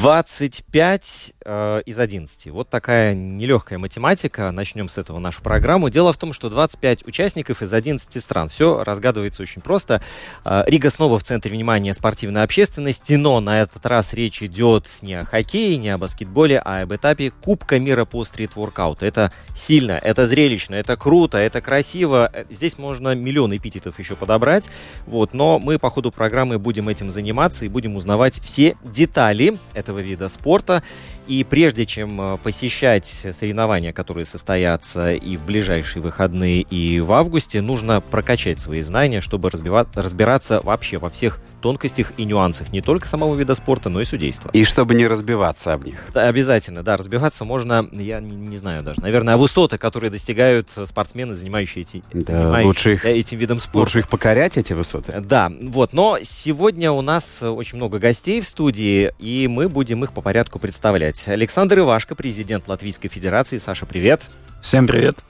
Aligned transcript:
25 0.00 1.34
э, 1.44 1.82
из 1.84 1.98
11. 1.98 2.46
Вот 2.52 2.70
такая 2.70 3.14
нелегкая 3.14 3.78
математика. 3.78 4.50
Начнем 4.50 4.88
с 4.88 4.96
этого 4.96 5.18
нашу 5.18 5.42
программу. 5.42 5.90
Дело 5.90 6.14
в 6.14 6.16
том, 6.16 6.32
что 6.32 6.48
25 6.48 7.06
участников 7.06 7.60
из 7.60 7.70
11 7.70 8.22
стран. 8.22 8.48
Все 8.48 8.82
разгадывается 8.82 9.42
очень 9.42 9.60
просто. 9.60 10.00
Э, 10.46 10.62
Рига 10.66 10.88
снова 10.88 11.18
в 11.18 11.22
центре 11.22 11.50
внимания 11.50 11.92
спортивной 11.92 12.44
общественности, 12.44 13.12
но 13.12 13.40
на 13.40 13.60
этот 13.60 13.84
раз 13.84 14.14
речь 14.14 14.42
идет 14.42 14.88
не 15.02 15.12
о 15.16 15.26
хоккее, 15.26 15.76
не 15.76 15.90
о 15.90 15.98
баскетболе, 15.98 16.62
а 16.64 16.80
об 16.80 16.94
этапе 16.94 17.30
Кубка 17.44 17.78
мира 17.78 18.06
по 18.06 18.24
стрит-воркауту. 18.24 19.04
Это 19.04 19.30
сильно, 19.54 20.00
это 20.02 20.24
зрелищно, 20.24 20.76
это 20.76 20.96
круто, 20.96 21.36
это 21.36 21.60
красиво. 21.60 22.30
Э, 22.32 22.46
Здесь 22.48 22.78
можно 22.78 23.14
миллион 23.14 23.54
эпитетов 23.54 23.98
еще 23.98 24.16
подобрать. 24.16 24.70
Вот, 25.04 25.34
но 25.34 25.58
мы 25.58 25.78
по 25.78 25.90
ходу 25.90 26.10
программы 26.10 26.58
будем 26.58 26.88
этим 26.88 27.10
заниматься 27.10 27.66
и 27.66 27.68
будем 27.68 27.96
узнавать 27.96 28.40
все 28.40 28.78
детали 28.82 29.58
этого 29.74 29.89
вида 29.98 30.28
спорта. 30.28 30.82
И 31.26 31.44
прежде 31.44 31.86
чем 31.86 32.20
э, 32.20 32.38
посещать 32.38 33.06
соревнования, 33.06 33.92
которые 33.92 34.24
состоятся 34.24 35.12
и 35.12 35.36
в 35.36 35.44
ближайшие 35.44 36.02
выходные, 36.02 36.62
и 36.62 37.00
в 37.00 37.12
августе, 37.12 37.60
нужно 37.60 38.00
прокачать 38.00 38.60
свои 38.60 38.80
знания, 38.80 39.20
чтобы 39.20 39.48
разбива- 39.48 39.88
разбираться 39.94 40.60
вообще 40.62 40.98
во 40.98 41.10
всех 41.10 41.38
тонкостях 41.60 42.12
и 42.16 42.24
нюансах 42.24 42.72
не 42.72 42.80
только 42.80 43.06
самого 43.06 43.34
вида 43.36 43.54
спорта, 43.54 43.88
но 43.88 44.00
и 44.00 44.04
судейства. 44.04 44.50
И 44.52 44.64
чтобы 44.64 44.94
не 44.94 45.06
разбиваться 45.06 45.72
об 45.72 45.84
них. 45.84 46.04
Да, 46.14 46.28
обязательно, 46.28 46.82
да, 46.82 46.96
разбиваться 46.96 47.44
можно, 47.44 47.88
я 47.92 48.20
не, 48.20 48.34
не 48.34 48.56
знаю 48.56 48.82
даже, 48.82 49.00
наверное, 49.00 49.34
о 49.34 49.36
высоты, 49.36 49.78
которые 49.78 50.10
достигают 50.10 50.68
спортсмены, 50.84 51.34
занимающие 51.34 51.82
эти, 51.82 52.02
Да, 52.12 52.60
лучше 52.62 52.92
их- 52.94 53.04
этим 53.04 53.38
видом 53.38 53.60
спорта. 53.60 53.78
Лучше 53.78 53.98
их 54.00 54.08
покорять, 54.08 54.56
эти 54.56 54.72
высоты. 54.72 55.20
Да, 55.20 55.52
вот, 55.62 55.92
но 55.92 56.18
сегодня 56.22 56.90
у 56.92 57.02
нас 57.02 57.42
очень 57.42 57.76
много 57.76 57.98
гостей 57.98 58.40
в 58.40 58.46
студии, 58.46 59.12
и 59.18 59.46
мы 59.48 59.68
будем 59.68 60.02
их 60.04 60.12
по 60.12 60.20
порядку 60.22 60.58
представлять. 60.58 61.28
Александр 61.28 61.80
Ивашко, 61.80 62.14
президент 62.14 62.66
Латвийской 62.68 63.08
Федерации. 63.08 63.58
Саша, 63.58 63.86
привет. 63.86 64.22
Всем 64.62 64.86
привет. 64.86 65.29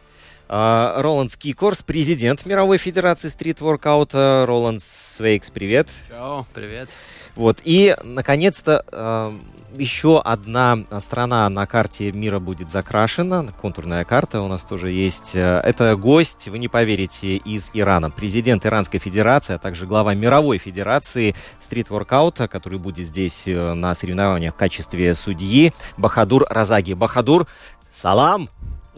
А, 0.52 1.00
Роланд 1.00 1.30
Скикорс, 1.30 1.80
президент 1.84 2.44
Мировой 2.44 2.76
Федерации 2.78 3.28
стрит-воркаута. 3.28 4.46
Роланд 4.48 4.82
Свейкс, 4.82 5.48
привет. 5.48 5.86
Чао, 6.08 6.44
привет. 6.52 6.88
Вот, 7.36 7.60
и, 7.62 7.96
наконец-то, 8.02 8.84
э, 8.90 9.32
еще 9.78 10.20
одна 10.20 10.80
страна 10.98 11.48
на 11.48 11.68
карте 11.68 12.10
мира 12.10 12.40
будет 12.40 12.68
закрашена, 12.68 13.52
контурная 13.60 14.04
карта 14.04 14.40
у 14.40 14.48
нас 14.48 14.64
тоже 14.64 14.90
есть. 14.90 15.36
Э, 15.36 15.60
Это 15.62 15.94
гость, 15.94 16.48
вы 16.48 16.58
не 16.58 16.66
поверите, 16.66 17.36
из 17.36 17.70
Ирана. 17.72 18.10
Президент 18.10 18.66
Иранской 18.66 18.98
Федерации, 18.98 19.54
а 19.54 19.58
также 19.58 19.86
глава 19.86 20.14
Мировой 20.14 20.58
Федерации 20.58 21.36
стрит-воркаута, 21.60 22.48
который 22.48 22.80
будет 22.80 23.06
здесь 23.06 23.44
э, 23.46 23.74
на 23.74 23.94
соревнованиях 23.94 24.54
в 24.54 24.56
качестве 24.56 25.14
судьи, 25.14 25.72
Бахадур 25.96 26.44
Разаги. 26.50 26.94
Бахадур, 26.94 27.46
салам! 27.88 28.48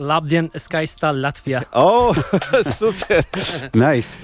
Labdien, 0.03 0.51
skaista 0.59 1.13
Latvija. 1.13 1.63
О, 1.73 2.13
супер! 2.79 3.25
Nice. 3.73 4.21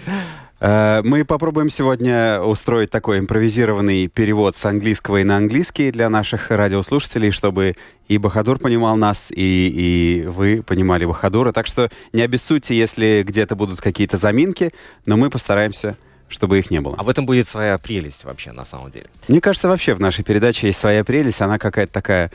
Э, 0.60 1.02
Мы 1.04 1.24
попробуем 1.24 1.70
сегодня 1.70 2.40
устроить 2.40 2.90
такой 2.90 3.20
импровизированный 3.20 4.08
перевод 4.08 4.56
с 4.56 4.64
английского 4.66 5.18
и 5.18 5.24
на 5.24 5.36
английский 5.36 5.92
для 5.92 6.08
наших 6.10 6.50
радиослушателей, 6.50 7.30
чтобы 7.30 7.74
и 8.08 8.18
Бахадур 8.18 8.58
понимал 8.58 8.96
нас, 8.96 9.30
и, 9.30 9.36
и 9.36 10.26
вы 10.26 10.62
понимали 10.66 11.04
Бахадура. 11.04 11.52
Так 11.52 11.66
что 11.66 11.88
не 12.12 12.22
обессудьте, 12.22 12.76
если 12.76 13.22
где-то 13.26 13.54
будут 13.54 13.80
какие-то 13.80 14.16
заминки, 14.16 14.72
но 15.06 15.16
мы 15.16 15.30
постараемся, 15.30 15.96
чтобы 16.28 16.58
их 16.58 16.70
не 16.70 16.80
было. 16.80 16.96
А 16.98 17.04
в 17.04 17.08
этом 17.08 17.24
будет 17.24 17.46
своя 17.46 17.78
прелесть 17.78 18.24
вообще, 18.24 18.52
на 18.52 18.64
самом 18.64 18.90
деле. 18.90 19.06
Мне 19.28 19.40
кажется, 19.40 19.68
вообще 19.68 19.94
в 19.94 20.00
нашей 20.00 20.24
передаче 20.24 20.66
есть 20.66 20.78
своя 20.80 21.04
прелесть. 21.04 21.40
Она 21.40 21.58
какая-то 21.58 21.92
такая, 21.92 22.30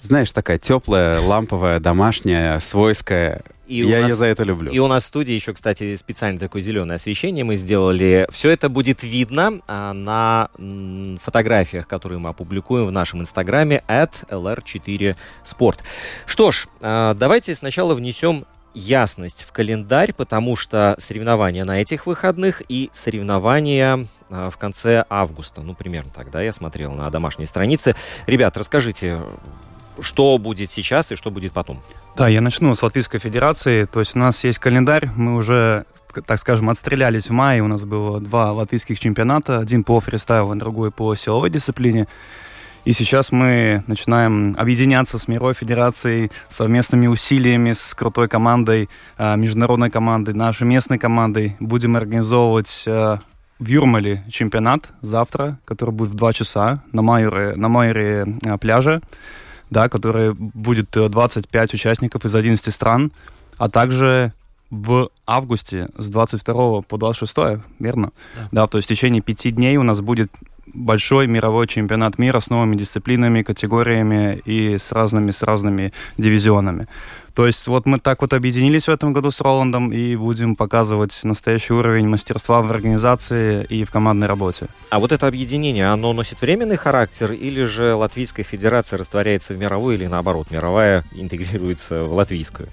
знаешь, 0.00 0.32
такая 0.32 0.58
теплая, 0.58 1.20
ламповая, 1.20 1.80
домашняя, 1.80 2.58
свойская. 2.60 3.42
И 3.66 3.76
Я 3.82 4.00
нас- 4.00 4.10
ее 4.12 4.16
за 4.16 4.26
это 4.26 4.44
люблю. 4.44 4.72
И 4.72 4.78
у 4.78 4.86
нас 4.86 5.02
в 5.02 5.06
студии 5.06 5.34
еще, 5.34 5.52
кстати, 5.52 5.94
специально 5.96 6.38
такое 6.38 6.62
зеленое 6.62 6.96
освещение 6.96 7.44
мы 7.44 7.56
сделали. 7.56 8.26
Все 8.32 8.48
это 8.50 8.70
будет 8.70 9.02
видно 9.02 9.60
а, 9.66 9.92
на 9.92 10.48
м, 10.58 11.18
фотографиях, 11.22 11.86
которые 11.86 12.18
мы 12.18 12.30
опубликуем 12.30 12.86
в 12.86 12.92
нашем 12.92 13.20
инстаграме 13.20 13.82
at 13.86 14.12
lr4sport. 14.30 15.78
Что 16.26 16.50
ж, 16.50 16.66
а, 16.80 17.12
давайте 17.14 17.54
сначала 17.54 17.94
внесем 17.94 18.46
ясность 18.74 19.44
в 19.46 19.52
календарь, 19.52 20.12
потому 20.14 20.56
что 20.56 20.94
соревнования 20.98 21.64
на 21.64 21.80
этих 21.80 22.06
выходных 22.06 22.62
и 22.68 22.88
соревнования 22.92 24.06
а, 24.30 24.48
в 24.50 24.56
конце 24.56 25.04
августа, 25.10 25.60
ну, 25.62 25.74
примерно 25.74 26.10
так, 26.14 26.30
да, 26.30 26.42
я 26.42 26.52
смотрел 26.52 26.92
на 26.92 27.10
домашней 27.10 27.46
странице. 27.46 27.94
Ребят, 28.26 28.56
расскажите, 28.56 29.20
что 30.00 30.38
будет 30.38 30.70
сейчас 30.70 31.12
и 31.12 31.16
что 31.16 31.30
будет 31.30 31.52
потом. 31.52 31.82
Да, 32.16 32.28
я 32.28 32.40
начну 32.40 32.74
с 32.74 32.82
Латвийской 32.82 33.18
Федерации. 33.18 33.84
То 33.84 34.00
есть 34.00 34.16
у 34.16 34.18
нас 34.18 34.42
есть 34.44 34.58
календарь, 34.58 35.08
мы 35.16 35.36
уже, 35.36 35.84
так 36.26 36.38
скажем, 36.38 36.70
отстрелялись 36.70 37.28
в 37.28 37.32
мае. 37.32 37.62
У 37.62 37.68
нас 37.68 37.84
было 37.84 38.20
два 38.20 38.52
латвийских 38.52 38.98
чемпионата, 38.98 39.58
один 39.58 39.84
по 39.84 40.00
фристайлу, 40.00 40.54
другой 40.56 40.90
по 40.90 41.14
силовой 41.14 41.50
дисциплине. 41.50 42.08
И 42.84 42.92
сейчас 42.92 43.32
мы 43.32 43.84
начинаем 43.86 44.56
объединяться 44.58 45.18
с 45.18 45.28
Мировой 45.28 45.52
Федерацией 45.52 46.30
совместными 46.48 47.06
усилиями 47.06 47.72
с 47.74 47.94
крутой 47.94 48.28
командой, 48.28 48.88
а, 49.18 49.36
международной 49.36 49.90
командой, 49.90 50.32
нашей 50.34 50.66
местной 50.66 50.98
командой. 50.98 51.54
Будем 51.60 51.96
организовывать 51.96 52.84
а, 52.86 53.18
в 53.58 53.66
Юрмале 53.66 54.24
чемпионат 54.30 54.88
завтра, 55.02 55.58
который 55.64 55.90
будет 55.90 56.10
в 56.10 56.14
2 56.14 56.32
часа 56.32 56.82
на 56.92 57.02
Майоре, 57.02 57.54
на 57.56 57.68
Майоре 57.68 58.26
а, 58.46 58.56
пляже. 58.56 59.02
Да, 59.70 59.88
который 59.88 60.34
будет 60.34 60.96
э, 60.96 61.08
25 61.08 61.74
участников 61.74 62.24
из 62.24 62.34
11 62.34 62.72
стран, 62.72 63.12
а 63.58 63.68
также 63.68 64.32
в 64.70 65.10
августе 65.26 65.88
с 65.96 66.08
22 66.08 66.82
по 66.82 66.98
26, 66.98 67.62
верно? 67.78 68.12
Да. 68.52 68.66
то 68.66 68.78
есть 68.78 68.86
в 68.86 68.90
течение 68.90 69.22
пяти 69.22 69.50
дней 69.50 69.76
у 69.76 69.82
нас 69.82 70.00
будет 70.00 70.30
большой 70.74 71.26
мировой 71.26 71.66
чемпионат 71.66 72.18
мира 72.18 72.40
с 72.40 72.50
новыми 72.50 72.76
дисциплинами, 72.76 73.42
категориями 73.42 74.40
и 74.44 74.76
с 74.76 74.92
разными, 74.92 75.30
с 75.30 75.42
разными 75.42 75.92
дивизионами. 76.18 76.86
То 77.38 77.46
есть 77.46 77.68
вот 77.68 77.86
мы 77.86 78.00
так 78.00 78.20
вот 78.20 78.32
объединились 78.32 78.86
в 78.86 78.88
этом 78.88 79.12
году 79.12 79.30
с 79.30 79.40
Роландом 79.40 79.92
и 79.92 80.16
будем 80.16 80.56
показывать 80.56 81.16
настоящий 81.22 81.72
уровень 81.72 82.08
мастерства 82.08 82.60
в 82.62 82.68
организации 82.68 83.62
и 83.62 83.84
в 83.84 83.92
командной 83.92 84.26
работе. 84.26 84.66
А 84.90 84.98
вот 84.98 85.12
это 85.12 85.28
объединение, 85.28 85.86
оно 85.86 86.12
носит 86.12 86.40
временный 86.40 86.74
характер 86.74 87.30
или 87.30 87.62
же 87.62 87.94
Латвийская 87.94 88.44
Федерация 88.44 88.98
растворяется 88.98 89.54
в 89.54 89.58
мировую 89.60 89.94
или 89.94 90.06
наоборот, 90.08 90.50
мировая 90.50 91.04
интегрируется 91.12 92.02
в 92.02 92.12
латвийскую? 92.12 92.68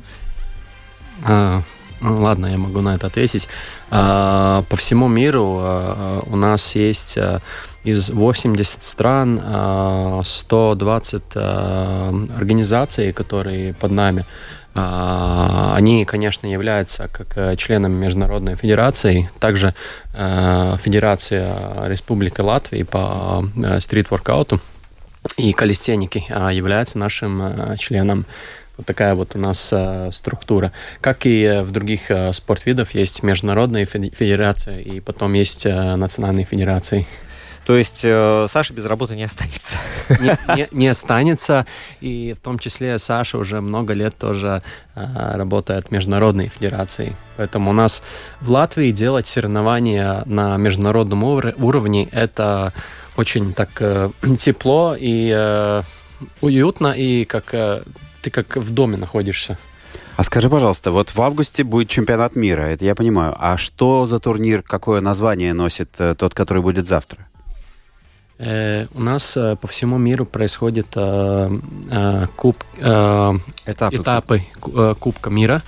А, 1.24 1.62
ну, 2.02 2.22
ладно, 2.22 2.48
я 2.48 2.58
могу 2.58 2.82
на 2.82 2.96
это 2.96 3.06
ответить. 3.06 3.48
А, 3.92 4.64
по 4.68 4.78
всему 4.78 5.08
миру 5.08 5.60
а, 5.62 6.24
у 6.26 6.36
нас 6.36 6.74
есть 6.74 7.20
а, 7.20 7.40
из 7.86 8.10
80 8.10 8.84
стран 8.84 9.40
а, 9.44 10.22
120 10.26 11.22
а, 11.36 12.14
организаций, 12.38 13.14
которые 13.14 13.74
под 13.74 13.92
нами. 13.92 14.26
А, 14.74 15.74
Они, 15.78 16.04
конечно, 16.04 16.48
являются 16.48 17.08
как 17.08 17.38
э, 17.38 17.56
членами 17.56 17.94
Международной 17.94 18.56
Федерации, 18.56 19.30
также 19.40 19.74
э, 20.14 20.76
Федерация 20.84 21.88
Республики 21.88 22.42
Латвии 22.42 22.84
по 22.84 23.46
э, 23.56 23.80
стрит-воркауту. 23.80 24.60
и 25.38 25.54
калистеники 25.54 26.26
а, 26.30 26.52
являются 26.52 26.98
нашим 26.98 27.42
а, 27.42 27.78
членом. 27.78 28.26
Вот 28.78 28.86
такая 28.86 29.16
вот 29.16 29.36
у 29.36 29.40
нас 29.40 29.70
а, 29.72 30.10
структура. 30.12 30.72
Как 31.02 31.26
и 31.26 31.62
в 31.64 31.72
других 31.72 32.12
а, 32.12 32.34
спортвидов 32.34 32.92
есть 32.92 33.24
международные 33.24 33.86
федерации, 33.86 34.82
и 34.82 35.00
потом 35.00 35.34
есть 35.34 35.66
а, 35.66 35.96
национальные 35.96 36.46
федерации. 36.46 37.08
То 37.66 37.76
есть 37.76 38.02
э, 38.04 38.46
Саша 38.48 38.74
без 38.74 38.86
работы 38.86 39.16
не 39.16 39.24
останется. 39.24 39.78
Не, 40.10 40.38
не, 40.56 40.68
не 40.72 40.88
останется. 40.88 41.66
И 42.00 42.36
в 42.38 42.40
том 42.40 42.60
числе 42.60 43.00
Саша 43.00 43.40
уже 43.40 43.60
много 43.60 43.94
лет 43.94 44.16
тоже 44.18 44.62
э, 44.96 45.02
работает 45.36 45.88
в 45.88 45.92
международной 45.92 46.50
федерации. 46.50 47.16
Поэтому 47.38 47.72
у 47.72 47.74
нас 47.74 48.04
в 48.40 48.52
Латвии 48.52 48.92
делать 48.92 49.28
соревнования 49.28 50.24
на 50.26 50.58
международном 50.58 51.24
уровне 51.24 52.08
это 52.12 52.72
очень 53.18 53.54
так 53.54 53.70
э, 53.80 54.10
тепло 54.38 54.96
и 54.98 55.34
э, 55.36 55.82
уютно, 56.42 56.90
и 56.90 57.26
как 57.26 57.54
э, 57.54 57.82
ты 58.22 58.30
как 58.30 58.58
в 58.58 58.72
доме 58.74 58.98
находишься. 58.98 59.58
А 60.18 60.24
скажи, 60.24 60.50
пожалуйста, 60.50 60.92
вот 60.92 61.10
в 61.10 61.22
августе 61.22 61.64
будет 61.64 61.90
чемпионат 61.90 62.36
мира, 62.36 62.62
это 62.62 62.86
я 62.86 62.96
понимаю. 62.96 63.36
А 63.38 63.58
что 63.58 64.06
за 64.06 64.20
турнир, 64.20 64.62
какое 64.62 65.02
название 65.02 65.54
носит 65.54 65.90
э, 65.98 66.16
тот, 66.16 66.34
который 66.34 66.62
будет 66.62 66.88
завтра? 66.88 67.28
Э, 68.38 68.86
у 68.94 69.00
нас 69.00 69.38
э, 69.38 69.56
по 69.56 69.68
всему 69.68 69.98
миру 69.98 70.26
происходят 70.26 70.88
э, 70.96 72.28
куб, 72.36 72.64
этапы, 72.78 73.96
этапы 73.96 74.44
Кубка 75.00 75.30
мира. 75.30 75.62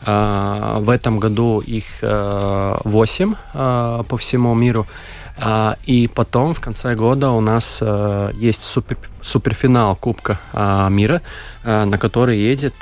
В 0.00 0.90
этом 0.94 1.18
году 1.18 1.58
их 1.58 1.84
восемь 2.84 3.34
по 3.52 4.16
всему 4.16 4.54
миру. 4.54 4.86
И 5.86 6.08
потом 6.14 6.54
в 6.54 6.60
конце 6.60 6.94
года 6.94 7.32
у 7.32 7.40
нас 7.40 7.82
есть 8.34 8.62
супер, 8.62 8.96
суперфинал 9.20 9.96
Кубка 9.96 10.38
мира, 10.88 11.20
на 11.64 11.98
который 11.98 12.38
едет 12.38 12.74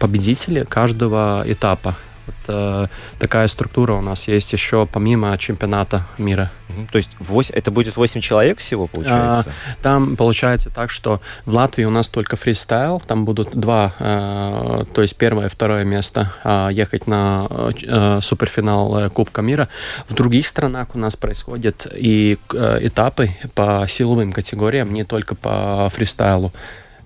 победители 0.00 0.64
каждого 0.64 1.44
этапа. 1.46 1.94
Вот 2.28 2.34
э, 2.48 2.86
такая 3.18 3.48
структура 3.48 3.94
у 3.94 4.02
нас 4.02 4.28
есть 4.28 4.52
еще 4.52 4.86
помимо 4.86 5.36
чемпионата 5.38 6.04
мира. 6.18 6.50
То 6.92 6.98
есть 6.98 7.10
8, 7.18 7.54
это 7.54 7.70
будет 7.70 7.96
8 7.96 8.20
человек 8.20 8.58
всего, 8.58 8.86
получается? 8.86 9.50
А, 9.50 9.82
там 9.82 10.16
получается 10.16 10.68
так, 10.70 10.90
что 10.90 11.22
в 11.46 11.54
Латвии 11.54 11.84
у 11.84 11.90
нас 11.90 12.08
только 12.10 12.36
фристайл, 12.36 13.00
там 13.00 13.24
будут 13.24 13.56
два, 13.56 13.94
э, 13.98 14.84
то 14.94 15.02
есть 15.02 15.16
первое 15.16 15.46
и 15.46 15.48
второе 15.48 15.84
место 15.84 16.32
э, 16.44 16.68
ехать 16.72 17.06
на 17.06 17.46
э, 17.50 18.20
суперфинал 18.22 18.98
э, 18.98 19.10
Кубка 19.10 19.40
мира. 19.40 19.68
В 20.06 20.14
других 20.14 20.46
странах 20.46 20.88
у 20.94 20.98
нас 20.98 21.16
происходят 21.16 21.86
и 21.94 22.38
э, 22.52 22.78
этапы 22.82 23.30
по 23.54 23.86
силовым 23.88 24.32
категориям, 24.32 24.92
не 24.92 25.04
только 25.04 25.34
по 25.34 25.90
фристайлу. 25.94 26.52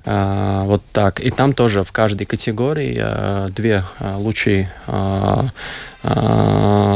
А, 0.04 0.64
вот 0.64 0.82
так. 0.93 1.20
И 1.20 1.31
там 1.31 1.52
тоже 1.52 1.84
в 1.84 1.93
каждой 1.93 2.25
категории 2.26 2.99
а, 3.00 3.49
две 3.50 3.84
а, 3.99 4.16
лучшие 4.16 4.72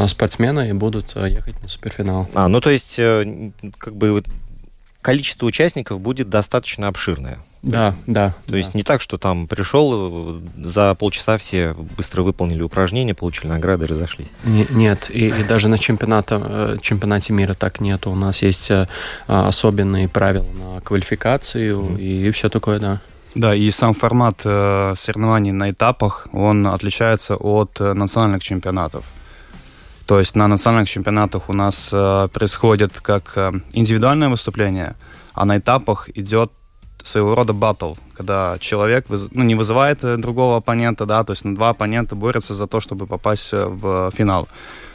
спортсмены 0.09 0.75
будут 0.75 1.15
ехать 1.15 1.63
на 1.63 1.69
суперфинал. 1.69 2.29
А, 2.35 2.49
ну 2.49 2.61
то 2.61 2.71
есть 2.71 2.99
э, 2.99 3.53
как 3.79 3.95
бы 3.95 4.25
количество 5.01 5.47
участников 5.47 6.01
будет 6.01 6.29
достаточно 6.29 6.89
обширное. 6.89 7.39
Да, 7.67 7.97
да. 8.07 8.31
То 8.47 8.53
да. 8.53 8.59
есть 8.59 8.75
не 8.75 8.85
так, 8.85 9.01
что 9.01 9.19
там 9.19 9.49
пришел, 9.49 10.41
за 10.63 10.95
полчаса 10.95 11.37
все 11.37 11.75
быстро 11.97 12.23
выполнили 12.23 12.63
упражнения, 12.63 13.13
получили 13.13 13.49
награды 13.49 13.85
и 13.85 13.89
разошлись. 13.89 14.29
Не, 14.45 14.67
нет, 14.71 15.11
и, 15.13 15.29
и 15.29 15.43
даже 15.43 15.69
на 15.69 15.77
чемпионате, 15.77 16.41
э, 16.41 16.79
чемпионате 16.81 17.33
мира 17.33 17.55
так 17.55 17.81
нет. 17.81 18.07
У 18.07 18.15
нас 18.15 18.41
есть 18.43 18.71
э, 18.71 18.87
особенные 19.27 20.09
правила 20.09 20.47
на 20.47 20.81
квалификацию 20.81 21.81
mm. 21.81 22.01
и, 22.01 22.29
и 22.29 22.31
все 22.31 22.49
такое, 22.49 22.79
да. 22.79 23.01
Да, 23.35 23.55
и 23.55 23.71
сам 23.71 23.95
формат 23.95 24.43
э, 24.45 24.95
соревнований 24.97 25.53
на 25.53 25.71
этапах, 25.71 26.29
он 26.33 26.69
отличается 26.69 27.35
от 27.35 27.81
э, 27.81 27.93
национальных 27.95 28.43
чемпионатов. 28.43 29.05
То 30.07 30.21
есть 30.21 30.37
на 30.37 30.47
национальных 30.47 30.89
чемпионатах 30.89 31.49
у 31.49 31.53
нас 31.53 31.91
э, 31.93 32.29
происходит 32.33 33.01
как 33.01 33.33
э, 33.37 33.53
индивидуальное 33.73 34.29
выступление, 34.29 34.95
а 35.35 35.45
на 35.45 35.59
этапах 35.59 36.09
идет 36.15 36.53
своего 37.07 37.35
рода 37.35 37.53
батл, 37.53 37.95
когда 38.15 38.57
человек 38.61 39.07
ну, 39.09 39.45
не 39.45 39.55
вызывает 39.55 40.05
э, 40.05 40.17
другого 40.17 40.57
оппонента, 40.57 41.07
да, 41.07 41.25
то 41.25 41.33
есть 41.33 41.43
два 41.45 41.71
оппонента 41.71 42.15
борются 42.15 42.55
за 42.55 42.67
то, 42.67 42.81
чтобы 42.81 43.07
попасть 43.07 43.53
э, 43.53 43.67
в 43.67 44.11
финал. 44.17 44.49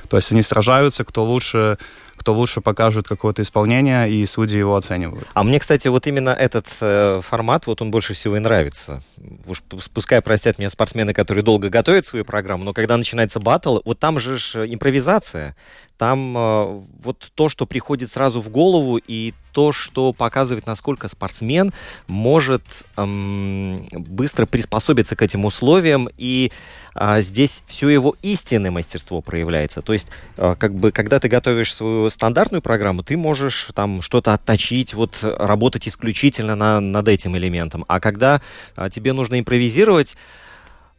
То 0.10 0.18
есть 0.18 0.32
они 0.32 0.42
сражаются, 0.42 1.04
кто 1.04 1.24
лучше 1.24 1.78
кто 2.22 2.34
лучше 2.34 2.62
покажет 2.62 3.08
какое-то 3.08 3.42
исполнение, 3.42 4.08
и 4.12 4.24
судьи 4.28 4.60
его 4.60 4.76
оценивают. 4.76 5.28
А 5.34 5.44
мне, 5.44 5.60
кстати, 5.60 5.88
вот 5.88 6.06
именно 6.06 6.30
этот 6.30 6.68
э, 6.80 7.20
формат, 7.28 7.66
вот 7.66 7.82
он 7.82 7.90
больше 7.90 8.14
всего 8.14 8.38
и 8.38 8.40
нравится. 8.40 9.02
Уж 9.48 9.64
пускай 9.92 10.22
простят 10.22 10.60
меня 10.60 10.70
спортсмены, 10.70 11.14
которые 11.14 11.44
долго 11.44 11.70
готовят 11.70 12.06
свою 12.06 12.24
программу, 12.24 12.64
но 12.64 12.74
когда 12.74 12.96
начинается 12.96 13.40
батл, 13.40 13.80
вот 13.86 13.98
там 13.98 14.20
же 14.20 14.38
ж 14.38 14.72
импровизация. 14.72 15.56
Там 15.98 16.38
э, 16.38 16.82
вот 17.04 17.32
то, 17.34 17.50
что 17.50 17.66
приходит 17.66 18.12
сразу 18.12 18.40
в 18.40 18.50
голову, 18.50 18.98
и 18.98 19.34
то, 19.52 19.72
что 19.72 20.14
показывает, 20.14 20.66
насколько 20.66 21.08
спортсмен 21.08 21.74
может 22.08 22.64
эм, 22.98 23.88
быстро 23.92 24.46
приспособиться 24.46 25.16
к 25.16 25.22
этим 25.22 25.46
условиям 25.46 26.08
и 26.18 26.52
а, 26.94 27.22
здесь 27.22 27.64
все 27.68 27.90
его 27.90 28.16
истинное 28.22 28.72
мастерство 28.72 29.22
проявляется. 29.22 29.82
То 29.82 29.94
есть, 29.94 30.10
а, 30.38 30.56
как 30.56 30.74
бы, 30.74 30.92
когда 30.92 31.20
ты 31.20 31.30
готовишь 31.30 31.74
свою 31.74 32.04
стандартную 32.12 32.62
программу, 32.62 33.04
ты 33.04 33.18
можешь 33.18 33.70
там 33.74 34.02
что-то 34.02 34.34
отточить, 34.34 34.94
вот 34.94 35.18
работать 35.22 35.88
исключительно 35.88 36.56
на, 36.56 36.80
над 36.80 37.08
этим 37.08 37.36
элементом. 37.38 37.86
А 37.88 38.00
когда 38.00 38.42
а, 38.76 38.90
тебе 38.90 39.14
нужно 39.14 39.40
импровизировать, 39.40 40.16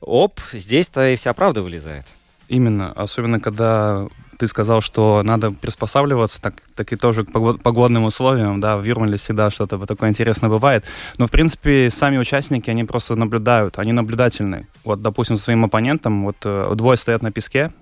оп, 0.00 0.40
здесь-то 0.52 1.10
и 1.10 1.16
вся 1.16 1.32
правда 1.32 1.62
вылезает. 1.62 2.06
Именно, 2.48 2.92
особенно 2.92 3.40
когда 3.40 4.08
ты 4.42 4.48
сказал, 4.48 4.80
что 4.80 5.22
надо 5.22 5.52
приспосабливаться, 5.52 6.42
так, 6.42 6.54
так 6.74 6.92
и 6.92 6.96
тоже 6.96 7.24
к 7.24 7.30
погодным 7.30 8.04
условиям, 8.04 8.60
да, 8.60 8.76
в 8.76 8.84
Юрмале 8.84 9.16
всегда 9.16 9.50
что-то 9.52 9.78
такое 9.86 10.10
интересное 10.10 10.50
бывает. 10.50 10.84
Но, 11.18 11.28
в 11.28 11.30
принципе, 11.30 11.90
сами 11.90 12.18
участники, 12.18 12.68
они 12.68 12.82
просто 12.82 13.14
наблюдают, 13.14 13.78
они 13.78 13.92
наблюдательны. 13.92 14.66
Вот, 14.84 15.00
допустим, 15.00 15.36
своим 15.36 15.64
оппонентам, 15.64 16.24
вот 16.24 16.36
э, 16.44 16.72
двое 16.74 16.98
стоят 16.98 17.22
на 17.22 17.30
песке, 17.30 17.72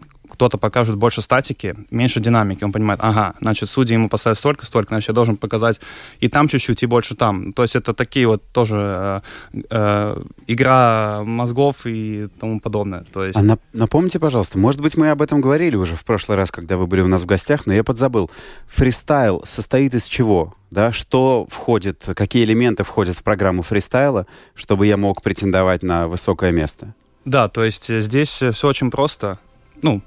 кто-то 0.40 0.56
покажет 0.56 0.96
больше 0.96 1.20
статики, 1.20 1.76
меньше 1.90 2.18
динамики, 2.18 2.64
он 2.64 2.72
понимает, 2.72 3.00
ага, 3.02 3.34
значит, 3.42 3.68
судьи 3.68 3.92
ему 3.92 4.08
поставят 4.08 4.38
столько, 4.38 4.64
столько, 4.64 4.94
значит, 4.94 5.08
я 5.08 5.14
должен 5.14 5.36
показать 5.36 5.80
и 6.18 6.28
там 6.28 6.48
чуть-чуть, 6.48 6.82
и 6.82 6.86
больше 6.86 7.14
там. 7.14 7.52
То 7.52 7.60
есть 7.60 7.76
это 7.76 7.92
такие 7.92 8.26
вот 8.26 8.42
тоже 8.50 9.22
э, 9.52 9.60
э, 9.68 10.22
игра 10.46 11.22
мозгов 11.24 11.84
и 11.84 12.28
тому 12.40 12.58
подобное. 12.58 13.04
То 13.12 13.26
есть... 13.26 13.36
А 13.36 13.42
нап- 13.42 13.60
напомните, 13.74 14.18
пожалуйста, 14.18 14.58
может 14.58 14.80
быть, 14.80 14.96
мы 14.96 15.10
об 15.10 15.20
этом 15.20 15.42
говорили 15.42 15.76
уже 15.76 15.94
в 15.94 16.06
прошлый 16.06 16.38
раз, 16.38 16.50
когда 16.50 16.78
вы 16.78 16.86
были 16.86 17.02
у 17.02 17.08
нас 17.08 17.24
в 17.24 17.26
гостях, 17.26 17.66
но 17.66 17.74
я 17.74 17.84
подзабыл. 17.84 18.30
Фристайл 18.66 19.42
состоит 19.44 19.94
из 19.94 20.06
чего? 20.06 20.54
Да, 20.70 20.90
что 20.90 21.46
входит, 21.50 22.08
какие 22.16 22.44
элементы 22.44 22.82
входят 22.82 23.14
в 23.14 23.22
программу 23.22 23.62
фристайла, 23.62 24.26
чтобы 24.54 24.86
я 24.86 24.96
мог 24.96 25.20
претендовать 25.20 25.82
на 25.82 26.08
высокое 26.08 26.50
место? 26.50 26.94
Да, 27.26 27.50
то 27.50 27.62
есть 27.62 27.92
здесь 27.92 28.30
все 28.30 28.68
очень 28.68 28.90
просто 28.90 29.38
ну, 29.82 30.02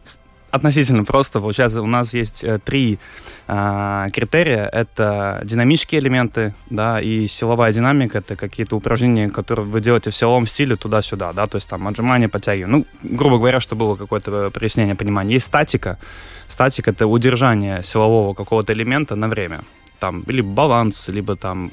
относительно 0.54 1.04
просто. 1.04 1.40
Получается, 1.40 1.82
у 1.82 1.88
нас 1.88 2.14
есть 2.14 2.44
э, 2.44 2.60
три 2.64 3.00
э, 3.48 4.08
критерия. 4.14 4.70
Это 4.72 5.42
динамические 5.44 6.00
элементы, 6.00 6.54
да, 6.70 7.02
и 7.02 7.28
силовая 7.28 7.74
динамика. 7.74 8.20
Это 8.20 8.36
какие-то 8.36 8.76
упражнения, 8.76 9.30
которые 9.30 9.66
вы 9.66 9.82
делаете 9.82 10.12
в 10.12 10.16
силовом 10.16 10.46
стиле 10.46 10.76
туда-сюда, 10.76 11.34
да, 11.34 11.48
то 11.48 11.58
есть 11.58 11.68
там 11.70 11.88
отжимания, 11.88 12.30
подтягивания. 12.30 12.78
Ну, 12.78 12.86
грубо 13.18 13.38
говоря, 13.38 13.60
что 13.60 13.76
было 13.76 13.96
какое-то 13.96 14.52
прояснение 14.52 14.96
понимания. 14.96 15.34
Есть 15.34 15.48
статика. 15.48 15.98
Статика— 16.48 16.92
это 16.96 17.08
удержание 17.08 17.82
силового 17.84 18.36
какого-то 18.36 18.74
элемента 18.74 19.16
на 19.16 19.28
время. 19.28 19.62
Там, 20.00 20.22
или 20.28 20.42
баланс, 20.42 21.08
либо 21.08 21.36
там 21.36 21.72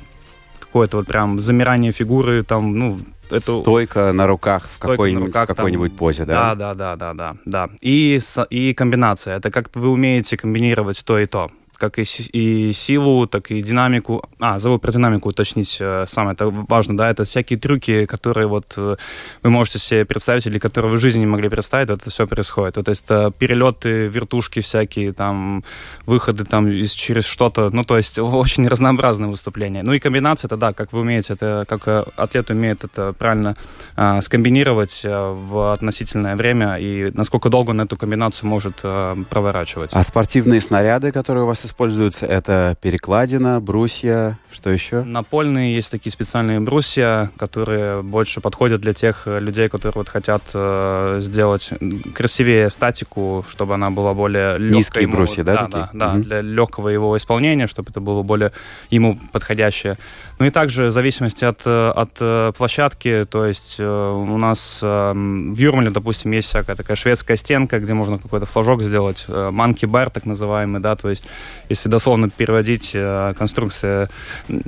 какое-то 0.58 0.96
вот 0.96 1.06
прям 1.06 1.38
замирание 1.38 1.92
фигуры, 1.92 2.42
там, 2.44 2.78
ну, 2.78 3.00
это... 3.32 3.60
Стойка 3.60 4.12
на 4.12 4.26
руках 4.26 4.68
в 4.72 4.78
какой-нибудь, 4.78 5.32
какой 5.32 5.90
позе, 5.90 6.24
да? 6.24 6.54
Да, 6.54 6.74
да, 6.74 6.96
да, 6.96 6.96
да, 6.96 7.14
да, 7.14 7.36
да. 7.44 7.68
И, 7.80 8.20
и 8.50 8.74
комбинация. 8.74 9.36
Это 9.36 9.50
как 9.50 9.70
вы 9.74 9.90
умеете 9.90 10.36
комбинировать 10.36 11.04
то 11.04 11.18
и 11.18 11.26
то 11.26 11.50
как 11.80 11.98
и, 11.98 12.04
и 12.32 12.72
силу, 12.72 13.26
так 13.26 13.50
и 13.50 13.62
динамику. 13.62 14.22
А, 14.38 14.58
забыл 14.58 14.78
про 14.78 14.92
динамику 14.92 15.30
уточнить, 15.30 15.78
э, 15.80 16.04
самое 16.06 16.34
это 16.34 16.50
важно, 16.50 16.96
да, 16.96 17.10
это 17.10 17.24
всякие 17.24 17.58
трюки, 17.58 18.04
которые 18.06 18.46
вот 18.46 18.74
э, 18.76 18.96
вы 19.42 19.50
можете 19.50 19.78
себе 19.78 20.04
представить 20.04 20.46
или 20.46 20.58
которые 20.58 20.90
вы 20.92 20.98
в 20.98 21.00
жизни 21.00 21.20
не 21.20 21.26
могли 21.26 21.48
представить, 21.48 21.90
это 21.90 22.10
все 22.10 22.26
происходит. 22.26 22.76
Вот 22.76 22.88
это 22.88 23.32
перелеты, 23.38 24.06
вертушки 24.06 24.60
всякие, 24.60 25.12
там, 25.12 25.64
выходы 26.06 26.44
там 26.44 26.68
из, 26.68 26.92
через 26.92 27.24
что-то, 27.24 27.70
ну, 27.70 27.82
то 27.82 27.96
есть 27.96 28.18
очень 28.18 28.68
разнообразное 28.68 29.28
выступление. 29.28 29.82
Ну 29.82 29.94
и 29.94 29.98
комбинация, 29.98 30.48
это 30.48 30.56
да, 30.56 30.72
как 30.72 30.92
вы 30.92 31.00
умеете, 31.00 31.32
это 31.32 31.64
как 31.66 31.88
э, 31.88 32.04
атлет 32.16 32.50
умеет 32.50 32.84
это 32.84 33.14
правильно 33.14 33.56
а, 33.96 34.20
скомбинировать 34.20 35.00
в 35.04 35.72
относительное 35.72 36.36
время 36.36 36.76
и 36.76 37.10
насколько 37.14 37.48
долго 37.48 37.70
он 37.70 37.80
эту 37.80 37.96
комбинацию 37.96 38.48
может 38.48 38.80
а, 38.82 39.16
проворачивать. 39.30 39.90
А 39.92 40.02
спортивные 40.02 40.60
снаряды, 40.60 41.12
которые 41.12 41.44
у 41.44 41.46
вас 41.46 41.64
используются? 41.70 42.26
Это 42.26 42.76
перекладина, 42.80 43.60
брусья, 43.60 44.38
что 44.50 44.70
еще? 44.70 45.02
Напольные 45.02 45.74
есть 45.74 45.90
такие 45.90 46.12
специальные 46.12 46.60
брусья, 46.60 47.30
которые 47.38 48.02
больше 48.02 48.40
подходят 48.40 48.80
для 48.80 48.92
тех 48.92 49.22
э, 49.26 49.38
людей, 49.40 49.68
которые 49.68 49.94
вот 49.96 50.08
хотят 50.08 50.42
э, 50.52 51.18
сделать 51.22 51.70
красивее 52.14 52.68
статику, 52.70 53.44
чтобы 53.48 53.74
она 53.74 53.90
была 53.90 54.12
более 54.14 54.58
легкой. 54.58 54.76
Низкие 54.76 55.02
ему. 55.04 55.16
брусья, 55.16 55.44
да, 55.44 55.52
Да, 55.54 55.62
такие? 55.64 55.80
да, 55.92 56.06
да, 56.06 56.12
Мгм. 56.14 56.22
для 56.22 56.40
легкого 56.40 56.88
его 56.88 57.16
исполнения, 57.16 57.66
чтобы 57.66 57.90
это 57.90 58.00
было 58.00 58.22
более 58.22 58.50
ему 58.90 59.18
подходящее. 59.32 59.96
Ну 60.40 60.46
и 60.46 60.50
также 60.50 60.86
в 60.86 60.90
зависимости 60.90 61.44
от, 61.44 61.60
э, 61.66 61.90
от 61.90 62.12
э, 62.18 62.52
площадки, 62.56 63.26
то 63.28 63.44
есть 63.44 63.76
э, 63.78 63.84
у 63.84 64.38
нас 64.38 64.80
э, 64.82 65.12
в 65.14 65.58
Юрмале, 65.58 65.90
допустим, 65.90 66.30
есть 66.30 66.48
всякая 66.48 66.76
такая 66.76 66.96
шведская 66.96 67.36
стенка, 67.36 67.78
где 67.78 67.92
можно 67.92 68.16
какой-то 68.16 68.46
флажок 68.46 68.80
сделать, 68.80 69.26
манки 69.28 69.84
бар 69.84 70.08
так 70.08 70.24
называемый, 70.24 70.80
да, 70.80 70.96
то 70.96 71.10
есть 71.10 71.26
если 71.68 71.90
дословно 71.90 72.30
переводить 72.30 72.92
конструкция, 73.36 74.08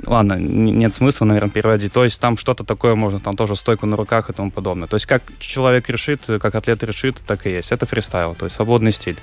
ладно, 0.05 0.33
нет 0.33 0.93
смысла, 0.93 1.25
наверное, 1.25 1.49
переводить, 1.49 1.91
то 1.91 2.03
есть 2.03 2.21
там 2.21 2.37
что-то 2.37 2.63
такое 2.63 2.93
можно, 2.93 3.19
там 3.19 3.35
тоже 3.35 3.55
стойку 3.55 3.87
на 3.87 3.97
руках 3.97 4.29
и 4.29 4.33
тому 4.33 4.51
подобное. 4.51 4.87
То 4.87 4.97
есть 4.97 5.07
как 5.07 5.23
человек 5.39 5.89
решит, 5.89 6.21
как 6.27 6.53
атлет 6.53 6.83
решит, 6.83 7.17
так 7.25 7.47
и 7.47 7.49
есть. 7.49 7.71
Это 7.71 7.87
фристайл, 7.87 8.35
то 8.35 8.45
есть 8.45 8.55
свободный 8.55 8.91
стиль. 8.91 9.17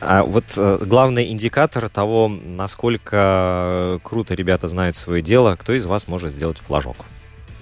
А 0.00 0.22
вот 0.22 0.44
э, 0.56 0.78
главный 0.84 1.30
индикатор 1.30 1.88
того, 1.88 2.28
насколько 2.28 3.98
круто 4.02 4.34
ребята 4.34 4.66
знают 4.68 4.96
свое 4.96 5.22
дело, 5.22 5.56
кто 5.56 5.72
из 5.72 5.86
вас 5.86 6.06
может 6.08 6.32
сделать 6.32 6.58
флажок? 6.58 6.96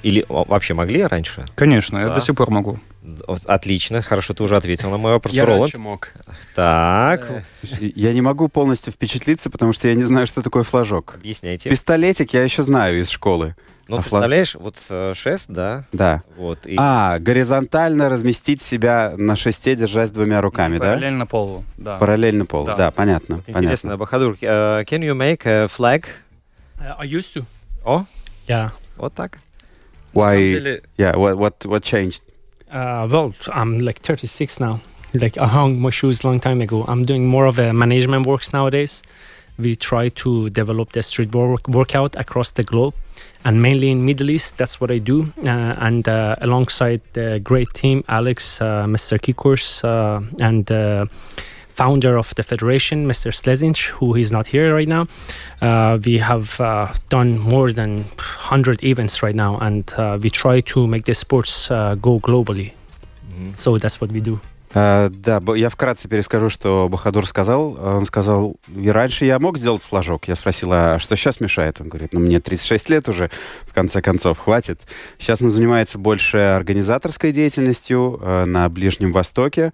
Или 0.03 0.27
вообще 0.29 0.75
могли 0.75 1.03
раньше? 1.05 1.47
Конечно, 1.55 1.99
я 1.99 2.09
Да. 2.09 2.17
до 2.17 2.21
сих 2.21 2.35
пор 2.35 2.51
могу. 2.51 2.79
Отлично, 3.47 4.03
хорошо, 4.03 4.35
ты 4.35 4.43
уже 4.43 4.57
ответил 4.57 4.91
на 4.91 4.97
мой 4.97 5.13
вопрос, 5.13 5.35
Я 5.35 5.45
Роланд. 5.45 5.63
раньше 5.63 5.79
мог. 5.79 6.13
Так, 6.55 7.45
Я 7.79 8.13
не 8.13 8.21
могу 8.21 8.49
полностью 8.49 8.93
впечатлиться, 8.93 9.51
потому 9.51 9.73
что 9.73 9.89
я 9.89 9.95
не 9.95 10.05
знаю, 10.05 10.27
что 10.27 10.43
такое 10.43 10.63
флажок. 10.63 11.15
объясняйте. 11.15 11.71
Пистолетик 11.71 12.33
я 12.35 12.43
еще 12.43 12.63
знаю 12.63 13.01
из 13.01 13.11
школы. 13.11 13.55
Ну, 13.87 13.97
а 13.99 14.01
представляешь, 14.01 14.55
вот 14.55 14.77
э, 14.89 15.13
шест, 15.15 15.51
да, 15.51 15.85
Да. 15.93 16.23
вот, 16.37 16.67
и 16.67 16.75
А, 16.79 17.19
горизонтально 17.19 18.09
разместить 18.09 18.63
себя 18.63 19.13
на 19.19 19.37
шесте, 19.37 19.77
держась 19.77 20.11
двумя 20.11 20.41
руками, 20.41 20.79
да? 20.79 20.87
Параллельно 20.95 21.27
полу, 21.27 21.65
да. 21.77 21.99
Параллельно 21.99 22.47
полу. 22.47 22.67
Да. 22.67 22.77
Да, 22.77 22.91
понятно. 22.91 23.37
вот 23.37 23.49
интересно, 23.49 23.91
понятно. 23.91 23.97
Бахадур, 23.99 24.37
э, 24.41 24.85
can 24.85 25.01
you 25.01 25.15
make 25.15 25.43
a 25.47 25.67
flag? 25.67 26.07
Uh, 26.79 26.95
I 26.99 27.07
used 27.07 27.35
to. 27.35 27.45
О, 27.85 28.05
Yeah. 28.49 28.71
вот 28.97 29.13
так. 29.15 29.39
Why? 30.15 30.81
Yeah. 30.97 31.15
What? 31.17 31.37
What? 31.37 31.65
What 31.67 31.83
changed? 31.83 32.23
Uh, 32.73 33.07
well, 33.09 33.35
I'm 33.49 33.81
like 33.81 34.01
36 34.01 34.61
now. 34.61 34.81
Like 35.13 35.37
I 35.39 35.47
hung 35.47 35.79
my 35.81 35.91
shoes 35.91 36.25
long 36.25 36.41
time 36.41 36.61
ago. 36.61 36.85
I'm 36.89 37.05
doing 37.05 37.27
more 37.27 37.47
of 37.47 37.59
a 37.59 37.73
management 37.73 38.27
works 38.27 38.53
nowadays. 38.53 39.03
we 39.59 39.77
try 39.77 40.09
to 40.09 40.51
develop 40.51 40.93
the 40.93 41.03
street 41.03 41.35
work- 41.35 41.69
workout 41.69 42.17
across 42.17 42.53
the 42.53 42.63
globe 42.63 42.95
and 43.45 43.61
mainly 43.61 43.91
in 43.91 44.05
middle 44.05 44.31
east 44.31 44.57
that's 44.59 44.81
what 44.81 44.91
i 44.91 44.99
do. 44.99 45.33
Uh, 45.47 45.75
and 45.79 46.09
uh, 46.09 46.37
alongside 46.41 47.01
the 47.13 47.41
great 47.43 47.73
team 47.75 48.03
alex 48.09 48.61
uh, 48.61 48.85
mr 48.87 49.21
kikurs 49.21 49.85
uh, 49.85 50.21
and 50.41 50.71
uh, 50.73 51.05
founder 51.69 52.17
of 52.17 52.35
the 52.35 52.43
federation 52.43 53.07
mr 53.07 53.33
slezinch 53.33 53.89
who 53.89 54.15
is 54.15 54.31
not 54.31 54.47
here 54.47 54.73
right 54.73 54.87
now. 54.89 55.07
Uh, 55.61 55.99
we 56.05 56.19
have 56.19 56.59
done 57.09 57.39
more 57.39 57.73
than 57.73 58.05
100 58.05 58.85
events 58.85 59.23
right 59.25 59.35
now 59.35 59.59
and 59.59 59.93
we 60.23 60.31
try 60.31 60.61
to 60.61 60.87
make 60.87 61.05
the 61.05 61.15
sports 61.15 61.69
go 61.69 62.21
globally. 62.21 62.73
Mm-hmm. 63.33 63.51
so 63.57 63.77
that's 63.79 64.01
what 64.01 64.13
we 64.13 64.21
do. 64.21 64.41
А, 64.77 65.09
да, 65.09 65.41
я 65.55 65.71
вкратце 65.71 66.09
перескажу, 66.09 66.51
что 66.51 66.89
Бахадур 66.91 67.27
сказал. 67.29 67.79
Он 67.81 68.05
сказал, 68.05 68.57
и 68.77 68.89
раньше 68.89 69.25
я 69.25 69.39
мог 69.39 69.57
сделать 69.57 69.83
флажок. 69.83 70.27
Я 70.27 70.35
спросил, 70.35 70.71
а 70.73 70.99
что 70.99 71.17
сейчас 71.17 71.39
мешает? 71.39 71.81
Он 71.81 71.89
говорит, 71.89 72.13
ну 72.13 72.19
мне 72.19 72.41
36 72.41 72.91
лет 72.91 73.09
уже, 73.09 73.31
в 73.63 73.73
конце 73.73 74.03
концов, 74.03 74.39
хватит. 74.39 74.81
Сейчас 75.19 75.43
он 75.43 75.51
занимается 75.51 75.97
больше 75.97 76.39
организаторской 76.39 77.31
деятельностью 77.31 78.19
э, 78.21 78.45
на 78.47 78.69
Ближнем 78.69 79.13
Востоке. 79.13 79.73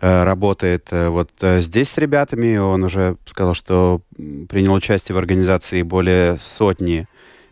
Э, 0.00 0.24
работает 0.24 0.88
э, 0.90 1.08
вот 1.08 1.30
здесь 1.40 1.90
с 1.90 1.98
ребятами. 1.98 2.56
Он 2.56 2.82
уже 2.82 3.16
сказал, 3.26 3.54
что 3.54 4.00
принял 4.16 4.72
участие 4.72 5.14
в 5.14 5.18
организации 5.18 5.82
более 5.82 6.36
сотни 6.40 7.06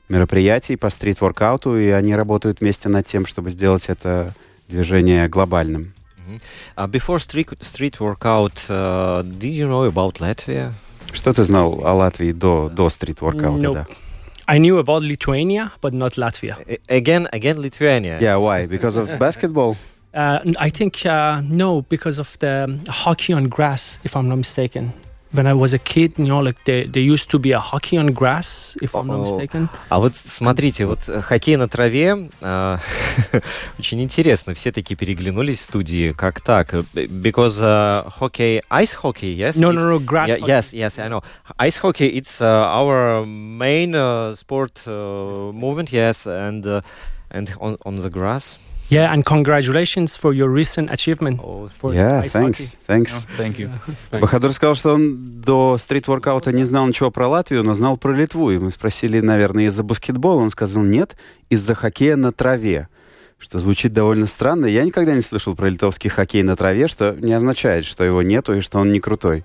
мероприятий 0.09 0.75
по 0.75 0.91
стрит-воркауту, 0.91 1.79
и 1.79 1.91
они 1.91 2.17
работают 2.17 2.61
вместе 2.61 2.89
над 2.89 3.07
тем, 3.07 3.27
чтобы 3.27 3.51
сделать 3.51 3.85
это 3.87 4.35
движение 4.69 5.29
глобальным. 5.29 5.95
Uh, 6.76 6.88
before 6.88 7.20
street, 7.20 7.50
street 7.62 8.00
workout, 8.00 8.66
uh, 8.70 9.22
did 9.22 9.54
you 9.54 9.68
know 9.68 9.86
about 9.86 10.20
Latvia? 10.20 10.74
Что 11.14 11.32
ты 11.34 11.44
знал 11.44 11.82
о 11.86 11.94
Латвии 11.94 12.32
до, 12.32 12.68
до 12.70 12.90
стрит-воркаута? 12.90 13.62
Nope. 13.62 13.74
Да? 13.74 13.86
I 14.48 14.58
knew 14.60 14.78
about 14.80 15.02
Lithuania, 15.04 15.72
but 15.82 15.94
not 15.94 16.18
Latvia. 16.18 16.58
A- 16.68 16.80
Again, 16.98 17.28
again, 17.32 17.60
Lithuania. 17.62 18.20
Yeah, 18.20 18.38
why? 18.38 18.66
Because 18.68 18.98
of 18.98 19.08
basketball? 19.20 19.78
Uh, 20.14 20.40
n- 20.46 20.56
I 20.60 20.70
think 20.70 21.06
uh, 21.06 21.42
no, 21.42 21.82
because 21.90 22.20
of 22.20 22.38
the 22.40 22.80
hockey 22.88 23.34
on 23.34 23.48
grass, 23.50 24.00
if 24.04 24.16
I'm 24.16 24.28
not 24.28 24.38
mistaken. 24.38 24.94
When 25.34 25.48
I 25.48 25.54
was 25.54 25.74
a 25.74 25.80
kid, 25.80 26.14
you 26.18 26.28
know, 26.28 26.40
like 26.40 26.64
there, 26.64 26.88
there 26.88 27.04
used 27.04 27.30
to 27.32 27.40
be 27.40 27.52
a 27.52 27.60
hockey 27.60 27.98
on 27.98 28.14
grass, 28.14 28.78
if 28.82 28.96
I'm 28.96 29.08
not 29.08 29.18
Oh. 29.18 29.22
mistaken. 29.24 29.68
А 29.90 30.00
вот 30.00 30.16
смотрите, 30.16 30.86
вот 30.86 31.00
э, 31.08 31.20
хоккей 31.22 31.58
на 31.58 31.68
траве, 31.68 32.30
а, 32.42 32.80
очень 33.78 34.02
интересно, 34.02 34.54
все 34.54 34.72
такие 34.72 34.96
переглянулись 34.96 35.60
в 35.60 35.64
студии, 35.64 36.14
как 36.14 36.40
так? 36.40 36.74
Э, 36.74 36.84
Because 36.94 37.60
uh, 37.60 38.10
hockey, 38.18 38.62
ice 38.72 38.96
hockey, 39.04 39.36
yes? 39.36 39.58
No, 39.58 39.72
It's- 39.72 39.84
no, 39.84 39.98
no, 39.98 40.00
grass. 40.00 40.30
Yeah, 40.30 40.40
hockey. 40.40 40.52
yes, 40.52 40.74
yes, 40.74 41.00
I 41.00 41.10
know. 41.10 41.22
Ice 41.58 41.78
hockey, 41.82 42.08
it's 42.16 42.40
uh, 42.40 42.46
our 42.46 43.26
main 43.26 43.94
uh, 43.94 44.36
sport 44.36 44.84
uh, 44.88 45.52
movement, 45.52 45.92
yes, 45.92 46.28
and 46.28 46.66
uh, 46.66 46.80
and 47.30 47.50
on 47.60 47.76
on 47.84 48.02
the 48.02 48.10
grass. 48.10 48.58
Yeah, 48.91 49.13
and 49.13 49.25
congratulations 49.25 50.17
for 50.17 50.35
your 50.35 50.49
recent 50.49 50.91
achievement 50.91 51.41
Oh, 51.41 51.69
for 51.69 51.95
Yeah, 51.95 52.23
thanks, 52.23 52.77
thanks. 52.89 53.25
Thank 53.39 53.59
you. 53.59 53.71
Бахадур 54.11 54.53
сказал, 54.53 54.75
что 54.75 54.95
он 54.95 55.41
до 55.41 55.79
стрит-воркаута 55.79 56.53
не 56.53 56.65
знал 56.65 56.89
ничего 56.89 57.13
про 57.13 57.29
Латвию, 57.29 57.63
но 57.63 57.75
знал 57.75 57.97
про 57.97 58.13
Литву. 58.13 58.51
И 58.51 58.59
мы 58.59 58.73
спросили, 58.73 59.21
наверное, 59.21 59.67
из-за 59.67 59.85
баскетбола. 59.85 60.41
Он 60.41 60.51
сказал, 60.51 60.83
нет, 60.83 61.17
из-за 61.51 61.77
хоккея 61.77 62.17
на 62.17 62.33
траве. 62.33 62.89
Что 63.39 63.61
звучит 63.61 63.93
довольно 63.93 64.27
странно. 64.27 64.67
Я 64.67 64.83
никогда 64.83 65.15
не 65.15 65.23
слышал 65.23 65.55
про 65.55 65.69
литовский 65.69 66.11
хоккей 66.11 66.43
на 66.43 66.57
траве, 66.57 66.89
что 66.89 67.17
не 67.19 67.33
означает, 67.33 67.85
что 67.85 68.03
его 68.03 68.23
нету 68.23 68.57
и 68.57 68.61
что 68.61 68.81
он 68.81 68.93
не 68.93 68.99
крутой. 68.99 69.45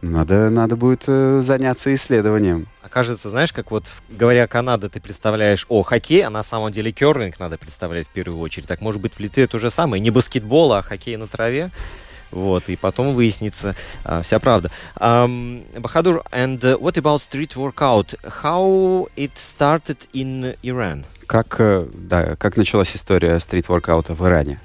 Надо, 0.00 0.48
надо 0.48 0.76
будет 0.76 1.04
э, 1.08 1.40
заняться 1.42 1.92
исследованием. 1.94 2.68
Окажется, 2.82 3.30
знаешь, 3.30 3.52
как 3.52 3.70
вот 3.70 3.84
говоря 4.08 4.46
Канада, 4.46 4.88
ты 4.88 5.00
представляешь, 5.00 5.66
о, 5.68 5.82
хоккей, 5.82 6.22
а 6.22 6.30
на 6.30 6.42
самом 6.42 6.70
деле 6.70 6.92
керлинг 6.92 7.40
надо 7.40 7.58
представлять 7.58 8.06
в 8.06 8.10
первую 8.10 8.40
очередь. 8.40 8.68
Так 8.68 8.80
может 8.80 9.00
быть 9.00 9.14
в 9.14 9.20
Литве 9.20 9.46
то 9.46 9.58
же 9.58 9.70
самое, 9.70 10.00
не 10.00 10.10
баскетбол, 10.10 10.72
а 10.72 10.82
хоккей 10.82 11.16
на 11.16 11.26
траве. 11.26 11.70
Вот, 12.30 12.68
и 12.68 12.76
потом 12.76 13.14
выяснится 13.14 13.74
а, 14.04 14.22
вся 14.22 14.38
правда. 14.38 14.70
Um, 15.00 15.64
Bahadur, 15.74 16.22
and 16.30 16.60
uh, 16.60 16.78
what 16.78 16.96
about 16.98 17.22
street 17.22 17.56
workout? 17.56 18.14
How 18.42 19.08
it 19.16 19.32
started 19.36 19.96
in 20.12 20.56
Iran? 20.62 21.06
Как, 21.26 21.56
э, 21.58 21.86
да, 21.92 22.36
как 22.36 22.56
началась 22.56 22.94
история 22.94 23.38
стрит-воркаута 23.40 24.14
в 24.14 24.26
Иране? 24.26 24.60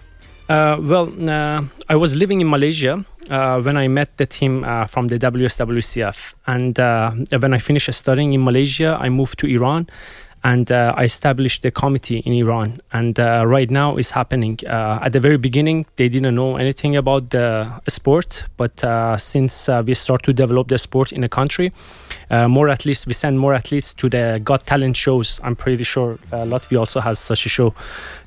Uh, 0.50 0.78
well, 0.78 1.10
uh, 1.20 1.64
I 1.88 1.96
was 1.96 2.14
living 2.16 2.42
in 2.42 2.50
Malaysia 2.50 3.06
uh, 3.30 3.62
when 3.62 3.78
I 3.78 3.88
met 3.88 4.18
the 4.18 4.26
team 4.26 4.64
uh, 4.64 4.86
from 4.86 5.08
the 5.08 5.18
WSWCF. 5.18 6.34
And 6.48 6.80
uh, 6.80 7.12
when 7.40 7.54
I 7.54 7.60
finished 7.60 7.94
studying 7.94 8.34
in 8.34 8.44
Malaysia, 8.44 8.98
I 9.00 9.10
moved 9.10 9.40
to 9.40 9.48
Iran 9.48 9.88
and 10.44 10.72
uh, 10.72 10.94
I 10.98 11.06
established 11.06 11.62
the 11.62 11.72
committee 11.72 12.18
in 12.18 12.34
Iran. 12.34 12.80
And 12.92 13.18
uh, 13.18 13.44
right 13.48 13.70
now 13.72 13.96
it's 13.96 14.12
happening. 14.12 14.60
Uh, 14.68 15.00
at 15.02 15.14
the 15.14 15.20
very 15.20 15.38
beginning, 15.38 15.86
they 15.96 16.10
didn't 16.10 16.36
know 16.36 16.58
anything 16.58 16.98
about 16.98 17.30
the 17.30 17.72
sport, 17.88 18.44
but 18.58 18.84
uh, 18.84 19.18
since 19.18 19.70
uh, 19.70 19.82
we 19.86 19.94
start 19.94 20.24
to 20.24 20.34
develop 20.34 20.68
the 20.68 20.78
sport 20.78 21.14
in 21.14 21.22
the 21.22 21.30
country, 21.30 21.72
uh, 22.30 22.50
more 22.50 22.68
athletes, 22.68 23.08
we 23.08 23.14
send 23.14 23.40
more 23.40 23.54
athletes 23.54 23.94
to 23.94 24.10
the 24.10 24.42
Got 24.44 24.66
Talent 24.66 24.98
shows. 24.98 25.40
I'm 25.44 25.56
pretty 25.56 25.84
sure 25.84 26.18
Latvia 26.32 26.80
also 26.80 27.00
has 27.00 27.20
such 27.20 27.46
a 27.46 27.50
show. 27.50 27.74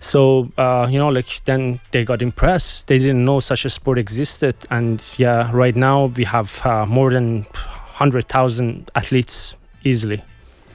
So, 0.00 0.50
you 0.88 0.98
know, 0.98 1.08
like 1.08 1.44
then 1.44 1.80
they 1.90 2.04
got 2.04 2.22
impressed. 2.22 2.86
They 2.86 2.98
didn't 2.98 3.24
know 3.24 3.40
such 3.40 3.66
a 3.66 3.70
sport 3.70 3.98
existed. 3.98 4.54
And 4.70 5.02
yeah, 5.18 5.50
right 5.52 5.76
now 5.76 6.06
we 6.06 6.24
have 6.24 6.62
more 6.88 7.10
than 7.10 7.42
100,000 7.42 8.90
athletes 8.94 9.54
easily 9.84 10.22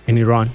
in 0.05 0.17
Iran. 0.17 0.51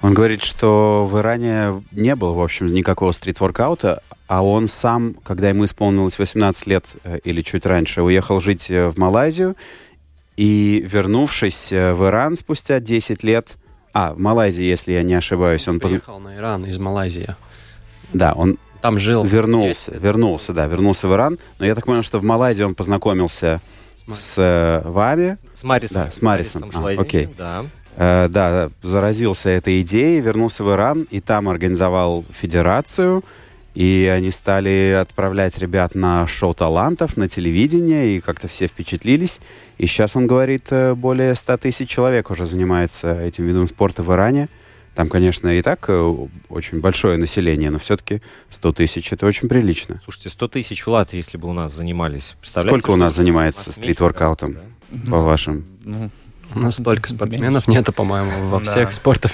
Он 0.00 0.14
говорит, 0.14 0.42
что 0.44 1.08
в 1.10 1.18
Иране 1.18 1.82
не 1.90 2.14
было, 2.14 2.32
в 2.32 2.40
общем, 2.40 2.66
никакого 2.66 3.10
стрит-воркаута, 3.12 4.02
а 4.28 4.44
он 4.44 4.68
сам, 4.68 5.14
когда 5.24 5.48
ему 5.48 5.64
исполнилось 5.64 6.18
18 6.18 6.66
лет 6.68 6.84
э, 7.02 7.18
или 7.24 7.42
чуть 7.42 7.66
раньше, 7.66 8.02
уехал 8.02 8.40
жить 8.40 8.70
э, 8.70 8.88
в 8.90 8.96
Малайзию 8.96 9.56
и, 10.36 10.84
вернувшись 10.86 11.72
э, 11.72 11.94
в 11.94 12.06
Иран 12.06 12.36
спустя 12.36 12.78
10 12.78 13.24
лет, 13.24 13.56
а, 13.92 14.12
в 14.12 14.20
Малайзии, 14.20 14.64
если 14.64 14.92
я 14.92 15.02
не 15.02 15.14
ошибаюсь, 15.14 15.66
он, 15.66 15.80
Приехал 15.80 16.20
на 16.20 16.36
Иран 16.36 16.64
из 16.64 16.78
Малайзии. 16.78 17.34
да, 18.12 18.34
он 18.34 18.58
Там 18.80 19.00
жил. 19.00 19.24
вернулся, 19.24 19.90
10 19.90 19.94
лет. 19.94 20.02
вернулся, 20.02 20.52
да, 20.52 20.66
вернулся 20.66 21.08
в 21.08 21.14
Иран, 21.14 21.38
но 21.58 21.66
я 21.66 21.74
так 21.74 21.86
понял, 21.86 22.04
что 22.04 22.20
в 22.20 22.24
Малайзии 22.24 22.62
он 22.62 22.76
познакомился 22.76 23.60
с 24.12 24.34
э, 24.38 24.88
вами. 24.88 25.36
С 25.54 25.64
Марисом. 25.64 26.04
Да, 26.04 26.10
с 26.12 26.22
Марисом. 26.22 26.68
А, 26.68 26.72
Шлезингом, 26.72 27.00
окей. 27.02 27.28
Да. 27.36 27.64
Э, 28.00 28.28
да, 28.30 28.70
заразился 28.80 29.50
этой 29.50 29.82
идеей, 29.82 30.20
вернулся 30.20 30.62
в 30.62 30.70
Иран 30.70 31.08
и 31.10 31.20
там 31.20 31.48
организовал 31.48 32.24
федерацию. 32.30 33.24
И 33.74 34.10
они 34.12 34.30
стали 34.30 34.96
отправлять 35.00 35.58
ребят 35.58 35.96
на 35.96 36.26
шоу 36.28 36.54
талантов, 36.54 37.16
на 37.16 37.28
телевидение, 37.28 38.16
и 38.16 38.20
как-то 38.20 38.46
все 38.46 38.68
впечатлились. 38.68 39.40
И 39.78 39.86
сейчас 39.86 40.14
он 40.14 40.28
говорит, 40.28 40.66
э, 40.70 40.94
более 40.94 41.34
100 41.34 41.56
тысяч 41.56 41.88
человек 41.88 42.30
уже 42.30 42.46
занимается 42.46 43.20
этим 43.20 43.46
видом 43.46 43.66
спорта 43.66 44.04
в 44.04 44.12
Иране. 44.12 44.48
Там, 44.94 45.08
конечно, 45.08 45.48
и 45.48 45.60
так 45.60 45.84
э, 45.88 46.26
очень 46.48 46.80
большое 46.80 47.16
население, 47.18 47.70
но 47.70 47.80
все-таки 47.80 48.22
100 48.50 48.72
тысяч— 48.74 49.08
это 49.12 49.26
очень 49.26 49.48
прилично. 49.48 50.00
Слушайте, 50.04 50.30
100 50.30 50.48
тысяч 50.48 50.86
в 50.86 50.88
Латвии, 50.88 51.16
если 51.16 51.36
бы 51.36 51.48
у 51.48 51.52
нас 51.52 51.74
занимались. 51.74 52.36
Представляете, 52.40 52.78
Сколько 52.78 52.94
у 52.94 52.96
нас 52.96 53.16
занимается 53.16 53.72
стрит-воркаутом, 53.72 54.54
кажется, 54.54 55.10
по 55.10 55.20
вашим? 55.20 55.66
Ну, 55.84 56.10
У 56.54 56.58
нас 56.60 56.76
столько 56.76 57.08
спортсменов 57.08 57.68
нету, 57.68 57.92
по-моему, 57.92 58.48
во 58.48 58.60
всех 58.60 58.92
спортах. 58.92 59.32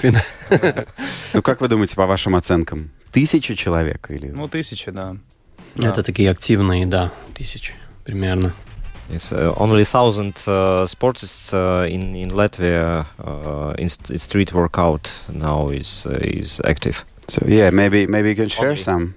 Ну, 1.33 1.41
как 1.41 1.61
вы 1.61 1.67
думаете, 1.67 1.95
по 1.95 2.05
вашим 2.05 2.35
оценкам? 2.35 2.91
Тысяча 3.11 3.55
человек 3.55 4.07
или... 4.09 4.27
ну, 4.27 4.47
тысячи, 4.47 4.91
да. 4.91 5.15
Да. 5.75 5.89
Это 5.89 6.03
такие 6.03 6.29
активные, 6.29 6.85
да, 6.85 7.11
тысячи 7.33 7.73
примерно. 8.03 8.53
Yes, 9.09 9.31
uh, 9.31 9.55
only 9.57 9.83
thousand 9.85 10.33
uh, 10.47 10.85
sportists 10.87 11.53
uh, 11.53 11.85
in 11.87 12.15
in 12.15 12.31
Latvia 12.31 13.05
uh, 13.19 13.75
in, 13.77 13.87
st- 13.87 14.19
street 14.19 14.51
workout 14.51 15.11
now 15.29 15.69
is 15.69 16.07
uh, 16.07 16.17
is 16.23 16.59
active. 16.63 17.05
So, 17.27 17.45
yeah, 17.47 17.69
maybe, 17.71 18.07
maybe 18.07 18.29
you 18.29 18.35
can 18.35 18.49
share 18.49 18.69
Only. 18.71 18.81
some. 18.81 19.13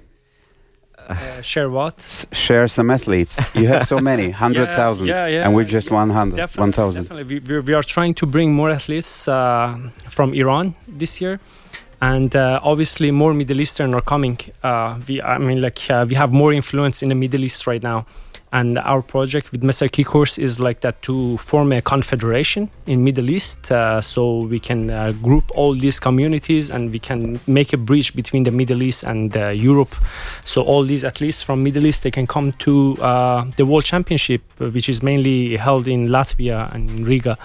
Uh, 1.09 1.41
share 1.43 1.71
what? 1.71 1.95
S- 1.99 2.27
share 2.33 2.69
some 2.69 2.91
athletes. 2.91 3.39
You 3.55 3.67
have 3.69 3.87
so 3.87 3.99
many, 3.99 4.29
100,000. 4.33 5.07
yeah, 5.07 5.27
yeah, 5.27 5.45
and 5.45 5.55
we're 5.55 5.65
just 5.65 5.91
100, 5.91 6.37
Definitely, 6.37 6.61
1,000. 6.61 7.03
Definitely. 7.05 7.41
We, 7.41 7.55
we, 7.55 7.61
we 7.61 7.75
are 7.75 7.83
trying 7.83 8.15
to 8.15 8.27
bring 8.27 8.53
more 8.53 8.71
athletes 8.71 9.27
uh, 9.29 9.77
from 10.11 10.35
Iran 10.35 10.75
this 10.87 11.21
year. 11.21 11.41
And 12.01 12.37
uh, 12.37 12.61
obviously, 12.63 13.11
more 13.11 13.35
Middle 13.35 13.61
Eastern 13.61 13.93
are 13.95 14.01
coming. 14.03 14.39
Uh, 14.63 14.99
we, 15.09 15.21
I 15.21 15.39
mean, 15.39 15.61
like 15.61 15.81
uh, 15.91 16.07
we 16.09 16.15
have 16.15 16.31
more 16.33 16.53
influence 16.53 17.03
in 17.03 17.09
the 17.09 17.15
Middle 17.17 17.43
East 17.43 17.67
right 17.67 17.83
now, 17.83 18.07
and 18.53 18.79
our 18.79 19.03
project 19.03 19.53
with 19.53 19.63
Mr. 19.63 19.89
Kikors 19.89 20.39
is 20.39 20.59
like 20.59 20.81
that 20.81 21.01
to 21.03 21.37
form 21.39 21.73
a 21.73 21.83
confederation 21.83 22.71
in 22.87 23.05
Middle 23.05 23.31
East, 23.31 23.71
uh, 23.71 24.01
so 24.01 24.41
we 24.41 24.59
can 24.59 24.91
uh, 24.91 25.13
group 25.23 25.51
all 25.55 25.75
these 25.75 26.01
communities 26.01 26.71
and 26.71 26.91
we 26.91 26.99
can 26.99 27.41
make 27.47 27.73
a 27.73 27.77
bridge 27.77 28.15
between 28.15 28.45
the 28.45 28.51
Middle 28.51 28.83
East 28.83 29.03
and 29.05 29.37
uh, 29.37 29.49
Europe. 29.49 29.95
So 30.45 30.63
all 30.63 30.85
these 30.85 31.05
athletes 31.05 31.43
from 31.43 31.63
Middle 31.63 31.87
East 31.87 32.03
they 32.03 32.11
can 32.11 32.27
come 32.27 32.53
to 32.53 32.97
uh, 33.03 33.45
the 33.57 33.67
World 33.67 33.85
Championship, 33.85 34.43
uh, 34.61 34.71
which 34.71 34.89
is 34.89 35.03
mainly 35.03 35.57
held 35.57 35.89
in 35.89 36.09
Latvia 36.09 36.73
and 36.75 36.91
in 36.91 37.05
Riga. 37.05 37.37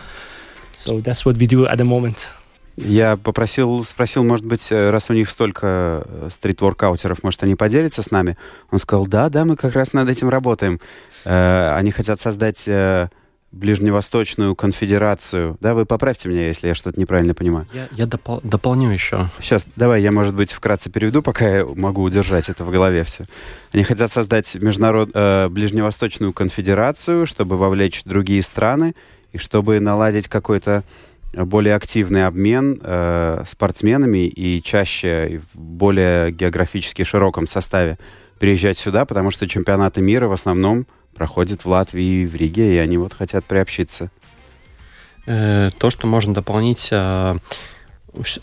So 0.78 1.00
that's 1.00 1.26
what 1.26 1.38
we 1.38 1.48
do 1.48 1.68
at 1.68 1.78
the 1.78 1.86
moment. 1.86 2.30
Я 2.76 3.18
попросил, 3.18 3.84
спросил, 3.84 4.24
может 4.24 4.46
быть, 4.46 4.72
э, 4.72 4.90
раз 4.90 5.10
у 5.10 5.14
них 5.14 5.30
столько 5.30 6.04
э, 6.06 6.30
стрит-воркаутеров, 6.32 7.22
может, 7.24 7.44
они 7.44 7.56
поделятся 7.56 8.02
с 8.02 8.10
нами? 8.12 8.36
Он 8.72 8.80
сказал, 8.80 9.06
да, 9.06 9.30
да, 9.30 9.46
мы 9.46 9.56
как 9.56 9.76
раз 9.76 9.94
над 9.94 10.10
этим 10.10 10.30
работаем. 10.30 10.80
Э, 11.24 11.76
Они 11.76 11.92
хотят 11.92 12.20
создать 12.20 12.64
э, 12.68 13.10
Ближневосточную 13.52 14.56
конфедерацию. 14.56 15.58
Да, 15.62 15.76
вы 15.76 15.86
поправьте 15.86 16.28
меня, 16.28 16.48
если 16.48 16.68
я 16.68 16.74
что-то 16.74 17.00
неправильно 17.00 17.36
понимаю. 17.36 17.68
Я, 17.72 17.88
я 17.92 18.06
допол- 18.06 18.42
дополню 18.44 18.90
еще. 18.90 19.28
Сейчас, 19.40 19.68
давай, 19.76 20.02
я, 20.02 20.12
может 20.12 20.34
быть, 20.34 20.52
вкратце 20.52 20.90
переведу, 20.90 21.22
пока 21.22 21.48
я 21.48 21.66
могу 21.66 22.02
удержать 22.02 22.50
это 22.50 22.64
в 22.66 22.72
голове 22.72 23.04
все. 23.04 23.26
Они 23.72 23.84
хотят 23.84 24.12
создать 24.12 24.56
международ... 24.56 25.12
э, 25.14 25.48
Ближневосточную 25.50 26.34
конфедерацию, 26.34 27.28
чтобы 27.28 27.58
вовлечь 27.58 28.04
другие 28.06 28.42
страны 28.42 28.96
и 29.32 29.38
чтобы 29.38 29.80
наладить 29.80 30.28
какой-то 30.28 30.84
более 31.34 31.76
активный 31.76 32.26
обмен 32.26 32.80
э, 32.82 33.44
спортсменами 33.48 34.28
и 34.28 34.62
чаще 34.62 35.42
в 35.54 35.60
более 35.60 36.32
географически 36.32 37.04
широком 37.04 37.48
составе 37.48 37.98
приезжать 38.40 38.78
сюда, 38.78 39.06
потому 39.06 39.32
что 39.32 39.48
чемпионаты 39.48 40.02
мира 40.02 40.28
в 40.28 40.32
основном 40.32 40.86
проходят 41.16 41.66
в 41.66 41.70
Латвии 41.70 42.24
и 42.24 42.26
в 42.26 42.36
Риге, 42.36 42.76
и 42.76 42.78
они 42.78 42.98
вот 42.98 43.14
хотят 43.14 43.46
приобщиться. 43.46 44.12
Э, 45.26 45.70
То, 45.78 45.90
что 45.90 46.08
можно 46.08 46.34
дополнить, 46.34 46.90
э, 46.92 47.36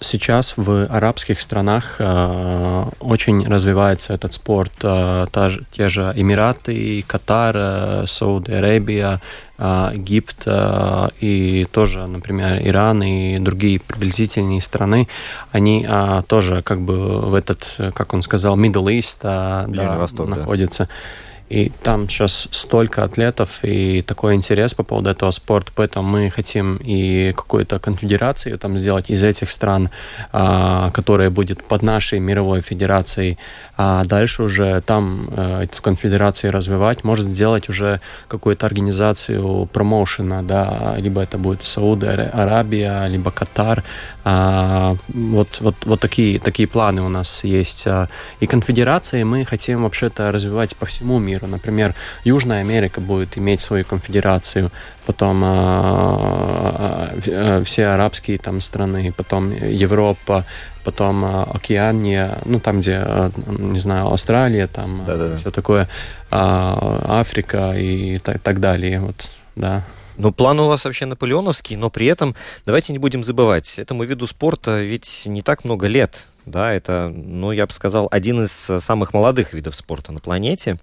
сейчас 0.01 0.55
в 0.57 0.87
арабских 0.87 1.41
странах 1.41 1.97
э, 1.99 2.85
очень 3.01 3.47
развивается 3.47 4.15
этот 4.15 4.35
спорт. 4.35 4.73
Э, 4.83 5.27
та 5.31 5.51
те 5.71 5.89
же 5.89 6.13
Эмираты, 6.17 7.05
Катар, 7.07 7.55
э, 7.57 8.05
Саудовская 8.07 8.59
Аравия, 8.59 9.21
э, 9.59 9.91
Египет 9.95 10.43
э, 10.47 11.09
и 11.21 11.67
тоже, 11.71 12.07
например, 12.07 12.61
Иран 12.63 13.03
и 13.03 13.39
другие 13.39 13.81
приблизительные 13.81 14.61
страны, 14.61 15.09
они 15.53 15.87
э, 15.89 16.23
тоже 16.27 16.63
как 16.63 16.81
бы 16.81 17.21
в 17.21 17.35
этот, 17.35 17.77
э, 17.79 17.91
как 17.93 18.13
он 18.13 18.23
сказал, 18.23 18.59
Middle 18.59 18.87
East 18.87 19.19
э, 19.23 19.67
да, 19.69 19.99
Восток, 19.99 20.31
да. 20.31 20.45
И 21.51 21.73
там 21.83 22.09
сейчас 22.09 22.49
столько 22.53 23.03
атлетов 23.03 23.59
и 23.65 24.03
такой 24.03 24.35
интерес 24.35 24.73
по 24.75 24.85
поводу 24.85 25.11
этого 25.11 25.33
спорта, 25.33 25.73
поэтому 25.75 26.09
мы 26.09 26.31
хотим 26.31 26.77
и 26.77 27.33
какую-то 27.37 27.79
конфедерацию 27.81 28.57
там 28.59 28.79
сделать 28.79 29.11
из 29.11 29.23
этих 29.25 29.51
стран, 29.51 29.91
а, 30.33 30.91
которая 30.93 31.29
будет 31.31 31.65
под 31.65 31.83
нашей 31.83 32.21
мировой 32.21 32.61
федерацией, 32.61 33.37
а 33.77 34.05
дальше 34.05 34.43
уже 34.43 34.81
там 34.83 35.29
э, 35.37 35.63
эту 35.65 35.83
конфедерацию 35.83 36.53
развивать, 36.53 37.03
может 37.03 37.27
сделать 37.27 37.69
уже 37.69 38.01
какую-то 38.29 38.67
организацию 38.67 39.67
промоушена, 39.73 40.43
да, 40.43 40.97
либо 40.99 41.23
это 41.23 41.39
будет 41.39 41.65
Саудовская 41.65 42.31
Аравия, 42.31 43.07
либо 43.09 43.31
Катар, 43.31 43.83
а, 44.23 44.97
вот, 45.09 45.61
вот, 45.61 45.75
вот 45.85 46.01
такие, 46.01 46.39
такие 46.39 46.69
планы 46.69 47.03
у 47.03 47.09
нас 47.09 47.45
есть. 47.45 47.87
А, 47.87 48.09
И 48.41 48.47
конфедерации 48.47 49.23
мы 49.23 49.45
хотим 49.45 49.83
вообще-то 49.83 50.31
развивать 50.31 50.77
по 50.77 50.87
всему 50.87 51.19
миру. 51.19 51.47
Например, 51.47 51.95
Южная 52.25 52.61
Америка 52.61 53.01
будет 53.01 53.39
иметь 53.39 53.61
свою 53.61 53.85
конфедерацию, 53.85 54.71
потом 55.07 55.43
а, 55.45 57.11
а, 57.27 57.65
все 57.65 57.87
арабские 57.87 58.39
там 58.39 58.61
страны, 58.61 59.13
потом 59.17 59.53
Европа, 59.53 60.45
потом 60.85 61.25
Океания, 61.25 62.39
ну 62.45 62.61
там, 62.61 62.81
где, 62.81 63.05
не 63.47 63.79
знаю, 63.79 64.13
Австралия, 64.13 64.67
там 64.67 65.05
Да-да-да. 65.07 65.39
все 65.39 65.51
такое, 65.51 65.89
Африка 66.31 67.73
и 67.77 68.19
так, 68.19 68.41
так 68.41 68.61
далее. 68.61 69.01
Вот, 69.01 69.31
да. 69.57 69.83
Ну, 70.21 70.33
план 70.33 70.61
у 70.61 70.69
вас 70.69 70.85
вообще 70.85 71.07
наполеоновский, 71.07 71.77
но 71.77 71.89
при 71.89 72.07
этом 72.07 72.35
давайте 72.67 72.93
не 72.93 72.99
будем 72.99 73.25
забывать, 73.25 73.79
этому 73.79 74.05
виду 74.05 74.27
спорта 74.27 74.83
ведь 74.83 75.23
не 75.25 75.41
так 75.41 75.65
много 75.65 75.87
лет. 75.87 76.27
Да, 76.45 76.75
это, 76.75 77.11
ну, 77.15 77.53
я 77.53 77.67
бы 77.67 77.73
сказал, 77.73 78.07
один 78.11 78.43
из 78.43 78.51
самых 78.51 79.15
молодых 79.15 79.55
видов 79.55 79.75
спорта 79.77 80.13
на 80.13 80.21
планете. 80.21 80.79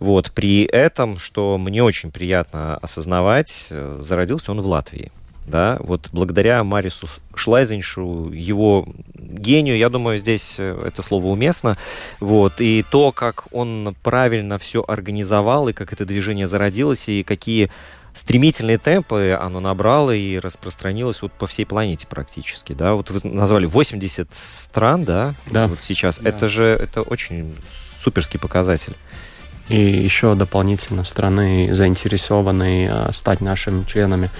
Вот, 0.00 0.32
при 0.32 0.64
этом, 0.64 1.18
что 1.18 1.56
мне 1.56 1.82
очень 1.82 2.10
приятно 2.10 2.76
осознавать, 2.76 3.68
э, 3.70 3.98
зародился 4.00 4.50
он 4.50 4.60
в 4.60 4.66
Латвии. 4.66 5.12
Да, 5.46 5.78
вот 5.80 6.08
благодаря 6.12 6.62
Марису 6.64 7.06
Шлайзеншу, 7.34 8.32
его 8.32 8.86
гению, 9.14 9.78
я 9.78 9.88
думаю, 9.88 10.18
здесь 10.18 10.56
э, 10.58 10.84
это 10.86 11.00
слово 11.00 11.28
уместно. 11.28 11.78
Вот, 12.20 12.60
и 12.60 12.84
то, 12.90 13.12
как 13.12 13.46
он 13.50 13.94
правильно 14.02 14.58
все 14.58 14.84
организовал, 14.86 15.68
и 15.68 15.72
как 15.72 15.92
это 15.92 16.04
движение 16.04 16.46
зародилось, 16.46 17.08
и 17.08 17.22
какие 17.22 17.70
стремительные 18.14 18.78
темпы 18.78 19.36
оно 19.40 19.60
набрало 19.60 20.12
и 20.14 20.38
распространилось 20.38 21.20
вот 21.22 21.32
по 21.32 21.46
всей 21.46 21.66
планете 21.66 22.06
практически, 22.06 22.72
да, 22.72 22.94
вот 22.94 23.10
вы 23.10 23.20
назвали 23.28 23.66
80 23.66 24.28
стран, 24.32 25.04
да, 25.04 25.34
Да. 25.50 25.66
вот 25.66 25.78
сейчас, 25.82 26.18
Да. 26.20 26.30
это 26.30 26.48
же, 26.48 26.64
это 26.64 27.02
очень 27.02 27.56
суперский 28.00 28.38
показатель. 28.38 28.94
И 29.68 29.80
еще 29.80 30.34
дополнительно 30.34 31.04
страны 31.04 31.74
заинтересованы 31.74 32.88
а, 32.90 33.10
стать 33.12 33.40
нашими 33.40 33.82
членами. 33.84 34.30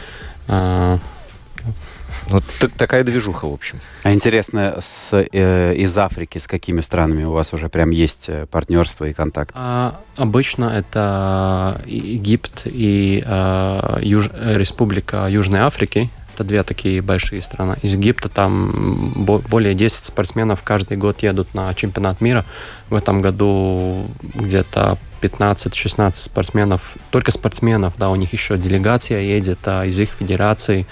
Вот 2.28 2.42
т- 2.58 2.68
такая 2.68 3.04
движуха, 3.04 3.46
в 3.46 3.52
общем. 3.52 3.80
А 4.02 4.12
интересно, 4.12 4.76
с, 4.80 5.12
э, 5.12 5.74
из 5.74 5.96
Африки 5.98 6.38
с 6.38 6.46
какими 6.46 6.80
странами 6.80 7.24
у 7.24 7.32
вас 7.32 7.52
уже 7.52 7.68
прям 7.68 7.90
есть 7.90 8.26
э, 8.28 8.46
партнерство 8.46 9.04
и 9.04 9.12
контакт? 9.12 9.52
а 9.54 10.00
обычно 10.16 10.64
это 10.64 11.80
Египет 11.86 12.62
и 12.66 13.22
а, 13.26 13.98
Юж- 14.00 14.30
э, 14.32 14.56
Республика 14.56 15.26
Южной 15.28 15.60
Африки. 15.60 16.08
Это 16.34 16.42
две 16.44 16.62
такие 16.64 17.00
большие 17.00 17.40
страны. 17.42 17.76
Из 17.82 17.92
Египта 17.94 18.28
там 18.28 19.12
бо- 19.16 19.38
более 19.38 19.74
10 19.74 20.04
спортсменов 20.06 20.62
каждый 20.64 20.96
год 20.96 21.22
едут 21.22 21.54
на 21.54 21.72
чемпионат 21.74 22.20
мира. 22.20 22.44
В 22.90 22.94
этом 22.96 23.22
году 23.22 24.06
где-то 24.34 24.98
15-16 25.20 26.14
спортсменов, 26.14 26.96
только 27.10 27.30
спортсменов, 27.30 27.94
да, 27.98 28.10
у 28.10 28.16
них 28.16 28.32
еще 28.32 28.56
делегация 28.58 29.20
едет 29.20 29.58
а, 29.66 29.84
из 29.84 29.98
их 30.00 30.10
федерации. 30.10 30.86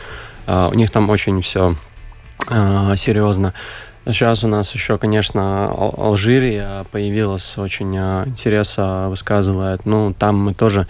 А, 0.47 0.69
у 0.69 0.75
них 0.75 0.91
там 0.91 1.09
очень 1.11 1.41
все 1.43 1.77
серьезно. 2.97 3.55
Сейчас 4.05 4.43
у 4.43 4.49
нас 4.49 4.75
еще, 4.75 4.99
конечно, 4.99 5.69
Ал- 5.69 5.95
Алжирия 5.97 6.85
появилась, 6.91 7.57
очень 7.57 7.97
а, 7.97 8.25
интереса 8.27 9.07
высказывает. 9.09 9.87
Ну, 9.87 10.13
там 10.13 10.39
мы 10.39 10.55
тоже 10.55 10.89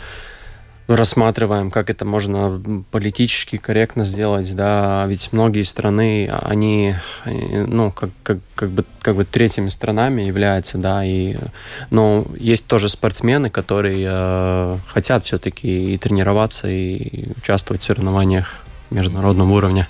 рассматриваем, 0.89 1.71
как 1.71 1.91
это 1.91 2.05
можно 2.05 2.61
политически 2.91 3.57
корректно 3.57 4.05
сделать, 4.05 4.55
да, 4.55 5.05
ведь 5.07 5.33
многие 5.33 5.63
страны, 5.63 6.31
они, 6.43 6.95
ну, 7.25 7.91
как, 7.93 8.11
как, 8.23 8.39
как, 8.55 8.71
бы, 8.71 8.85
как 9.01 9.17
бы 9.17 9.25
третьими 9.25 9.69
странами 9.69 10.23
являются, 10.23 10.79
да, 10.79 11.05
и, 11.05 11.37
но 11.91 12.27
есть 12.39 12.67
тоже 12.67 12.89
спортсмены, 12.89 13.49
которые 13.49 14.07
э, 14.11 14.77
хотят 14.87 15.25
все-таки 15.25 15.95
и 15.95 15.99
тренироваться, 15.99 16.69
и 16.69 17.31
участвовать 17.37 17.83
в 17.83 17.85
соревнованиях 17.85 18.62
международного 18.93 19.51
уровня. 19.53 19.89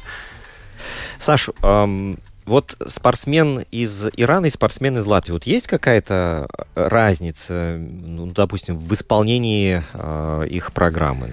Саш, 1.18 1.50
эм, 1.62 2.18
вот 2.44 2.76
спортсмен 2.86 3.64
из 3.70 4.08
Ирана 4.16 4.46
и 4.46 4.50
спортсмен 4.50 4.98
из 4.98 5.06
Латвии, 5.06 5.32
вот 5.32 5.46
есть 5.46 5.68
какая-то 5.68 6.48
разница, 6.74 7.78
ну, 7.78 8.26
допустим, 8.26 8.76
в 8.76 8.92
исполнении 8.92 9.82
э, 9.92 10.46
их 10.50 10.72
программы? 10.72 11.30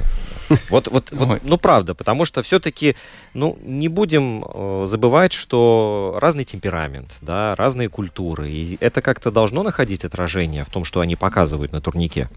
Вот, 0.70 0.88
вот, 0.88 1.10
вот, 1.12 1.42
ну 1.44 1.58
правда, 1.58 1.96
потому 1.96 2.26
что 2.26 2.44
все-таки, 2.44 2.96
ну 3.34 3.58
не 3.64 3.88
будем 3.88 4.46
э, 4.46 4.86
забывать, 4.88 5.34
что 5.34 6.18
разный 6.22 6.46
темперамент, 6.46 7.12
да, 7.22 7.56
разные 7.56 7.90
культуры, 7.90 8.48
и 8.50 8.78
это 8.80 9.02
как-то 9.02 9.32
должно 9.32 9.64
находить 9.64 10.06
отражение 10.06 10.64
в 10.64 10.70
том, 10.70 10.86
что 10.86 11.00
они 11.00 11.16
показывают 11.16 11.72
на 11.72 11.82
турнике. 11.82 12.30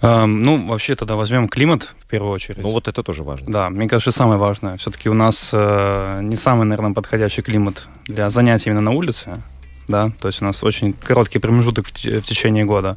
Эм, 0.00 0.42
ну, 0.42 0.66
вообще 0.66 0.94
тогда 0.94 1.16
возьмем 1.16 1.48
климат 1.48 1.94
в 2.00 2.06
первую 2.06 2.32
очередь. 2.32 2.58
Ну, 2.58 2.70
вот 2.70 2.86
это 2.86 3.02
тоже 3.02 3.24
важно. 3.24 3.50
Да, 3.50 3.70
мне 3.70 3.88
кажется, 3.88 4.12
самое 4.12 4.38
важное. 4.38 4.76
Все-таки 4.76 5.08
у 5.08 5.14
нас 5.14 5.50
э, 5.52 6.20
не 6.22 6.36
самый, 6.36 6.64
наверное, 6.64 6.94
подходящий 6.94 7.42
климат 7.42 7.88
для 8.06 8.30
занятий 8.30 8.70
именно 8.70 8.80
на 8.80 8.92
улице. 8.92 9.42
Да, 9.88 10.12
то 10.20 10.28
есть 10.28 10.40
у 10.42 10.44
нас 10.44 10.62
очень 10.62 10.92
короткий 10.92 11.38
промежуток 11.38 11.86
в, 11.86 11.90
в 11.90 12.22
течение 12.22 12.64
года. 12.64 12.96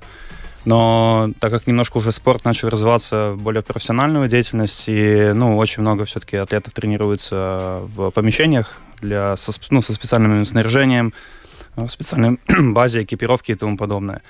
Но 0.64 1.32
так 1.40 1.52
как 1.52 1.66
немножко 1.66 1.98
уже 1.98 2.12
спорт 2.12 2.46
начал 2.46 2.70
развиваться 2.70 3.32
в 3.32 3.42
более 3.42 3.64
профессиональную 3.64 4.28
деятельность, 4.30 4.84
и 4.88 5.32
ну, 5.34 5.58
очень 5.58 5.82
много 5.82 6.06
все-таки 6.06 6.38
атлетов 6.38 6.74
тренируются 6.74 7.80
в 7.96 8.12
помещениях 8.12 8.78
для, 9.02 9.36
со, 9.38 9.52
ну, 9.72 9.82
со 9.82 9.94
специальным 9.94 10.46
снаряжением, 10.46 11.14
в 11.76 11.90
специальной 11.90 12.40
базе 12.74 13.02
экипировки 13.02 13.54
и 13.54 13.56
тому 13.56 13.76
подобное. 13.76 14.22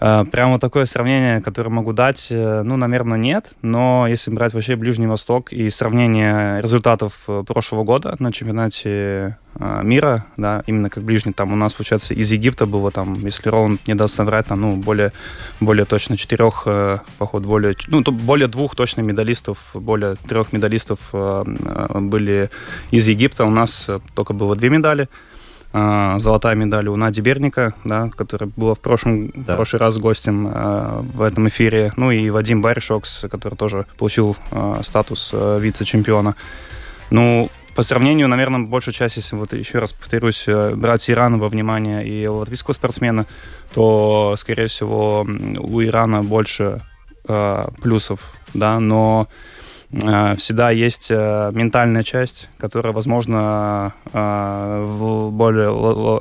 Э, 0.00 0.24
прямо 0.30 0.58
такое 0.58 0.86
сравнение, 0.86 1.40
которое 1.40 1.70
могу 1.70 1.92
дать, 1.92 2.28
э, 2.30 2.62
ну, 2.62 2.76
наверное, 2.76 3.18
нет. 3.18 3.50
Но 3.62 4.06
если 4.08 4.30
брать 4.30 4.54
вообще 4.54 4.76
Ближний 4.76 5.06
Восток 5.06 5.52
и 5.52 5.68
сравнение 5.70 6.60
результатов 6.60 7.24
э, 7.26 7.42
прошлого 7.46 7.84
года 7.84 8.14
на 8.18 8.32
чемпионате 8.32 9.38
мира, 9.82 10.24
да, 10.36 10.62
именно 10.68 10.88
как 10.88 11.02
ближний, 11.02 11.32
там 11.32 11.52
у 11.52 11.56
нас, 11.56 11.74
получается, 11.74 12.14
из 12.14 12.30
Египта 12.30 12.64
было 12.64 12.92
там, 12.92 13.14
если 13.14 13.48
Роланд 13.48 13.88
не 13.88 13.94
даст 13.94 14.14
соврать, 14.14 14.46
там, 14.46 14.60
ну, 14.60 14.76
более, 14.76 15.12
более 15.58 15.84
точно 15.84 16.16
четырех, 16.16 16.68
походу, 17.18 17.48
более, 17.48 17.74
ну, 17.88 18.02
более 18.02 18.46
двух 18.46 18.76
точно 18.76 19.00
медалистов, 19.00 19.58
более 19.74 20.14
трех 20.14 20.52
медалистов 20.52 21.00
были 21.10 22.50
из 22.92 23.08
Египта. 23.08 23.46
У 23.46 23.50
нас 23.50 23.90
только 24.14 24.32
было 24.32 24.54
две 24.54 24.70
медали. 24.70 25.08
А, 25.80 26.18
золотая 26.18 26.56
медаль 26.56 26.88
у 26.88 26.96
Нади 26.96 27.20
Берника, 27.20 27.72
да, 27.84 28.10
которая 28.10 28.50
была 28.56 28.74
в 28.74 28.80
прошлом 28.80 29.30
да. 29.34 29.54
прошлый 29.54 29.78
раз 29.78 29.96
гостем 29.96 30.50
э, 30.52 31.02
в 31.14 31.22
этом 31.22 31.46
эфире. 31.48 31.92
Ну 31.96 32.10
и 32.10 32.30
Вадим 32.30 32.62
Баришокс, 32.62 33.26
который 33.30 33.54
тоже 33.54 33.86
получил 33.96 34.36
э, 34.50 34.80
статус 34.82 35.30
э, 35.32 35.58
вице-чемпиона. 35.60 36.34
Ну, 37.10 37.48
по 37.76 37.82
сравнению, 37.84 38.26
наверное, 38.26 38.62
большая 38.62 38.92
часть, 38.92 39.16
если 39.18 39.36
вот 39.36 39.52
еще 39.52 39.78
раз 39.78 39.92
повторюсь, 39.92 40.46
брать 40.74 41.08
Иран 41.08 41.38
во 41.38 41.48
внимание 41.48 42.04
и 42.04 42.26
латвийского 42.26 42.74
спортсмена, 42.74 43.26
то, 43.72 44.34
скорее 44.36 44.66
всего, 44.66 45.20
у 45.22 45.82
Ирана 45.82 46.24
больше 46.24 46.82
э, 47.28 47.64
плюсов, 47.80 48.32
да, 48.52 48.80
но 48.80 49.28
Э, 49.28 49.57
всегда 49.90 50.70
есть 50.70 51.06
э, 51.10 51.50
ментальная 51.54 52.02
часть, 52.02 52.50
которая, 52.58 52.92
возможно, 52.92 53.94
э, 54.12 55.30
более, 55.30 55.70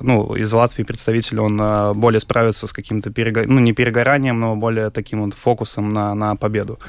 ну, 0.02 0.36
из 0.36 0.54
Латвии 0.54 0.84
представитель, 0.84 1.40
он 1.40 1.58
более 1.98 2.22
справится 2.22 2.68
с 2.68 2.72
каким-то, 2.72 3.12
перего... 3.12 3.42
ну, 3.46 3.60
не 3.60 3.74
перегоранием, 3.74 4.40
но 4.40 4.56
более 4.56 4.90
таким 4.90 5.24
вот 5.24 5.34
фокусом 5.34 5.92
на, 5.92 6.16
на 6.16 6.36
победу. 6.38 6.80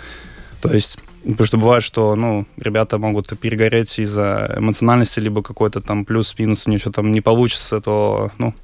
То 0.61 0.73
есть, 0.73 0.99
потому 1.23 1.47
что 1.47 1.57
бывает, 1.57 1.83
что, 1.83 2.15
ну, 2.15 2.47
ребята 2.57 2.99
могут 2.99 3.37
перегореть 3.39 3.99
из-за 3.99 4.55
эмоциональности, 4.57 5.21
либо 5.21 5.43
какой-то 5.43 5.81
там 5.81 6.05
плюс-минус, 6.05 6.67
у 6.67 6.71
них 6.71 6.81
что 6.81 6.93
там 6.93 7.11
не 7.13 7.21
получится, 7.21 7.81
то, 7.81 8.31
ну, 8.39 8.55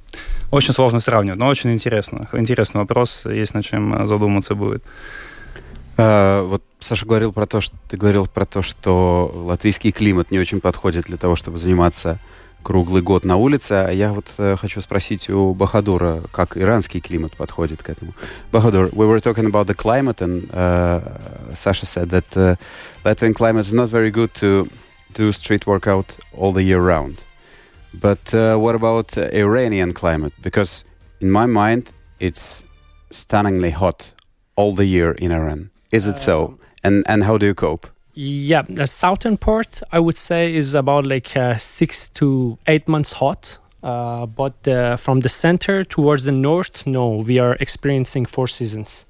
очень 0.50 0.72
сложно 0.72 1.00
сравнивать, 1.00 1.38
но 1.38 1.48
очень 1.48 1.72
интересно. 1.72 2.28
Интересный 2.32 2.80
вопрос, 2.80 3.26
есть 3.26 3.54
над 3.54 3.64
чем 3.64 4.06
задуматься 4.06 4.54
будет. 4.54 4.84
А, 5.96 6.42
вот 6.42 6.62
Саша 6.80 7.06
говорил 7.06 7.32
про 7.32 7.46
то, 7.46 7.60
что 7.60 7.76
ты 7.88 7.96
говорил 7.96 8.26
про 8.26 8.46
то, 8.46 8.62
что 8.62 9.30
латвийский 9.34 9.92
климат 9.92 10.30
не 10.30 10.38
очень 10.38 10.60
подходит 10.60 11.06
для 11.06 11.16
того, 11.16 11.36
чтобы 11.36 11.58
заниматься 11.58 12.18
круглый 12.62 13.02
год 13.02 13.24
на 13.24 13.36
улице. 13.36 13.72
А 13.72 13.90
я 13.90 14.12
вот 14.12 14.26
э, 14.38 14.56
хочу 14.56 14.80
спросить 14.80 15.30
у 15.30 15.54
Бахадура, 15.54 16.22
как 16.32 16.56
иранский 16.56 17.00
климат 17.00 17.36
подходит 17.36 17.82
к 17.82 17.90
этому. 17.90 18.14
Бахадур, 18.50 18.88
we 18.92 19.06
were 19.06 19.20
talking 19.20 19.46
about 19.46 19.66
the 19.66 19.74
climate, 19.74 20.20
and 20.20 20.50
uh, 20.52 21.54
Sasha 21.54 21.86
said 21.86 22.10
that 22.10 22.36
uh, 22.36 22.56
Latvian 23.04 23.34
climate 23.34 23.66
is 23.66 23.72
not 23.72 23.88
very 23.88 24.10
good 24.10 24.34
to 24.34 24.68
do 25.12 25.30
street 25.30 25.66
workout 25.66 26.16
all 26.32 26.52
the 26.52 26.62
year 26.62 26.80
round. 26.80 27.18
But 27.92 28.34
uh, 28.34 28.56
what 28.56 28.74
about 28.74 29.16
Iranian 29.16 29.92
climate? 29.92 30.32
Because 30.42 30.84
in 31.20 31.30
my 31.30 31.46
mind, 31.46 31.92
it's 32.18 32.64
stunningly 33.12 33.70
hot 33.70 34.14
all 34.56 34.74
the 34.74 34.86
year 34.86 35.12
in 35.12 35.30
Iran. 35.30 35.70
Is 35.94 36.08
it 36.08 36.18
so? 36.18 36.58
And 36.82 37.04
and 37.06 37.22
how 37.22 37.38
do 37.38 37.46
you 37.46 37.54
cope? 37.54 37.86
Yeah, 38.14 38.62
the 38.68 38.86
southern 38.86 39.36
part 39.36 39.80
I 39.92 40.00
would 40.00 40.16
say 40.16 40.52
is 40.54 40.74
about 40.74 41.06
like 41.06 41.36
uh, 41.36 41.56
six 41.56 42.08
to 42.14 42.58
eight 42.66 42.88
months 42.88 43.12
hot. 43.12 43.58
Uh, 43.82 44.26
but 44.26 44.66
uh, 44.66 44.96
from 44.96 45.20
the 45.20 45.28
center 45.28 45.84
towards 45.84 46.24
the 46.24 46.32
north, 46.32 46.84
no, 46.86 47.22
we 47.26 47.38
are 47.38 47.56
experiencing 47.60 48.26
four 48.26 48.48
seasons. 48.48 49.04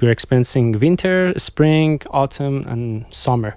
We 0.00 0.06
are 0.08 0.12
experiencing 0.12 0.78
winter, 0.78 1.32
spring, 1.36 2.00
autumn, 2.10 2.64
and 2.68 3.06
summer. 3.10 3.56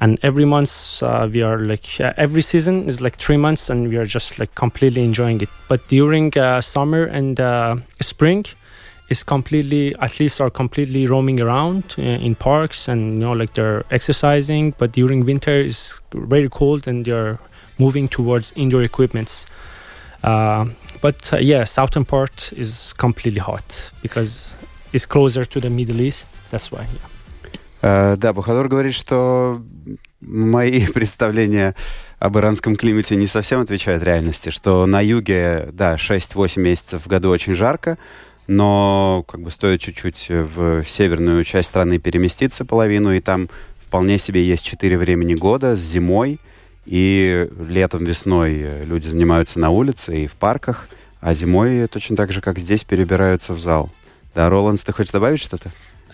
And 0.00 0.18
every 0.22 0.44
month 0.46 1.02
uh, 1.02 1.28
we 1.30 1.42
are 1.42 1.58
like 1.58 2.00
uh, 2.00 2.14
every 2.16 2.42
season 2.42 2.88
is 2.88 3.00
like 3.00 3.16
three 3.16 3.36
months, 3.36 3.68
and 3.68 3.88
we 3.88 3.96
are 3.98 4.06
just 4.06 4.38
like 4.38 4.54
completely 4.54 5.04
enjoying 5.04 5.42
it. 5.42 5.50
But 5.68 5.88
during 5.88 6.38
uh, 6.38 6.62
summer 6.62 7.04
and 7.04 7.38
spring, 8.00 8.46
is 9.14 9.22
completely 9.34 9.84
athletes 10.06 10.40
are 10.44 10.50
completely 10.62 11.02
roaming 11.06 11.38
around 11.46 11.84
uh, 11.98 12.26
in 12.26 12.34
parks 12.34 12.88
and 12.92 13.00
you 13.14 13.20
know 13.24 13.34
like 13.40 13.52
they're 13.54 13.82
exercising 13.98 14.74
but 14.80 14.88
during 15.00 15.18
winter 15.24 15.56
is 15.72 16.00
very 16.34 16.48
cold 16.48 16.88
and 16.90 16.98
they're 17.06 17.38
moving 17.84 18.06
towards 18.08 18.46
indoor 18.56 18.82
equipments 18.90 19.46
uh, 20.30 20.64
but 21.00 21.18
uh, 21.32 21.36
yeah 21.50 21.62
southern 21.64 22.04
part 22.04 22.52
is 22.64 22.92
completely 23.04 23.42
hot 23.50 23.68
because 24.02 24.56
it's 24.94 25.06
closer 25.06 25.44
to 25.44 25.58
the 25.60 25.70
middle 25.70 26.00
east 26.00 26.28
that's 26.50 26.68
why 26.72 26.84
yeah. 26.96 27.08
Uh, 27.86 28.16
да, 28.16 28.32
Бухадор 28.32 28.68
говорит, 28.68 28.94
что 28.94 29.62
мои 30.22 30.86
представления 30.94 31.74
об 32.18 32.38
иранском 32.38 32.76
климате 32.76 33.14
не 33.14 33.26
совсем 33.26 33.60
отвечают 33.60 34.02
реальности, 34.02 34.48
что 34.48 34.86
на 34.86 35.02
юге, 35.02 35.68
да, 35.70 35.96
6-8 35.96 36.58
месяцев 36.60 37.04
в 37.04 37.08
году 37.08 37.28
очень 37.28 37.54
жарко, 37.54 37.98
но 38.46 39.24
как 39.26 39.40
бы 39.40 39.50
стоит 39.50 39.80
чуть-чуть 39.80 40.26
в 40.28 40.84
северную 40.84 41.44
часть 41.44 41.68
страны 41.68 41.98
переместиться 41.98 42.64
половину, 42.64 43.12
и 43.12 43.20
там 43.20 43.48
вполне 43.86 44.18
себе 44.18 44.44
есть 44.44 44.64
четыре 44.64 44.98
времени 44.98 45.34
года 45.34 45.76
с 45.76 45.80
зимой, 45.80 46.38
и 46.86 47.48
летом, 47.68 48.04
весной 48.04 48.84
люди 48.84 49.08
занимаются 49.08 49.58
на 49.58 49.70
улице 49.70 50.24
и 50.24 50.26
в 50.26 50.32
парках, 50.34 50.88
а 51.20 51.32
зимой 51.32 51.86
точно 51.88 52.16
так 52.16 52.32
же, 52.32 52.40
как 52.40 52.58
здесь, 52.58 52.84
перебираются 52.84 53.54
в 53.54 53.58
зал. 53.58 53.90
Да, 54.34 54.50
Роландс, 54.50 54.82
ты 54.82 54.92
хочешь 54.92 55.12
добавить 55.12 55.40
что-то? 55.40 55.70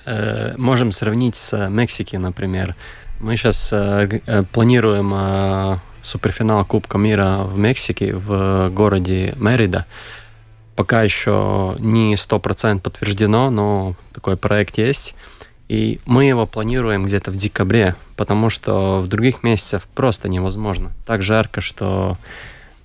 Э, 0.06 0.54
можем 0.56 0.92
сравнить 0.92 1.36
с 1.36 1.68
Мексики, 1.68 2.16
например. 2.16 2.76
Мы 3.18 3.36
сейчас 3.36 3.72
э, 3.72 4.20
э, 4.26 4.42
планируем 4.52 5.80
суперфинал 6.02 6.64
Кубка 6.64 6.96
мира 6.96 7.38
в 7.44 7.58
Мексике 7.58 8.14
в 8.14 8.70
городе 8.70 9.34
Мерида 9.36 9.86
пока 10.76 11.02
еще 11.02 11.76
не 11.78 12.14
100% 12.14 12.80
подтверждено, 12.80 13.50
но 13.50 13.94
такой 14.12 14.36
проект 14.36 14.78
есть. 14.78 15.14
И 15.68 16.00
мы 16.04 16.24
его 16.24 16.46
планируем 16.46 17.04
где-то 17.04 17.30
в 17.30 17.36
декабре, 17.36 17.94
потому 18.16 18.50
что 18.50 19.00
в 19.00 19.06
других 19.06 19.44
месяцах 19.44 19.84
просто 19.94 20.28
невозможно. 20.28 20.90
Так 21.06 21.22
жарко, 21.22 21.60
что 21.60 22.18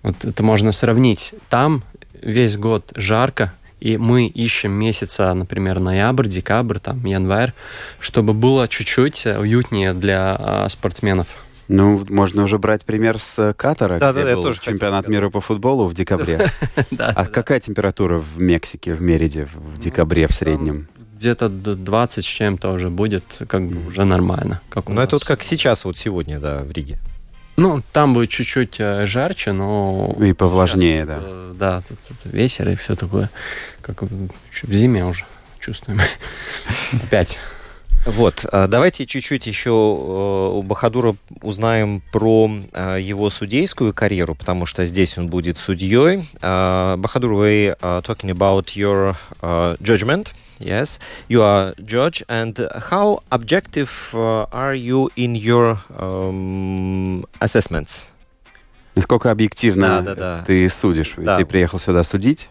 вот 0.04 0.24
это 0.24 0.44
можно 0.44 0.72
сравнить. 0.72 1.34
Там 1.50 1.84
весь 2.22 2.58
год 2.58 2.92
жарко, 2.96 3.54
и 3.80 3.98
мы 3.98 4.28
ищем 4.28 4.72
месяца, 4.72 5.34
например, 5.34 5.80
ноябрь, 5.80 6.28
декабрь, 6.28 6.80
там, 6.80 7.04
январь, 7.06 7.54
чтобы 8.00 8.34
было 8.34 8.68
чуть-чуть 8.68 9.26
уютнее 9.26 9.94
для 9.94 10.36
а, 10.38 10.70
спортсменов. 10.70 11.28
Ну, 11.68 12.06
можно 12.10 12.44
уже 12.44 12.60
брать 12.60 12.84
пример 12.86 13.20
с 13.20 13.40
э, 13.40 13.54
Катара, 13.54 14.00
да, 14.00 14.12
где 14.12 14.24
да, 14.24 14.36
был 14.36 14.44
тоже 14.44 14.62
чемпионат 14.62 15.08
мира 15.08 15.30
по 15.30 15.42
футболу 15.42 15.88
в 15.88 15.94
декабре. 15.94 16.52
А 17.00 17.26
какая 17.26 17.60
температура 17.60 18.18
в 18.20 18.40
Мексике, 18.40 18.94
в 18.94 19.02
Мериде 19.02 19.48
в 19.54 19.80
декабре 19.80 20.28
в 20.28 20.34
среднем? 20.34 20.88
где-то 21.16 21.48
20 21.50 22.26
с 22.26 22.28
чем-то 22.28 22.72
уже 22.72 22.90
будет 22.90 23.42
как 23.48 23.66
бы 23.68 23.88
уже 23.88 24.04
нормально. 24.04 24.62
Как 24.70 24.90
ну, 24.90 25.02
это 25.02 25.16
вот 25.16 25.24
как 25.24 25.44
сейчас, 25.44 25.86
вот 25.86 25.98
сегодня, 25.98 26.40
да, 26.40 26.60
в 26.60 26.72
Риге. 26.72 27.00
Ну, 27.58 27.82
там 27.94 28.14
будет 28.14 28.30
чуть-чуть 28.30 28.76
э, 28.80 29.06
жарче, 29.06 29.54
но... 29.54 30.14
И 30.20 30.34
повлажнее, 30.34 31.04
сейчас, 31.04 31.08
да. 31.08 31.20
Э, 31.24 31.54
да, 31.58 31.82
тут, 31.88 31.98
тут 32.08 32.34
ветер 32.34 32.68
и 32.68 32.76
все 32.76 32.96
такое. 32.96 33.30
Как 33.82 34.02
в 34.02 34.74
зиме 34.74 35.06
уже 35.06 35.26
чувствуем. 35.60 36.02
Опять. 36.92 37.40
Вот, 38.06 38.46
а 38.52 38.68
давайте 38.68 39.08
чуть-чуть 39.08 39.48
еще 39.48 39.72
э, 39.72 40.58
у 40.58 40.62
Бахадура 40.62 41.16
узнаем 41.42 42.04
про 42.12 42.52
э, 42.72 43.00
его 43.02 43.32
судейскую 43.32 43.94
карьеру, 43.94 44.36
потому 44.36 44.68
что 44.68 44.86
здесь 44.86 45.18
он 45.18 45.28
будет 45.28 45.58
судьей. 45.58 46.30
А, 46.42 46.98
Бахадур, 46.98 47.34
we 47.34 47.76
are 47.80 48.04
talking 48.04 48.30
about 48.30 48.76
your 48.76 49.16
judgment. 49.82 50.34
Yes, 50.60 51.02
you 51.28 51.42
are 51.42 51.76
judge, 51.80 52.24
and 52.30 52.56
how 52.90 53.24
objective 53.30 53.90
are 54.14 54.74
you 54.74 55.10
in 55.18 55.36
your 55.36 55.80
um, 55.90 57.26
assessments? 57.42 58.06
Насколько 58.96 59.32
объективно 59.32 60.02
да, 60.02 60.02
да, 60.02 60.16
да. 60.16 60.44
ты 60.46 60.70
судишь? 60.70 61.16
Да. 61.18 61.38
Ты 61.38 61.46
приехал 61.46 61.80
сюда 61.80 62.04
судить? 62.04 62.50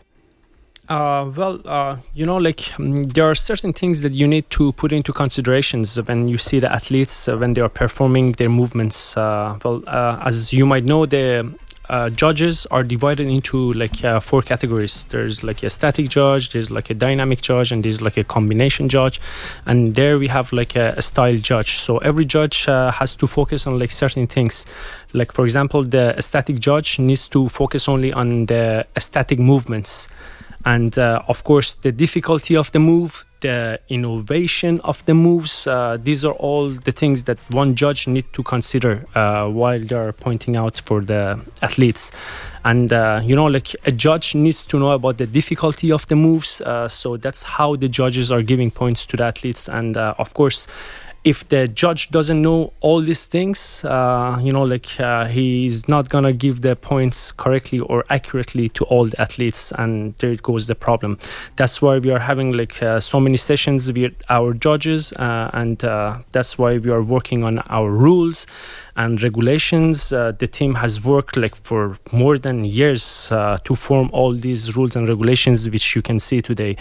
Uh, 0.88 1.32
well, 1.34 1.60
uh, 1.64 1.96
you 2.12 2.26
know, 2.26 2.36
like 2.36 2.78
um, 2.78 2.94
there 3.04 3.24
are 3.24 3.34
certain 3.34 3.72
things 3.72 4.02
that 4.02 4.12
you 4.12 4.28
need 4.28 4.48
to 4.50 4.72
put 4.72 4.92
into 4.92 5.12
considerations 5.12 5.96
when 6.02 6.28
you 6.28 6.36
see 6.36 6.58
the 6.58 6.70
athletes 6.70 7.26
uh, 7.26 7.36
when 7.38 7.54
they 7.54 7.60
are 7.62 7.70
performing 7.70 8.32
their 8.32 8.50
movements. 8.50 9.16
Uh, 9.16 9.58
well, 9.64 9.82
uh, 9.86 10.20
as 10.24 10.52
you 10.52 10.66
might 10.66 10.84
know, 10.84 11.06
the 11.06 11.50
uh, 11.88 12.10
judges 12.10 12.66
are 12.66 12.82
divided 12.82 13.30
into 13.30 13.72
like 13.72 13.96
four 14.22 14.42
categories. 14.42 15.04
There's 15.04 15.42
like 15.42 15.62
a 15.62 15.70
static 15.70 16.10
judge, 16.10 16.50
there's 16.52 16.70
like 16.70 16.90
a 16.90 16.94
dynamic 16.94 17.40
judge, 17.40 17.72
and 17.72 17.82
there's 17.82 18.02
like 18.02 18.18
a 18.18 18.24
combination 18.24 18.90
judge. 18.90 19.22
And 19.64 19.94
there 19.94 20.18
we 20.18 20.28
have 20.28 20.52
like 20.52 20.76
a, 20.76 20.94
a 20.98 21.02
style 21.02 21.36
judge. 21.36 21.78
So 21.78 21.96
every 21.98 22.26
judge 22.26 22.66
has 22.66 23.14
to 23.16 23.26
focus 23.26 23.66
on 23.66 23.78
like 23.78 23.90
certain 23.90 24.26
things. 24.26 24.66
Like 25.14 25.32
for 25.32 25.44
example, 25.44 25.82
the 25.82 26.20
static 26.20 26.58
judge 26.58 26.98
needs 26.98 27.26
to 27.28 27.48
focus 27.48 27.88
only 27.88 28.12
on 28.12 28.46
the 28.46 28.86
static 28.98 29.38
movements 29.38 30.08
and 30.64 30.98
uh, 30.98 31.22
of 31.28 31.44
course 31.44 31.74
the 31.74 31.92
difficulty 31.92 32.56
of 32.56 32.70
the 32.72 32.78
move 32.78 33.24
the 33.44 33.78
innovation 33.90 34.80
of 34.84 35.04
the 35.04 35.12
moves 35.12 35.66
uh, 35.66 35.98
these 36.02 36.24
are 36.24 36.32
all 36.32 36.70
the 36.70 36.92
things 36.92 37.24
that 37.24 37.38
one 37.50 37.74
judge 37.74 38.08
need 38.08 38.24
to 38.32 38.42
consider 38.42 39.04
uh, 39.14 39.46
while 39.46 39.78
they're 39.78 40.14
pointing 40.14 40.56
out 40.56 40.80
for 40.80 41.02
the 41.02 41.38
athletes. 41.60 42.10
And 42.64 42.90
uh, 42.90 43.20
you 43.22 43.36
know 43.36 43.44
like 43.44 43.76
a 43.84 43.92
judge 43.92 44.34
needs 44.34 44.64
to 44.64 44.78
know 44.78 44.92
about 44.92 45.18
the 45.18 45.26
difficulty 45.26 45.92
of 45.92 46.06
the 46.06 46.16
moves 46.16 46.62
uh, 46.62 46.88
so 46.88 47.18
that's 47.18 47.42
how 47.42 47.76
the 47.76 47.88
judges 47.88 48.30
are 48.30 48.42
giving 48.42 48.70
points 48.70 49.04
to 49.06 49.16
the 49.18 49.24
athletes. 49.24 49.68
And 49.68 49.98
uh, 49.98 50.14
of 50.16 50.32
course 50.32 50.66
if 51.24 51.48
the 51.48 51.66
judge 51.66 52.10
doesn't 52.10 52.42
know 52.42 52.72
all 52.80 53.00
these 53.00 53.24
things, 53.24 53.82
uh, 53.84 54.38
you 54.42 54.52
know, 54.52 54.62
like 54.62 55.00
uh, 55.00 55.24
he's 55.24 55.88
not 55.88 56.10
gonna 56.10 56.34
give 56.34 56.60
the 56.60 56.76
points 56.76 57.32
correctly 57.32 57.80
or 57.80 58.04
accurately 58.10 58.68
to 58.68 58.84
all 58.84 59.06
the 59.06 59.20
athletes, 59.20 59.72
and 59.72 60.14
there 60.18 60.32
it 60.32 60.42
goes 60.42 60.66
the 60.66 60.74
problem. 60.74 61.18
That's 61.56 61.80
why 61.80 61.98
we 61.98 62.10
are 62.10 62.18
having 62.18 62.52
like 62.52 62.82
uh, 62.82 63.00
so 63.00 63.20
many 63.20 63.38
sessions 63.38 63.90
with 63.90 64.12
our 64.28 64.52
judges, 64.52 65.14
uh, 65.14 65.50
and 65.54 65.82
uh, 65.82 66.18
that's 66.32 66.58
why 66.58 66.76
we 66.76 66.90
are 66.90 67.02
working 67.02 67.42
on 67.42 67.58
our 67.70 67.90
rules 67.90 68.46
and 68.96 69.22
regulations. 69.22 70.12
Uh, 70.12 70.32
the 70.38 70.46
team 70.46 70.74
has 70.74 71.02
worked 71.04 71.36
like 71.36 71.56
for 71.56 71.98
more 72.12 72.38
than 72.38 72.64
years 72.64 73.28
to 73.28 73.74
form 73.74 74.10
all 74.12 74.32
these 74.32 74.76
rules 74.76 74.96
and 74.96 75.08
regulations, 75.08 75.68
which 75.68 75.96
you 75.96 76.02
can 76.02 76.18
see 76.18 76.40
today. 76.40 76.76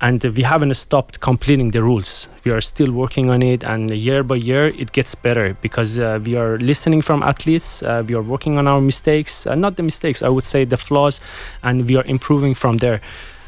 And 0.00 0.22
we 0.22 0.42
haven't 0.44 0.74
stopped 0.74 1.20
completing 1.20 1.72
the 1.72 1.82
rules. 1.82 2.28
We 2.44 2.52
are 2.52 2.60
still 2.60 2.92
working 2.92 3.30
on 3.30 3.42
it 3.42 3.64
and 3.64 3.90
year 3.90 4.22
by 4.22 4.36
year 4.36 4.66
it 4.66 4.92
gets 4.92 5.14
better 5.14 5.56
because 5.60 5.98
uh, 5.98 6.20
we 6.24 6.36
are 6.36 6.58
listening 6.58 7.02
from 7.02 7.22
athletes 7.22 7.82
uh, 7.82 8.02
we 8.06 8.14
are 8.14 8.22
working 8.22 8.58
on 8.58 8.66
our 8.66 8.80
mistakes 8.80 9.46
uh, 9.46 9.54
not 9.54 9.76
the 9.76 9.82
mistakes 9.82 10.22
i 10.22 10.28
would 10.28 10.44
say 10.44 10.64
the 10.64 10.76
flaws 10.76 11.20
and 11.62 11.88
we 11.88 11.96
are 11.96 12.04
improving 12.04 12.54
from 12.54 12.78
there. 12.78 13.00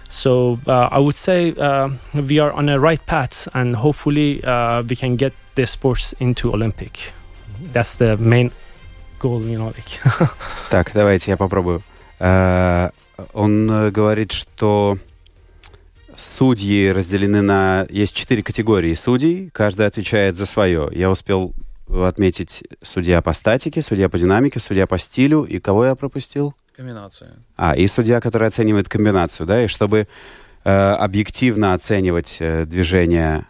So 0.08 0.58
uh, 0.66 0.88
i 0.90 0.98
would 0.98 1.16
say 1.16 1.54
uh, 1.54 1.90
we 2.14 2.38
are 2.40 2.52
on 2.52 2.68
a 2.68 2.78
right 2.78 3.04
path 3.06 3.48
and 3.54 3.76
hopefully 3.76 4.42
uh, 4.44 4.82
we 4.82 4.96
can 4.96 5.16
get 5.16 5.32
the 5.54 5.66
sports 5.66 6.14
into 6.18 6.52
olympic 6.52 7.12
that's 7.72 7.96
the 7.98 8.16
main 8.18 8.50
goal 9.20 9.42
you 9.42 9.58
know 9.58 9.74
like 9.74 10.30
так 10.70 10.90
давайте 10.94 11.30
я 11.30 11.36
попробую 11.36 11.82
он 13.32 13.90
говорит 13.92 14.32
что 14.32 14.98
Судьи 16.20 16.90
разделены 16.90 17.40
на... 17.40 17.86
Есть 17.88 18.14
четыре 18.14 18.42
категории 18.42 18.94
судей, 18.94 19.48
каждый 19.54 19.86
отвечает 19.86 20.36
за 20.36 20.44
свое. 20.44 20.90
Я 20.92 21.10
успел 21.10 21.54
отметить 21.88 22.62
судья 22.82 23.22
по 23.22 23.32
статике, 23.32 23.80
судья 23.80 24.10
по 24.10 24.18
динамике, 24.18 24.60
судья 24.60 24.86
по 24.86 24.98
стилю. 24.98 25.44
И 25.44 25.58
кого 25.58 25.86
я 25.86 25.94
пропустил? 25.94 26.54
Комбинация. 26.76 27.36
А, 27.56 27.74
и 27.74 27.86
судья, 27.86 28.20
который 28.20 28.48
оценивает 28.48 28.88
комбинацию, 28.88 29.46
да? 29.46 29.64
И 29.64 29.66
чтобы 29.66 30.08
э, 30.64 30.70
объективно 30.70 31.72
оценивать 31.72 32.36
э, 32.40 32.66
движение 32.66 33.46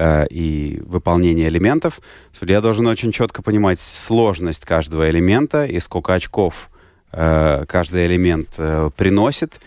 э, 0.00 0.26
и 0.28 0.80
выполнение 0.86 1.48
элементов, 1.48 2.00
судья 2.32 2.60
должен 2.60 2.86
очень 2.86 3.12
четко 3.12 3.42
понимать 3.42 3.80
сложность 3.80 4.64
каждого 4.64 5.10
элемента 5.10 5.66
и 5.66 5.78
сколько 5.78 6.14
очков 6.14 6.70
э, 7.12 7.64
каждый 7.68 8.06
элемент 8.06 8.48
э, 8.56 8.90
приносит, 8.96 9.60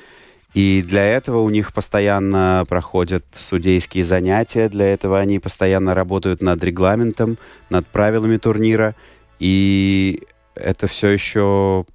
и 0.54 0.84
для 0.88 1.04
этого 1.04 1.40
у 1.40 1.50
них 1.50 1.74
постоянно 1.74 2.64
проходят 2.68 3.24
судейские 3.38 4.06
занятия, 4.06 4.70
для 4.70 4.86
этого 4.94 5.20
они 5.20 5.40
постоянно 5.40 5.96
работают 5.96 6.42
над 6.42 6.64
регламентом, 6.64 7.38
над 7.70 7.88
правилами 7.88 8.38
турнира. 8.38 8.96
И 9.40 10.22
это 10.54 10.86
все 10.86 11.10
еще 11.10 11.86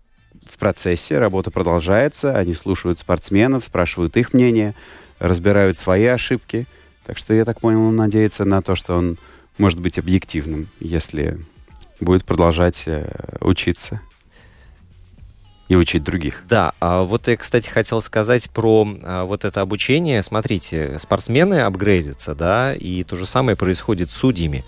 в 0.45 0.59
процессе, 0.59 1.19
работа 1.19 1.53
продолжается, 1.53 2.37
они 2.37 2.55
слушают 2.55 2.99
спортсменов, 2.99 3.65
спрашивают 3.65 4.17
их 4.17 4.35
мнение, 4.35 4.75
разбирают 5.21 5.77
свои 5.77 6.07
ошибки. 6.07 6.67
Так 7.09 7.17
что 7.17 7.33
я 7.33 7.47
так 7.47 7.59
понял, 7.59 7.81
он 7.85 7.97
надеется 7.97 8.45
на 8.45 8.61
то, 8.61 8.75
что 8.75 8.95
он 8.95 9.17
может 9.57 9.81
быть 9.81 9.99
объективным, 9.99 10.69
если 10.79 11.39
будет 12.01 12.27
продолжать 12.27 12.83
э, 12.85 13.11
учиться 13.41 14.03
и 15.69 15.75
учить 15.75 16.03
других. 16.03 16.43
Да, 16.51 16.75
а 16.81 17.05
вот 17.05 17.29
я, 17.29 17.39
кстати, 17.39 17.71
хотел 17.71 18.03
сказать 18.03 18.51
про 18.51 18.87
а, 19.03 19.25
вот 19.25 19.47
это 19.47 19.63
обучение. 19.63 20.23
Смотрите, 20.23 20.99
спортсмены 20.99 21.61
апгрейдятся, 21.63 22.35
да, 22.35 22.75
и 22.75 23.05
то 23.05 23.17
же 23.17 23.25
самое 23.25 23.57
происходит 23.57 24.11
с 24.11 24.17
судьями. 24.17 24.67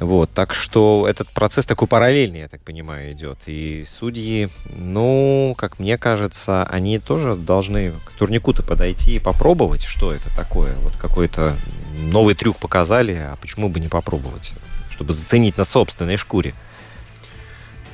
Вот, 0.00 0.30
так 0.30 0.54
что 0.54 1.06
этот 1.08 1.28
процесс 1.28 1.66
такой 1.66 1.86
параллельный, 1.86 2.40
я 2.40 2.48
так 2.48 2.62
понимаю, 2.62 3.12
идет. 3.12 3.38
И 3.46 3.84
судьи, 3.86 4.48
ну, 4.74 5.54
как 5.58 5.78
мне 5.78 5.98
кажется, 5.98 6.64
они 6.64 6.98
тоже 6.98 7.36
должны 7.36 7.92
к 8.06 8.12
турнику-то 8.18 8.62
подойти 8.62 9.16
и 9.16 9.18
попробовать, 9.18 9.82
что 9.82 10.12
это 10.12 10.34
такое. 10.34 10.74
Вот 10.76 10.96
какой-то 10.96 11.54
новый 11.98 12.34
трюк 12.34 12.56
показали, 12.56 13.12
а 13.12 13.36
почему 13.42 13.68
бы 13.68 13.78
не 13.78 13.88
попробовать, 13.88 14.52
чтобы 14.90 15.12
заценить 15.12 15.58
на 15.58 15.64
собственной 15.64 16.16
шкуре. 16.16 16.54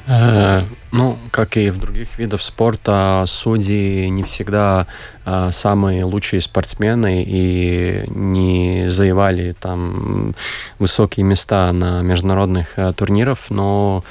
Э, 0.06 0.62
ну, 0.92 1.18
как 1.32 1.56
и 1.56 1.70
в 1.70 1.78
других 1.78 2.18
видах 2.18 2.42
спорта, 2.42 3.24
судьи 3.26 4.08
не 4.08 4.22
всегда 4.22 4.86
э, 5.24 5.50
самые 5.50 6.04
лучшие 6.04 6.40
спортсмены 6.40 7.24
и 7.26 8.04
не 8.08 8.88
завоевали 8.88 9.54
там 9.58 10.34
высокие 10.78 11.24
места 11.24 11.72
на 11.72 12.02
международных 12.02 12.78
э, 12.78 12.92
турнирах, 12.92 13.38
но 13.50 14.04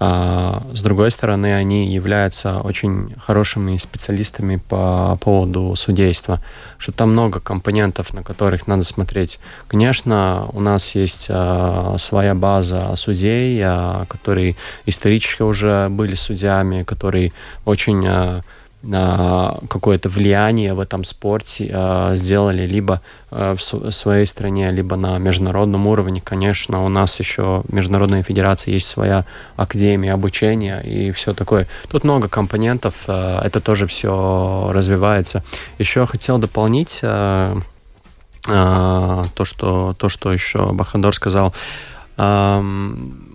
с 0.00 0.80
другой 0.82 1.10
стороны, 1.10 1.54
они 1.54 1.86
являются 1.86 2.60
очень 2.60 3.14
хорошими 3.20 3.76
специалистами 3.76 4.56
по 4.56 5.18
поводу 5.20 5.74
судейства, 5.76 6.40
что 6.78 6.90
там 6.90 7.10
много 7.10 7.38
компонентов, 7.38 8.14
на 8.14 8.22
которых 8.22 8.66
надо 8.66 8.82
смотреть. 8.82 9.38
Конечно, 9.68 10.48
у 10.54 10.60
нас 10.60 10.94
есть 10.94 11.26
а, 11.28 11.96
своя 11.98 12.34
база 12.34 12.94
судей, 12.96 13.60
а, 13.62 14.06
которые 14.06 14.56
исторически 14.86 15.42
уже 15.42 15.88
были 15.90 16.14
судьями, 16.14 16.82
которые 16.82 17.34
очень 17.66 18.42
какое-то 18.82 20.08
влияние 20.08 20.72
в 20.72 20.80
этом 20.80 21.04
спорте 21.04 21.70
э, 21.70 22.12
сделали 22.14 22.66
либо 22.66 23.02
э, 23.30 23.54
в 23.58 23.90
своей 23.92 24.24
стране, 24.24 24.70
либо 24.72 24.96
на 24.96 25.18
международном 25.18 25.86
уровне. 25.86 26.22
Конечно, 26.22 26.82
у 26.84 26.88
нас 26.88 27.20
еще 27.20 27.62
Международная 27.68 28.22
федерация 28.22 28.72
есть 28.72 28.86
своя 28.86 29.26
академия 29.56 30.14
обучения 30.14 30.80
и 30.80 31.12
все 31.12 31.34
такое. 31.34 31.66
Тут 31.90 32.04
много 32.04 32.28
компонентов, 32.28 32.94
э, 33.06 33.40
это 33.44 33.60
тоже 33.60 33.86
все 33.86 34.70
развивается. 34.72 35.44
Еще 35.78 36.06
хотел 36.06 36.38
дополнить 36.38 37.00
то, 37.00 37.62
что, 39.42 39.94
то, 39.98 40.08
что 40.08 40.32
еще 40.32 40.72
Бахадор 40.72 41.14
сказал 41.14 41.52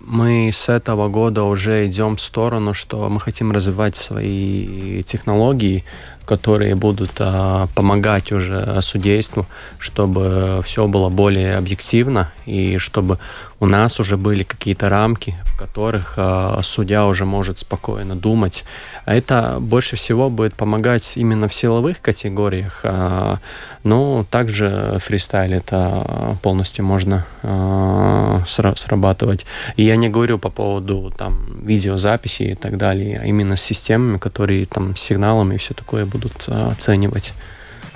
мы 0.06 0.50
с 0.52 0.68
этого 0.68 1.08
года 1.08 1.42
уже 1.42 1.86
идем 1.86 2.16
в 2.16 2.20
сторону, 2.20 2.74
что 2.74 3.08
мы 3.08 3.20
хотим 3.20 3.52
развивать 3.52 3.96
свои 3.96 5.02
технологии 5.02 5.84
которые 6.26 6.74
будут 6.74 7.12
а, 7.20 7.68
помогать 7.74 8.32
уже 8.32 8.82
судейству, 8.82 9.46
чтобы 9.78 10.60
все 10.64 10.86
было 10.86 11.08
более 11.08 11.56
объективно 11.56 12.32
и 12.44 12.78
чтобы 12.78 13.18
у 13.58 13.66
нас 13.66 14.00
уже 14.00 14.16
были 14.16 14.42
какие-то 14.42 14.88
рамки, 14.88 15.34
в 15.44 15.56
которых 15.56 16.14
э, 16.16 16.58
судья 16.62 17.06
уже 17.06 17.24
может 17.24 17.58
спокойно 17.58 18.14
думать. 18.14 18.64
А 19.06 19.14
это 19.14 19.56
больше 19.60 19.96
всего 19.96 20.28
будет 20.28 20.54
помогать 20.54 21.16
именно 21.16 21.48
в 21.48 21.54
силовых 21.54 22.02
категориях. 22.02 22.80
Э, 22.82 23.36
но 23.82 24.26
также 24.30 24.98
фристайл 25.00 25.52
это 25.52 26.36
полностью 26.42 26.84
можно 26.84 27.24
э, 27.42 28.40
срабатывать. 28.46 29.46
И 29.76 29.84
я 29.84 29.96
не 29.96 30.10
говорю 30.10 30.38
по 30.38 30.50
поводу 30.50 31.12
там 31.16 31.46
видеозаписи 31.62 32.42
и 32.42 32.54
так 32.54 32.76
далее, 32.76 33.20
а 33.22 33.26
именно 33.26 33.56
с 33.56 33.62
системами, 33.62 34.18
которые 34.18 34.66
там 34.66 34.96
с 34.96 35.00
сигналами 35.00 35.54
и 35.54 35.58
все 35.58 35.72
такое 35.72 36.04
будут 36.16 36.44
э, 36.48 36.70
оценивать. 36.72 37.32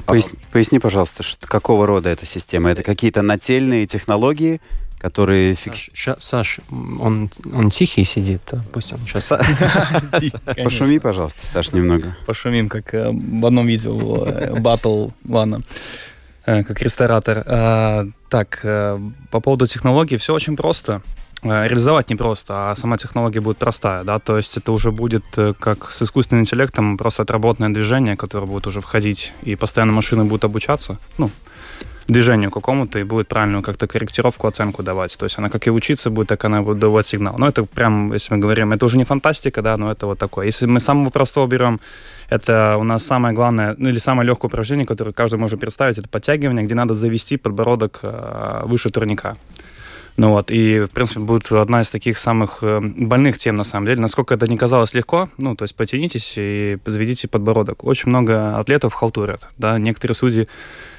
Поясни, 0.06 0.38
поясни, 0.52 0.78
пожалуйста, 0.78 1.22
что, 1.22 1.46
какого 1.46 1.86
рода 1.86 2.10
эта 2.10 2.26
система? 2.26 2.70
Это 2.70 2.82
какие-то 2.82 3.22
нательные 3.22 3.86
технологии, 3.86 4.60
которые 4.98 5.54
фикс... 5.54 5.88
Саш, 5.94 6.16
Саш, 6.18 6.60
он, 6.70 7.30
он 7.54 7.70
тихий 7.70 8.04
сидит, 8.04 8.42
а 8.52 8.60
пусть 8.72 8.92
он 8.92 8.98
сейчас... 9.00 9.28
Пошуми, 10.56 10.98
пожалуйста, 10.98 11.46
Саш, 11.46 11.72
немного. 11.72 12.16
Пошумим, 12.26 12.68
как 12.68 12.92
э, 12.94 13.10
в 13.10 13.46
одном 13.46 13.66
видео 13.66 13.96
было, 13.96 14.58
батл, 14.58 15.10
ладно 15.26 15.62
э, 16.44 16.64
как 16.64 16.82
ресторатор. 16.82 17.42
А, 17.46 18.06
так, 18.28 18.60
э, 18.62 18.98
по 19.30 19.40
поводу 19.40 19.66
технологий 19.66 20.16
все 20.16 20.34
очень 20.34 20.56
просто. 20.56 21.02
Реализовать 21.42 22.10
непросто, 22.10 22.70
а 22.70 22.74
сама 22.74 22.98
технология 22.98 23.40
будет 23.40 23.56
простая, 23.56 24.04
да, 24.04 24.18
то 24.18 24.36
есть 24.36 24.58
это 24.58 24.72
уже 24.72 24.92
будет 24.92 25.24
как 25.58 25.90
с 25.90 26.02
искусственным 26.02 26.42
интеллектом 26.42 26.98
просто 26.98 27.22
отработанное 27.22 27.70
движение, 27.70 28.14
которое 28.16 28.46
будет 28.46 28.66
уже 28.66 28.82
входить, 28.82 29.32
и 29.42 29.56
постоянно 29.56 29.92
машины 29.92 30.24
будут 30.24 30.44
обучаться, 30.44 30.98
ну, 31.16 31.30
движению 32.10 32.50
какому-то 32.50 32.98
и 32.98 33.04
будет 33.04 33.28
правильную 33.28 33.62
как-то 33.62 33.86
корректировку, 33.86 34.46
оценку 34.46 34.82
давать. 34.82 35.16
То 35.16 35.24
есть 35.24 35.38
она 35.38 35.48
как 35.48 35.66
и 35.66 35.70
учиться 35.70 36.10
будет, 36.10 36.28
так 36.28 36.44
она 36.44 36.62
будет 36.62 36.78
давать 36.78 37.06
сигнал. 37.06 37.36
Но 37.38 37.46
это 37.46 37.64
прям, 37.64 38.12
если 38.12 38.34
мы 38.34 38.40
говорим, 38.40 38.72
это 38.72 38.84
уже 38.84 38.96
не 38.96 39.04
фантастика, 39.04 39.62
да, 39.62 39.76
но 39.76 39.90
это 39.90 40.06
вот 40.06 40.18
такое. 40.18 40.46
Если 40.46 40.66
мы 40.66 40.80
самого 40.80 41.10
простого 41.10 41.46
берем, 41.46 41.80
это 42.28 42.76
у 42.78 42.84
нас 42.84 43.04
самое 43.04 43.34
главное, 43.34 43.74
ну 43.78 43.88
или 43.88 43.98
самое 43.98 44.26
легкое 44.26 44.48
упражнение, 44.48 44.86
которое 44.86 45.12
каждый 45.12 45.38
может 45.38 45.60
представить, 45.60 45.98
это 45.98 46.08
подтягивание, 46.08 46.64
где 46.64 46.74
надо 46.74 46.94
завести 46.94 47.36
подбородок 47.36 48.00
э, 48.02 48.62
выше 48.64 48.90
турника. 48.90 49.36
Ну 50.16 50.30
вот, 50.30 50.50
и, 50.50 50.80
в 50.80 50.90
принципе, 50.90 51.20
будет 51.20 51.50
одна 51.52 51.82
из 51.82 51.90
таких 51.90 52.18
самых 52.18 52.58
э, 52.62 52.80
больных 52.80 53.38
тем, 53.38 53.56
на 53.56 53.64
самом 53.64 53.86
деле. 53.86 54.00
Насколько 54.00 54.34
это 54.34 54.46
не 54.46 54.58
казалось 54.58 54.94
легко, 54.94 55.28
ну, 55.38 55.56
то 55.56 55.64
есть 55.64 55.74
потянитесь 55.74 56.34
и 56.36 56.78
заведите 56.84 57.28
подбородок. 57.28 57.84
Очень 57.84 58.10
много 58.10 58.58
атлетов 58.58 58.94
халтурят, 58.94 59.48
да, 59.56 59.78
некоторые 59.78 60.14
судьи 60.14 60.48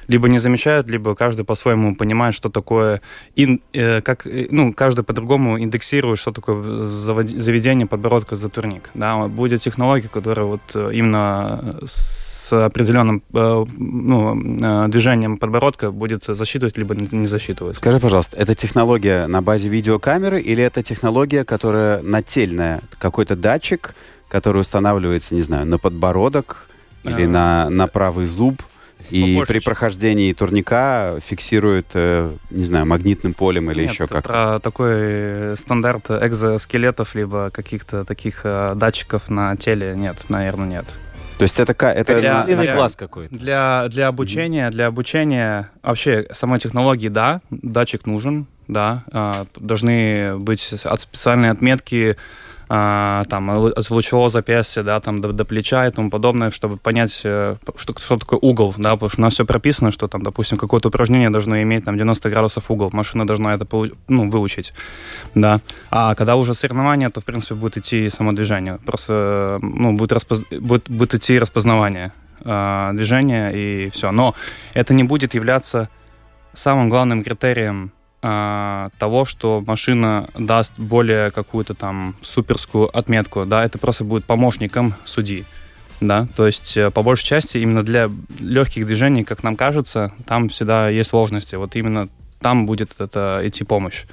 либо 0.08 0.28
не 0.28 0.38
замечают, 0.38 0.88
либо 0.88 1.14
каждый 1.14 1.44
по-своему 1.44 1.94
понимает, 1.94 2.34
что 2.34 2.48
такое, 2.50 3.00
ин, 3.36 3.60
э, 3.72 4.00
как, 4.00 4.26
э, 4.26 4.48
ну, 4.50 4.72
каждый 4.72 5.04
по-другому 5.04 5.58
индексирует, 5.58 6.18
что 6.18 6.32
такое 6.32 6.84
заведение 6.84 7.86
подбородка 7.86 8.34
за 8.34 8.48
турник. 8.48 8.90
Да? 8.94 9.28
Будет 9.28 9.60
технология, 9.60 10.08
которая 10.08 10.46
вот 10.46 10.62
э, 10.74 10.90
именно 10.92 11.78
с 11.84 12.31
определенным 12.52 13.22
э, 13.32 13.64
ну, 13.78 14.84
э, 14.84 14.88
движением 14.88 15.38
подбородка 15.38 15.90
будет 15.90 16.24
засчитывать, 16.24 16.76
либо 16.78 16.94
не 16.94 17.26
засчитывать. 17.26 17.76
Скажи, 17.76 17.98
пожалуйста, 17.98 18.36
это 18.36 18.54
технология 18.54 19.26
на 19.26 19.42
базе 19.42 19.68
видеокамеры 19.68 20.40
или 20.40 20.62
это 20.62 20.82
технология, 20.82 21.44
которая 21.44 22.02
нательная? 22.02 22.80
Какой-то 22.98 23.36
датчик, 23.36 23.94
который 24.28 24.60
устанавливается, 24.60 25.34
не 25.34 25.42
знаю, 25.42 25.66
на 25.66 25.78
подбородок 25.78 26.66
или 27.04 27.24
а... 27.24 27.28
на, 27.28 27.70
на 27.70 27.86
правый 27.86 28.26
зуб? 28.26 28.62
И 29.10 29.20
Побольше. 29.20 29.52
при 29.52 29.58
прохождении 29.58 30.32
турника 30.32 31.16
фиксирует, 31.20 31.86
э, 31.94 32.30
не 32.50 32.64
знаю, 32.64 32.86
магнитным 32.86 33.34
полем 33.34 33.70
или 33.70 33.82
Нет, 33.82 33.90
еще 33.90 34.06
как-то. 34.06 34.28
Про 34.28 34.60
такой 34.60 35.56
стандарт 35.56 36.10
экзоскелетов, 36.10 37.14
либо 37.14 37.50
каких-то 37.50 38.04
таких 38.04 38.42
э, 38.44 38.74
датчиков 38.76 39.28
на 39.28 39.56
теле 39.56 39.94
нет, 39.96 40.16
наверное, 40.28 40.68
нет. 40.68 40.86
То 41.42 41.44
есть 41.44 41.58
это, 41.58 41.86
это 41.86 42.20
для, 42.20 42.44
для, 42.44 42.74
глаз 42.76 42.94
какой-то. 42.94 43.34
Для, 43.34 43.88
для 43.88 44.06
обучения, 44.06 44.70
для 44.70 44.86
обучения 44.86 45.70
вообще 45.82 46.28
самой 46.30 46.60
технологии, 46.60 47.08
да, 47.08 47.40
датчик 47.50 48.06
нужен, 48.06 48.46
да, 48.68 49.02
э, 49.12 49.32
должны 49.56 50.38
быть 50.38 50.72
от 50.84 51.00
специальные 51.00 51.50
отметки 51.50 52.16
а, 52.74 53.24
там, 53.28 53.50
от 53.50 53.90
лучевого 53.90 54.30
запястья, 54.30 54.82
да, 54.82 54.98
там, 54.98 55.20
до, 55.20 55.32
до 55.32 55.44
плеча 55.44 55.86
и 55.86 55.90
тому 55.90 56.08
подобное, 56.08 56.50
чтобы 56.50 56.78
понять, 56.78 57.20
э, 57.22 57.56
что, 57.76 57.94
что 58.00 58.16
такое 58.16 58.38
угол, 58.40 58.74
да, 58.78 58.92
потому 58.92 59.10
что 59.10 59.20
у 59.20 59.24
нас 59.24 59.34
все 59.34 59.44
прописано, 59.44 59.92
что 59.92 60.08
там, 60.08 60.22
допустим, 60.22 60.56
какое-то 60.56 60.88
упражнение 60.88 61.28
должно 61.28 61.60
иметь 61.60 61.84
там 61.84 61.98
90 61.98 62.30
градусов 62.30 62.70
угол, 62.70 62.88
машина 62.94 63.26
должна 63.26 63.52
это, 63.52 63.66
ну, 64.08 64.30
выучить, 64.30 64.72
да. 65.34 65.60
А 65.90 66.14
когда 66.14 66.36
уже 66.36 66.54
соревнования, 66.54 67.10
то, 67.10 67.20
в 67.20 67.26
принципе, 67.26 67.56
будет 67.56 67.76
идти 67.76 68.08
самодвижение, 68.08 68.78
просто, 68.86 69.58
ну, 69.60 69.92
будет, 69.92 70.12
распоз... 70.12 70.42
будет, 70.50 70.88
будет 70.88 71.14
идти 71.14 71.38
распознавание 71.38 72.14
э, 72.42 72.90
движения 72.94 73.50
и 73.50 73.90
все. 73.90 74.12
Но 74.12 74.34
это 74.72 74.94
не 74.94 75.04
будет 75.04 75.34
являться 75.34 75.90
самым 76.54 76.88
главным 76.88 77.22
критерием 77.22 77.92
а, 78.22 78.90
того, 78.98 79.24
что 79.24 79.62
машина 79.66 80.30
даст 80.38 80.74
более 80.78 81.30
какую-то 81.30 81.74
там 81.74 82.14
суперскую 82.22 82.96
отметку, 82.96 83.44
да, 83.44 83.64
это 83.64 83.78
просто 83.78 84.04
будет 84.04 84.24
помощником 84.24 84.94
судьи, 85.04 85.44
да, 86.00 86.28
то 86.36 86.46
есть 86.46 86.76
э, 86.76 86.90
по 86.90 87.02
большей 87.02 87.26
части 87.26 87.58
именно 87.58 87.82
для 87.82 88.08
легких 88.38 88.86
движений, 88.86 89.24
как 89.24 89.42
нам 89.42 89.56
кажется, 89.56 90.12
там 90.26 90.48
всегда 90.48 90.88
есть 90.88 91.10
сложности, 91.10 91.56
вот 91.56 91.74
именно 91.74 92.08
там 92.40 92.66
будет 92.66 92.94
это 92.98 93.40
идти 93.42 93.64
помощь. 93.64 94.04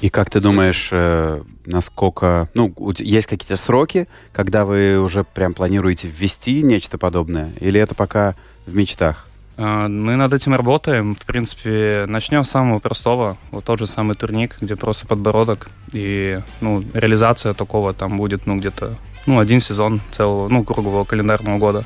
И 0.00 0.08
как 0.08 0.30
ты 0.30 0.40
думаешь, 0.40 0.88
э, 0.90 1.42
насколько... 1.64 2.48
Ну, 2.54 2.74
есть 2.98 3.28
какие-то 3.28 3.54
сроки, 3.54 4.08
когда 4.32 4.64
вы 4.64 4.98
уже 4.98 5.22
прям 5.22 5.54
планируете 5.54 6.08
ввести 6.08 6.60
нечто 6.62 6.98
подобное? 6.98 7.52
Или 7.60 7.80
это 7.80 7.94
пока 7.94 8.34
в 8.66 8.74
мечтах? 8.74 9.28
А, 9.64 9.86
мы 9.86 10.16
над 10.16 10.32
этим 10.32 10.54
работаем. 10.54 11.14
В 11.14 11.24
принципе, 11.24 12.04
начнем 12.08 12.42
с 12.42 12.50
самого 12.50 12.80
простого. 12.80 13.36
Вот 13.52 13.64
тот 13.64 13.78
же 13.78 13.86
самый 13.86 14.16
турник, 14.16 14.56
где 14.60 14.74
просто 14.74 15.06
подбородок. 15.06 15.68
И 15.92 16.40
ну, 16.60 16.82
реализация 16.94 17.54
такого 17.54 17.94
там 17.94 18.16
будет 18.16 18.46
ну, 18.46 18.58
где-то 18.58 18.96
ну, 19.26 19.38
один 19.38 19.60
сезон 19.60 20.00
целого, 20.10 20.48
ну, 20.48 20.64
кругового 20.64 21.04
календарного 21.04 21.58
года. 21.58 21.84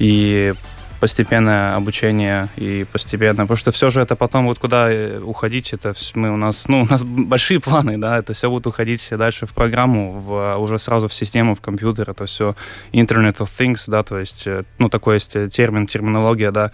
И 0.00 0.54
постепенное 1.02 1.74
обучение 1.74 2.48
и 2.56 2.86
постепенно, 2.92 3.42
потому 3.42 3.56
что 3.56 3.72
все 3.72 3.90
же 3.90 4.00
это 4.00 4.14
потом 4.14 4.46
вот 4.46 4.60
куда 4.60 4.88
э, 4.88 5.18
уходить, 5.18 5.72
это 5.72 5.94
мы 6.14 6.30
у 6.30 6.36
нас, 6.36 6.68
ну, 6.68 6.82
у 6.82 6.86
нас 6.86 7.02
большие 7.02 7.58
планы, 7.58 7.98
да, 7.98 8.18
это 8.18 8.34
все 8.34 8.48
будет 8.48 8.68
уходить 8.68 9.08
дальше 9.10 9.44
в 9.46 9.52
программу, 9.52 10.12
в, 10.12 10.58
уже 10.58 10.78
сразу 10.78 11.08
в 11.08 11.12
систему, 11.12 11.56
в 11.56 11.60
компьютер, 11.60 12.10
это 12.10 12.24
все 12.26 12.54
Internet 12.92 13.38
of 13.38 13.48
Things, 13.58 13.82
да, 13.88 14.04
то 14.04 14.16
есть, 14.16 14.46
э, 14.46 14.62
ну, 14.78 14.88
такой 14.88 15.14
есть 15.14 15.32
термин, 15.50 15.88
терминология, 15.88 16.52
да, 16.52 16.70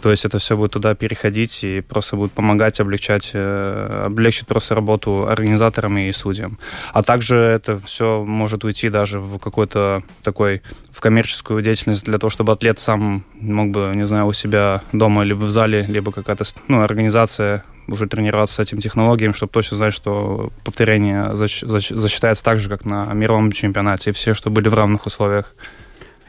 то 0.00 0.10
есть 0.10 0.24
это 0.24 0.38
все 0.38 0.56
будет 0.56 0.72
туда 0.72 0.94
переходить 0.94 1.64
и 1.64 1.80
просто 1.80 2.16
будет 2.16 2.32
помогать 2.32 2.80
облегчать, 2.80 3.30
э, 3.32 4.04
облегчить 4.06 4.46
просто 4.46 4.74
работу 4.74 5.26
организаторам 5.28 5.98
и 5.98 6.12
судьям. 6.12 6.58
А 6.92 7.02
также 7.02 7.36
это 7.36 7.78
все 7.80 8.24
может 8.24 8.64
уйти 8.64 8.88
даже 8.88 9.20
в 9.20 9.38
какой-то 9.38 10.02
такой, 10.22 10.62
в 10.90 11.00
коммерческую 11.00 11.62
деятельность 11.62 12.04
для 12.04 12.18
того, 12.18 12.30
чтобы 12.30 12.52
атлет 12.52 12.78
сам 12.78 13.24
мог 13.40 13.70
бы, 13.70 13.92
не 13.94 14.06
знаю, 14.06 14.26
у 14.26 14.32
себя 14.32 14.82
дома, 14.92 15.22
либо 15.22 15.44
в 15.44 15.50
зале, 15.50 15.84
либо 15.88 16.12
какая-то 16.12 16.44
ну, 16.68 16.82
организация 16.82 17.64
уже 17.86 18.06
тренироваться 18.06 18.56
с 18.56 18.58
этим 18.60 18.78
технологиям, 18.78 19.34
чтобы 19.34 19.52
точно 19.52 19.76
знать, 19.76 19.94
что 19.94 20.50
повторение 20.64 21.34
засчитается 21.34 22.44
так 22.44 22.58
же, 22.58 22.68
как 22.68 22.84
на 22.84 23.12
мировом 23.12 23.52
чемпионате, 23.52 24.10
и 24.10 24.12
все, 24.12 24.34
что 24.34 24.50
были 24.50 24.68
в 24.68 24.74
равных 24.74 25.06
условиях. 25.06 25.54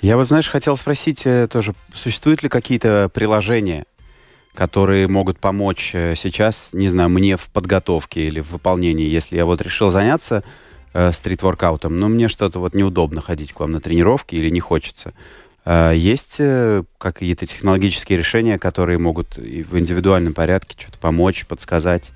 Я 0.02 0.18
вот, 0.18 0.28
знаешь, 0.28 0.50
хотел 0.50 0.76
спросить 0.78 1.26
э, 1.26 1.48
тоже, 1.48 1.74
существуют 1.94 2.44
ли 2.44 2.50
какие-то 2.50 3.10
приложения, 3.14 3.86
которые 4.54 5.08
могут 5.08 5.40
помочь 5.40 5.92
э, 5.94 6.16
сейчас, 6.16 6.70
не 6.74 6.90
знаю, 6.90 7.10
мне 7.10 7.38
в 7.38 7.50
подготовке 7.50 8.28
или 8.28 8.40
в 8.40 8.52
выполнении, 8.52 9.08
если 9.08 9.36
я 9.36 9.46
вот 9.46 9.62
решил 9.62 9.90
заняться 9.90 10.44
э, 10.94 11.12
стрит-воркаутом, 11.12 12.00
но 12.00 12.08
мне 12.08 12.28
что-то 12.28 12.60
вот 12.60 12.74
неудобно 12.74 13.22
ходить 13.22 13.54
к 13.54 13.60
вам 13.60 13.72
на 13.72 13.82
тренировки 13.82 14.36
или 14.36 14.50
не 14.50 14.60
хочется. 14.60 15.14
Э, 15.66 15.94
есть 15.96 16.36
э, 16.40 16.84
какие-то 16.98 17.46
технологические 17.48 18.18
решения, 18.18 18.60
которые 18.60 19.00
могут 19.00 19.38
в 19.38 19.78
индивидуальном 19.78 20.34
порядке 20.34 20.76
что-то 20.80 21.00
помочь, 21.00 21.46
подсказать? 21.46 22.12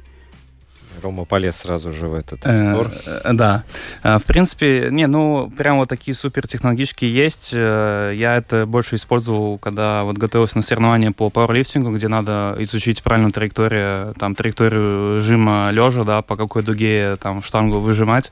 Рома 0.99 1.25
полез 1.25 1.55
сразу 1.57 1.91
же 1.91 2.07
в 2.07 2.13
этот 2.13 2.45
Э, 2.45 2.71
обзор. 2.71 2.91
э, 3.05 3.33
Да. 3.33 3.63
А, 4.03 4.19
В 4.19 4.23
принципе, 4.25 4.87
не, 4.91 5.07
ну, 5.07 5.51
прям 5.57 5.77
вот 5.77 5.89
такие 5.89 6.15
супер 6.15 6.47
технологические 6.47 7.13
есть. 7.13 7.51
Э, 7.53 8.13
Я 8.15 8.37
это 8.37 8.65
больше 8.65 8.95
использовал, 8.95 9.57
когда 9.57 10.03
вот 10.03 10.17
готовился 10.17 10.57
на 10.57 10.61
соревнования 10.61 11.11
по 11.11 11.29
пауэрлифтингу, 11.29 11.91
где 11.95 12.07
надо 12.07 12.55
изучить 12.59 13.01
правильную 13.03 13.31
траекторию, 13.33 14.13
там, 14.19 14.35
траекторию 14.35 15.19
жима 15.19 15.69
лежа, 15.71 16.03
да, 16.03 16.21
по 16.21 16.35
какой 16.35 16.63
дуге 16.63 17.17
там 17.21 17.41
штангу 17.41 17.79
выжимать. 17.79 18.31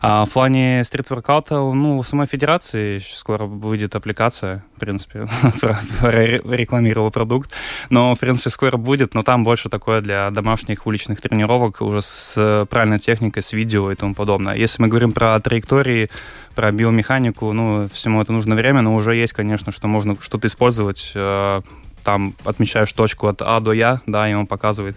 А 0.00 0.24
в 0.24 0.30
плане 0.30 0.82
стрит-воркаута, 0.84 1.54
ну, 1.56 2.00
в 2.02 2.06
самой 2.06 2.26
федерации 2.26 2.98
скоро 2.98 3.44
выйдет 3.44 3.94
аппликация, 3.94 4.64
в 4.76 4.80
принципе, 4.80 5.26
рекламировал 6.02 7.10
продукт. 7.10 7.52
Но, 7.90 8.14
в 8.14 8.18
принципе, 8.18 8.50
скоро 8.50 8.76
будет, 8.76 9.14
но 9.14 9.22
там 9.22 9.44
больше 9.44 9.68
такое 9.68 10.00
для 10.00 10.30
домашних 10.30 10.86
уличных 10.86 11.20
тренировок 11.20 11.80
уже 11.80 12.02
с 12.08 12.66
правильной 12.70 12.98
техникой, 12.98 13.42
с 13.42 13.52
видео 13.52 13.90
и 13.92 13.94
тому 13.94 14.14
подобное. 14.14 14.54
Если 14.54 14.82
мы 14.82 14.88
говорим 14.88 15.12
про 15.12 15.38
траектории, 15.40 16.08
про 16.54 16.72
биомеханику, 16.72 17.52
ну, 17.52 17.88
всему 17.92 18.20
это 18.22 18.32
нужно 18.32 18.54
время, 18.54 18.82
но 18.82 18.94
уже 18.94 19.14
есть, 19.14 19.32
конечно, 19.32 19.72
что 19.72 19.88
можно 19.88 20.16
что-то 20.20 20.46
использовать. 20.46 21.12
э, 21.14 21.60
Там 22.04 22.34
отмечаешь 22.44 22.92
точку 22.92 23.26
от 23.26 23.42
А 23.42 23.60
до 23.60 23.72
Я, 23.72 24.00
да, 24.06 24.28
и 24.30 24.34
он 24.34 24.46
показывает, 24.46 24.96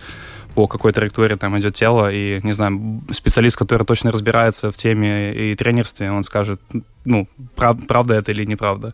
по 0.55 0.68
какой 0.68 0.91
траектории 0.93 1.36
там 1.36 1.57
идет 1.57 1.76
тело, 1.76 2.12
и, 2.12 2.39
не 2.43 2.53
знаю, 2.53 3.01
специалист, 3.12 3.57
который 3.57 3.86
точно 3.86 4.12
разбирается 4.12 4.70
в 4.72 4.76
теме 4.76 5.34
и 5.34 5.55
тренерстве, 5.55 6.12
он 6.12 6.24
скажет, 6.24 6.62
ну, 7.05 7.28
прав- 7.55 7.86
правда 7.88 8.14
это 8.14 8.32
или 8.32 8.45
неправда. 8.45 8.93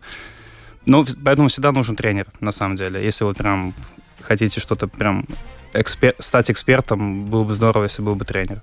Ну, 0.85 1.05
поэтому 1.25 1.47
всегда 1.47 1.71
нужен 1.71 1.95
тренер, 1.95 2.25
на 2.39 2.51
самом 2.51 2.75
деле. 2.75 3.03
Если 3.03 3.25
вы 3.25 3.33
прям 3.33 3.73
хотите 4.21 4.59
что-то 4.59 4.87
прям 4.87 5.25
экспер- 5.81 6.15
стать 6.19 6.51
экспертом, 6.51 7.25
было 7.25 7.43
бы 7.43 7.55
здорово, 7.55 7.83
если 7.83 8.01
был 8.01 8.15
бы 8.15 8.25
тренер. 8.25 8.61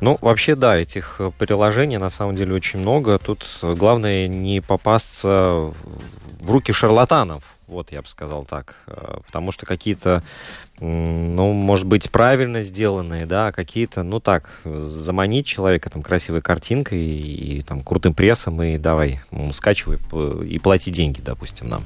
Ну, 0.00 0.16
вообще, 0.20 0.54
да, 0.54 0.76
этих 0.76 1.16
э, 1.18 1.32
приложений 1.36 1.98
на 1.98 2.08
самом 2.08 2.36
деле 2.36 2.54
очень 2.54 2.78
много. 2.78 3.18
Тут 3.18 3.44
главное 3.62 4.28
не 4.28 4.60
попасться 4.60 5.72
в 6.40 6.50
руки 6.50 6.72
шарлатанов. 6.72 7.42
Вот, 7.68 7.92
я 7.92 8.00
бы 8.00 8.08
сказал 8.08 8.46
так. 8.46 8.76
Э, 8.86 9.18
Потому 9.26 9.52
что 9.52 9.66
какие-то, 9.66 10.22
ну, 10.80 11.52
может 11.52 11.86
быть, 11.86 12.10
правильно 12.10 12.62
сделанные, 12.62 13.26
да, 13.26 13.48
а 13.48 13.52
какие-то, 13.52 14.02
ну, 14.02 14.20
так, 14.20 14.50
заманить 14.64 15.46
человека 15.46 15.90
там 15.90 16.02
красивой 16.02 16.40
картинкой 16.40 16.98
и, 16.98 17.58
и, 17.58 17.62
там 17.62 17.82
крутым 17.82 18.14
прессом, 18.14 18.62
и 18.62 18.78
давай, 18.78 19.20
скачивай 19.52 19.98
и 20.46 20.58
плати 20.58 20.90
деньги, 20.90 21.20
допустим, 21.20 21.68
нам. 21.68 21.84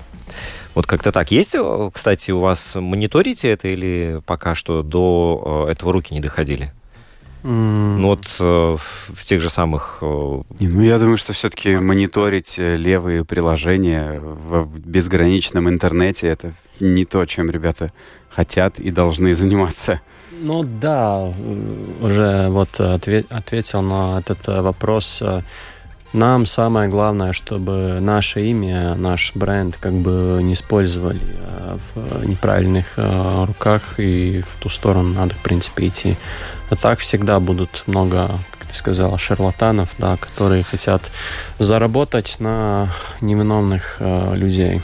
Вот 0.74 0.87
как-то 0.87 1.11
так. 1.11 1.33
Есть, 1.33 1.57
э, 1.57 1.91
кстати, 1.93 2.30
у 2.30 2.39
вас 2.39 2.76
мониторите 2.76 3.51
это 3.51 3.66
или 3.66 4.22
пока 4.24 4.55
что 4.55 4.83
до 4.83 5.66
э, 5.66 5.72
этого 5.72 5.93
руки 5.93 6.14
не 6.14 6.20
доходили? 6.20 6.72
Ну 7.45 8.07
вот 8.09 8.26
э, 8.38 8.76
в 9.14 9.24
тех 9.24 9.40
же 9.40 9.51
самых... 9.51 9.99
э, 10.03 10.43
Не, 10.61 10.68
ну, 10.68 10.80
я 10.82 10.99
думаю, 10.99 11.16
что 11.18 11.32
все-таки 11.32 11.76
мониторить 11.76 12.59
э, 12.59 12.76
левые 12.76 13.24
приложения 13.24 14.20
в 14.20 14.66
безграничном 14.78 15.68
интернете 15.68 16.28
это 16.28 16.53
не 16.80 17.05
то, 17.05 17.24
чем 17.26 17.51
ребята 17.51 17.90
хотят 18.30 18.78
и 18.78 18.90
должны 18.90 19.34
заниматься. 19.34 20.01
Ну 20.40 20.62
да, 20.62 21.32
э, 21.36 21.76
уже 22.01 22.49
вот 22.51 22.78
отве- 22.80 23.26
ответил 23.30 23.82
на 23.82 24.18
этот 24.20 24.49
э, 24.49 24.61
вопрос. 24.61 25.20
Э, 25.22 25.43
Нам 26.12 26.47
самое 26.47 26.88
главное, 26.90 27.32
чтобы 27.32 27.99
наше 28.01 28.40
имя, 28.51 28.95
наш 28.95 29.32
бренд 29.34 29.76
как 29.80 29.93
бы 29.95 30.40
не 30.43 30.53
использовали 30.55 31.20
э, 31.22 31.76
в 31.95 32.24
неправильных 32.28 32.86
э, 32.99 33.45
руках, 33.47 33.95
и 33.99 34.43
в 34.43 34.62
ту 34.62 34.68
сторону 34.68 35.14
надо, 35.14 35.34
в 35.34 35.43
принципе, 35.43 35.88
идти. 35.88 36.16
А 36.73 36.77
так 36.77 37.01
всегда 37.01 37.39
будут 37.39 37.85
много, 37.87 38.31
как 38.53 38.68
ты 38.68 38.75
сказал, 38.75 39.18
шарлатанов, 39.18 39.91
да, 39.99 40.16
которые 40.16 40.62
хотят 40.62 41.03
заработать 41.59 42.37
на 42.39 42.95
невиновных 43.20 43.99
э, 44.01 44.35
людей. 44.35 44.81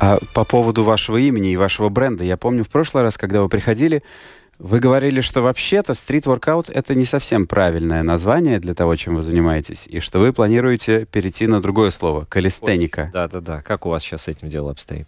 А 0.00 0.16
по 0.32 0.44
поводу 0.44 0.82
вашего 0.82 1.18
имени 1.18 1.50
и 1.50 1.58
вашего 1.58 1.90
бренда, 1.90 2.24
я 2.24 2.38
помню 2.38 2.64
в 2.64 2.70
прошлый 2.70 3.02
раз, 3.02 3.18
когда 3.18 3.42
вы 3.42 3.50
приходили, 3.50 4.02
вы 4.58 4.80
говорили, 4.80 5.20
что 5.20 5.42
вообще-то 5.42 5.92
стрит-воркаут— 5.92 6.70
это 6.72 6.94
не 6.94 7.04
совсем 7.04 7.46
правильное 7.46 8.02
название 8.02 8.58
для 8.58 8.74
того, 8.74 8.96
чем 8.96 9.16
вы 9.16 9.22
занимаетесь, 9.22 9.86
и 9.86 10.00
что 10.00 10.20
вы 10.20 10.32
планируете 10.32 11.04
перейти 11.04 11.46
на 11.46 11.60
другое 11.60 11.90
слово— 11.90 12.24
калистеника. 12.30 13.10
Да-да-да. 13.12 13.60
Как 13.60 13.84
у 13.84 13.90
вас 13.90 14.02
сейчас 14.02 14.22
с 14.22 14.28
этим 14.28 14.48
дело 14.48 14.70
обстоит? 14.70 15.06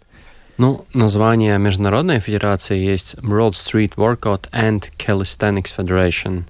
Ну, 0.57 0.85
название 0.93 1.59
международной 1.59 2.19
федерации 2.19 2.77
есть 2.77 3.13
World 3.15 3.51
Street 3.51 3.93
Workout 3.95 4.49
and 4.51 4.83
Calisthenics 4.97 5.71
Federation. 5.77 6.45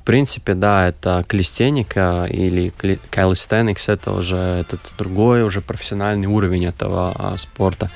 В 0.00 0.04
принципе, 0.04 0.54
да, 0.54 0.88
это 0.88 1.24
калистеника 1.26 2.26
или 2.30 2.72
calisthenics, 3.10 3.92
это 3.92 4.12
уже 4.12 4.36
этот 4.36 4.80
другой, 4.96 5.42
уже 5.42 5.60
профессиональный 5.60 6.28
уровень 6.28 6.66
этого 6.66 7.12
а, 7.16 7.36
спорта. 7.36 7.90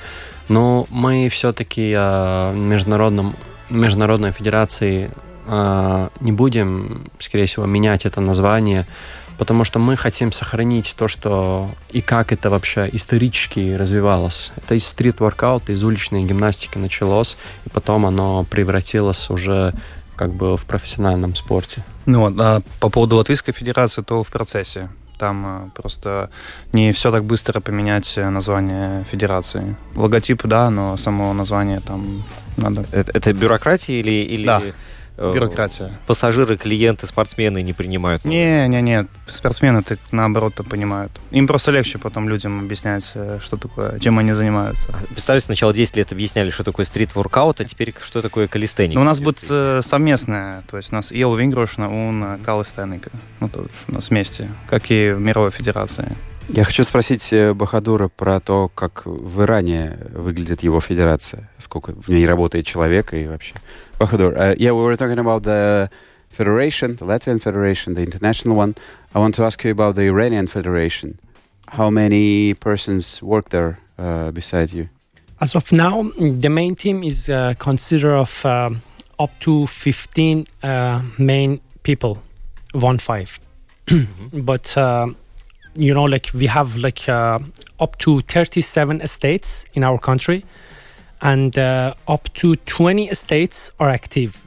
Но 0.49 0.85
мы 0.89 1.29
все-таки 1.29 1.93
а, 1.95 2.53
международном, 2.53 3.33
международной 3.69 4.33
федерации 4.33 5.11
а, 5.47 6.09
не 6.19 6.33
будем, 6.33 7.05
скорее 7.19 7.45
всего, 7.45 7.65
менять 7.65 8.05
это 8.05 8.19
название, 8.19 8.85
потому 9.37 9.63
что 9.63 9.79
мы 9.79 9.95
хотим 9.95 10.31
сохранить 10.31 10.95
то, 10.97 11.07
что 11.07 11.69
и 11.89 12.01
как 12.01 12.31
это 12.31 12.49
вообще 12.49 12.89
исторически 12.91 13.75
развивалось. 13.75 14.51
Это 14.57 14.75
из 14.75 14.85
стрит-воркаута, 14.87 15.71
из 15.71 15.83
уличной 15.83 16.23
гимнастики 16.23 16.77
началось, 16.77 17.37
и 17.65 17.69
потом 17.69 18.05
оно 18.05 18.43
превратилось 18.43 19.29
уже 19.29 19.73
как 20.15 20.33
бы 20.33 20.57
в 20.57 20.65
профессиональном 20.65 21.35
спорте. 21.35 21.83
Ну 22.05 22.21
вот, 22.21 22.33
а 22.39 22.61
по 22.79 22.89
поводу 22.89 23.17
Латвийской 23.17 23.51
Федерации, 23.51 24.01
то 24.01 24.23
в 24.23 24.29
процессе. 24.29 24.89
Там 25.17 25.65
э, 25.65 25.69
просто 25.73 26.29
не 26.73 26.91
все 26.91 27.11
так 27.11 27.23
быстро 27.23 27.59
поменять 27.59 28.13
э, 28.17 28.29
название 28.29 29.03
федерации. 29.05 29.75
Логотип, 29.95 30.45
да, 30.45 30.69
но 30.69 30.95
само 30.97 31.33
название 31.33 31.79
там 31.79 32.23
надо. 32.55 32.85
Это, 32.91 33.11
это 33.13 33.33
бюрократия 33.33 33.99
или, 33.99 34.11
или 34.11 34.45
Да. 34.45 34.61
Э, 35.17 35.33
Бюрократия. 35.33 35.91
пассажиры, 36.05 36.57
клиенты, 36.57 37.07
спортсмены 37.07 37.61
не 37.61 37.73
принимают? 37.73 38.25
Не, 38.25 38.67
не, 38.67 38.81
не, 38.81 39.07
спортсмены 39.27 39.83
так 39.83 39.99
наоборот 40.11 40.55
то 40.55 40.63
понимают. 40.63 41.11
Им 41.31 41.47
просто 41.47 41.71
легче 41.71 41.97
потом 41.97 42.29
людям 42.29 42.59
объяснять, 42.59 43.11
э, 43.15 43.39
что 43.41 43.57
такое, 43.57 43.99
чем 43.99 44.19
они 44.19 44.33
занимаются. 44.33 44.87
Представьте, 45.09 45.45
сначала 45.45 45.73
10 45.73 45.97
лет 45.97 46.11
объясняли, 46.11 46.49
что 46.49 46.63
такое 46.63 46.85
стрит-воркаут, 46.85 47.61
а 47.61 47.65
теперь 47.65 47.93
что 48.01 48.21
такое 48.21 48.47
калистеник. 48.47 48.95
Но 48.95 49.01
у 49.01 49.05
нас 49.05 49.19
будет 49.19 49.39
э, 49.49 49.81
совместное, 49.83 50.63
то 50.69 50.77
есть 50.77 50.91
у 50.91 50.95
нас 50.95 51.11
Ел 51.11 51.35
Вингрошна, 51.35 51.93
он 51.93 52.39
Калистеника. 52.43 53.11
Ну, 53.39 53.49
то 53.49 53.61
есть 53.61 53.73
у 53.87 53.93
нас 53.93 54.09
вместе, 54.09 54.49
как 54.69 54.89
и 54.91 55.11
в 55.11 55.19
Мировой 55.19 55.51
Федерации. 55.51 56.15
Я 56.49 56.63
хочу 56.63 56.83
спросить 56.83 57.33
э, 57.33 57.53
Бахадура 57.53 58.07
про 58.07 58.39
то, 58.39 58.69
как 58.73 59.05
в 59.05 59.41
Иране 59.41 59.97
выглядит 60.13 60.63
его 60.63 60.79
федерация, 60.79 61.49
сколько 61.59 61.91
в 61.91 62.07
ней 62.07 62.25
работает 62.25 62.65
человек 62.65 63.13
и 63.13 63.27
вообще. 63.27 63.53
Бахадур, 63.99 64.33
uh, 64.33 64.55
yeah, 64.57 64.73
we 64.73 64.81
were 64.83 64.95
talking 64.95 65.19
about 65.19 65.43
the 65.43 65.89
federation, 66.31 66.95
the 66.95 67.05
Latvian 67.05 67.41
federation, 67.41 67.95
the 67.95 68.03
international 68.03 68.55
one. 68.55 68.75
I 69.13 69.19
want 69.19 69.35
to 69.35 69.43
ask 69.43 69.63
you 69.65 69.71
about 69.71 69.95
the 69.95 70.07
Iranian 70.07 70.47
federation. 70.47 71.19
How 71.67 71.89
many 71.89 72.53
persons 72.53 73.21
work 73.21 73.49
there 73.49 73.79
uh, 73.97 74.31
beside 74.31 74.71
you? 74.71 74.87
As 75.41 75.53
of 75.53 75.71
now, 75.71 76.11
the 76.17 76.49
main 76.49 76.75
team 76.75 77.03
is 77.03 77.29
uh, 77.29 77.55
consider 77.59 78.15
of 78.15 78.45
um 78.45 78.81
up 79.19 79.31
to 79.39 79.65
15 79.67 80.45
uh, 80.63 81.01
main 81.17 81.59
people, 81.83 82.19
one 82.73 82.99
five. 82.99 83.39
but 84.33 84.77
uh, 84.77 85.07
you 85.77 85.93
know, 85.93 86.03
like 86.03 86.31
we 86.33 86.47
have 86.47 86.75
like 86.77 87.07
uh, 87.07 87.39
up 87.79 87.97
to 87.99 88.21
37 88.21 89.01
estates 89.01 89.65
in 89.73 89.83
our 89.83 89.97
country, 89.97 90.43
and 91.21 91.57
uh, 91.57 91.93
up 92.07 92.33
to 92.35 92.55
20 92.55 93.09
estates 93.09 93.71
are 93.79 93.89
active. 93.89 94.43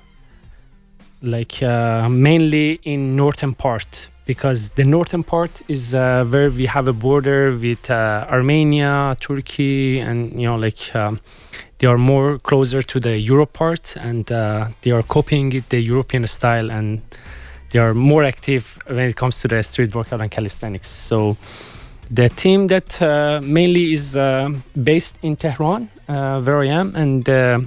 Like 1.22 1.62
uh, 1.62 2.09
mainly 2.09 2.81
in 2.83 3.14
northern 3.14 3.55
part, 3.55 4.09
because 4.26 4.70
the 4.70 4.85
northern 4.85 5.22
part 5.22 5.51
is 5.68 5.95
uh, 5.95 6.24
where 6.24 6.51
we 6.51 6.66
have 6.66 6.89
a 6.89 6.93
border 6.93 7.57
with 7.57 7.91
uh, 7.91 8.26
Armenia, 8.28 9.16
Turkey, 9.20 10.01
and 10.01 10.41
you 10.41 10.47
know, 10.49 10.57
like 10.57 10.95
um, 10.95 11.20
they 11.78 11.87
are 11.87 11.99
more 11.99 12.39
closer 12.39 12.83
to 12.83 13.01
the 13.01 13.18
Europe 13.18 13.53
part, 13.53 13.97
and 13.97 14.31
uh, 14.33 14.68
they 14.83 14.91
are 14.91 15.03
copying 15.03 15.53
it, 15.53 15.68
the 15.68 15.81
European 15.81 16.26
style, 16.26 16.70
and 16.70 17.03
they 17.70 17.78
are 17.78 17.94
more 17.94 18.24
active 18.24 18.78
when 18.86 19.08
it 19.08 19.16
comes 19.16 19.40
to 19.40 19.48
the 19.48 19.62
street 19.62 19.94
workout 19.94 20.20
and 20.20 20.30
calisthenics. 20.30 20.88
So 20.88 21.36
the 22.10 22.28
team 22.28 22.66
that 22.68 23.00
uh, 23.00 23.40
mainly 23.42 23.92
is 23.92 24.16
uh, 24.16 24.50
based 24.82 25.16
in 25.22 25.36
Tehran, 25.36 25.88
uh, 26.08 26.42
where 26.42 26.60
I 26.62 26.66
am, 26.66 26.94
and 26.94 27.24
the 27.24 27.66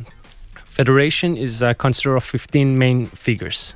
federation 0.66 1.38
is 1.38 1.64
uh, 1.64 1.74
considered 1.74 2.18
of 2.18 2.24
15 2.24 2.78
main 2.78 3.08
figures. 3.08 3.76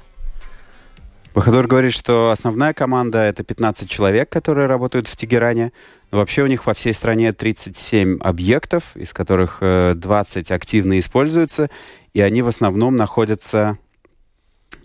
Бахадур 1.33 1.67
говорит, 1.67 1.93
что 1.93 2.31
основная 2.31 2.73
команда— 2.73 3.19
это 3.19 3.43
15 3.43 3.87
человек, 3.87 4.27
которые 4.27 4.65
работают 4.65 5.07
в 5.07 5.15
Тегеране. 5.15 5.71
Но 6.09 6.17
вообще 6.17 6.41
у 6.41 6.47
них 6.47 6.65
во 6.65 6.73
всей 6.73 6.95
стране 6.95 7.31
37 7.31 8.17
объектов, 8.21 8.95
из 8.95 9.13
которых 9.13 9.57
э, 9.61 9.93
20 9.95 10.51
активно 10.51 10.97
используются, 10.99 11.69
и 12.13 12.21
они 12.21 12.41
в 12.41 12.47
основном 12.47 12.95
находятся 12.95 13.77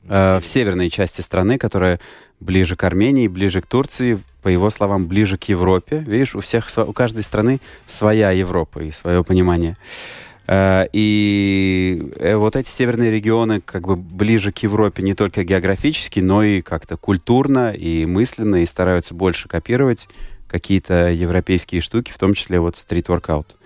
э, 0.08 0.40
в 0.40 0.46
северной 0.46 0.90
части 0.90 1.20
страны, 1.20 1.58
которая 1.58 2.00
ближе 2.40 2.76
к 2.76 2.84
Армении, 2.84 3.28
ближе 3.28 3.62
к 3.62 3.66
Турции, 3.66 4.20
по 4.42 4.48
его 4.48 4.70
словам, 4.70 5.06
ближе 5.06 5.38
к 5.38 5.44
Европе. 5.44 6.04
Видишь, 6.06 6.34
у 6.34 6.40
всех, 6.40 6.68
у 6.76 6.92
каждой 6.92 7.22
страны 7.22 7.60
своя 7.86 8.30
Европа 8.30 8.80
и 8.80 8.90
свое 8.90 9.22
понимание. 9.22 9.76
Э, 10.46 10.86
и 10.92 12.12
э, 12.16 12.36
вот 12.36 12.56
эти 12.56 12.68
северные 12.68 13.10
регионы 13.10 13.60
как 13.60 13.86
бы 13.86 13.96
ближе 13.96 14.52
к 14.52 14.58
Европе 14.58 15.02
не 15.02 15.14
только 15.14 15.44
географически, 15.44 16.20
но 16.20 16.42
и 16.42 16.60
как-то 16.62 16.96
культурно 16.96 17.72
и 17.72 18.04
мысленно, 18.06 18.56
и 18.56 18.66
стараются 18.66 19.14
больше 19.14 19.48
копировать 19.48 20.08
какие-то 20.48 21.10
европейские 21.10 21.80
штуки, 21.80 22.12
в 22.12 22.18
том 22.18 22.34
числе 22.34 22.60
вот 22.60 22.76
стрит-воркаут. 22.76 23.56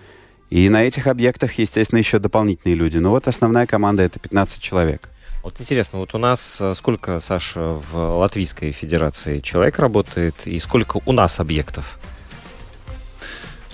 И 0.49 0.69
на 0.69 0.83
этих 0.83 1.07
объектах, 1.07 1.53
естественно, 1.53 1.99
еще 1.99 2.19
дополнительные 2.19 2.75
люди. 2.75 2.97
Но 2.97 3.09
вот 3.09 3.27
основная 3.27 3.67
команда 3.67 4.03
это 4.03 4.19
15 4.19 4.61
человек. 4.61 5.09
Вот 5.47 5.61
интересно, 5.61 5.99
вот 5.99 6.13
у 6.13 6.17
нас 6.17 6.57
э, 6.59 6.75
сколько, 6.75 7.21
Саша, 7.21 7.61
в 7.61 8.17
Латвийской 8.17 8.73
Федерации 8.73 9.39
человек 9.39 9.79
работает 9.79 10.45
и 10.45 10.59
сколько 10.59 10.99
у 11.05 11.13
нас 11.13 11.39
объектов? 11.39 11.99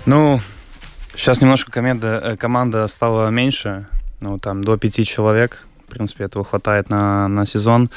Ну, 0.06 0.38
сейчас 1.16 1.40
немножко 1.40 1.72
команда, 1.72 2.20
э, 2.22 2.36
команда 2.36 2.86
стала 2.86 3.28
меньше, 3.30 3.88
ну, 4.20 4.38
там, 4.38 4.62
до 4.62 4.76
пяти 4.76 5.04
человек. 5.04 5.66
В 5.88 5.90
принципе, 5.90 6.22
этого 6.22 6.44
хватает 6.44 6.90
на, 6.90 7.26
на 7.26 7.44
сезон. 7.44 7.90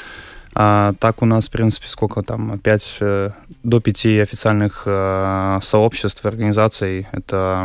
А 0.54 0.94
так 0.98 1.22
у 1.22 1.24
нас, 1.24 1.46
в 1.46 1.52
принципе, 1.52 1.86
сколько 1.86 2.24
там, 2.24 2.58
5, 2.58 2.96
э, 2.98 3.30
до 3.62 3.80
пяти 3.80 4.18
официальных 4.18 4.82
э, 4.86 5.60
сообществ, 5.62 6.26
организаций. 6.26 7.06
Это 7.12 7.64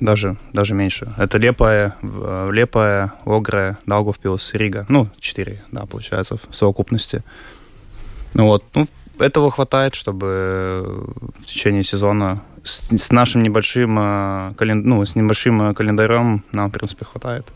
даже, 0.00 0.36
даже 0.52 0.74
меньше. 0.74 1.12
Это 1.16 1.38
Лепая, 1.38 1.94
Лепая, 2.02 3.12
Огре, 3.24 3.76
Даугавпилс, 3.86 4.54
Рига. 4.54 4.86
Ну, 4.88 5.08
четыре, 5.18 5.62
да, 5.70 5.86
получается, 5.86 6.36
в 6.36 6.54
совокупности. 6.54 7.22
Ну 8.34 8.46
вот, 8.46 8.64
ну, 8.74 8.86
этого 9.18 9.50
хватает, 9.50 9.94
чтобы 9.94 11.12
в 11.40 11.46
течение 11.46 11.82
сезона 11.82 12.42
с, 12.62 12.90
с 12.90 13.10
нашим 13.10 13.42
небольшим, 13.42 13.98
э, 13.98 14.54
кален... 14.56 14.82
ну, 14.82 15.04
с 15.04 15.14
небольшим 15.14 15.62
э, 15.62 15.74
календарем 15.74 16.44
нам, 16.52 16.70
в 16.70 16.72
принципе, 16.72 17.04
хватает. 17.04 17.46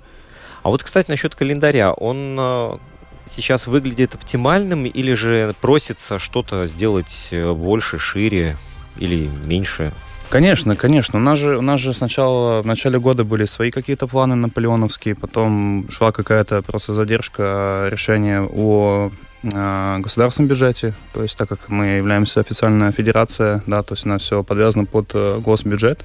А 0.62 0.68
вот, 0.70 0.82
кстати, 0.82 1.10
насчет 1.10 1.34
календаря. 1.34 1.92
Он 1.92 2.36
э, 2.38 2.78
сейчас 3.26 3.66
выглядит 3.66 4.14
оптимальным 4.14 4.86
или 4.86 5.14
же 5.14 5.54
просится 5.60 6.18
что-то 6.18 6.66
сделать 6.66 7.30
больше, 7.32 7.98
шире 7.98 8.56
или 8.96 9.28
меньше? 9.46 9.92
Конечно, 10.30 10.74
конечно. 10.74 11.18
У 11.18 11.22
нас 11.22 11.38
же, 11.38 11.56
у 11.58 11.62
нас 11.62 11.80
же 11.80 11.94
сначала, 11.94 12.60
в 12.62 12.66
начале 12.66 12.98
года 12.98 13.24
были 13.24 13.44
свои 13.44 13.70
какие-то 13.70 14.06
планы 14.06 14.34
наполеоновские, 14.34 15.14
потом 15.14 15.86
шла 15.90 16.12
какая-то 16.12 16.62
просто 16.62 16.92
задержка 16.92 17.88
решения 17.90 18.42
о 18.42 19.10
э, 19.42 19.98
государственном 20.00 20.48
бюджете, 20.48 20.94
то 21.12 21.22
есть 21.22 21.36
так 21.38 21.48
как 21.48 21.68
мы 21.68 21.98
являемся 21.98 22.40
официальная 22.40 22.90
федерация, 22.90 23.62
да, 23.66 23.82
то 23.82 23.94
есть 23.94 24.06
у 24.06 24.08
нас 24.08 24.22
все 24.22 24.42
подвязано 24.42 24.86
под 24.86 25.10
э, 25.14 25.38
госбюджет. 25.38 26.04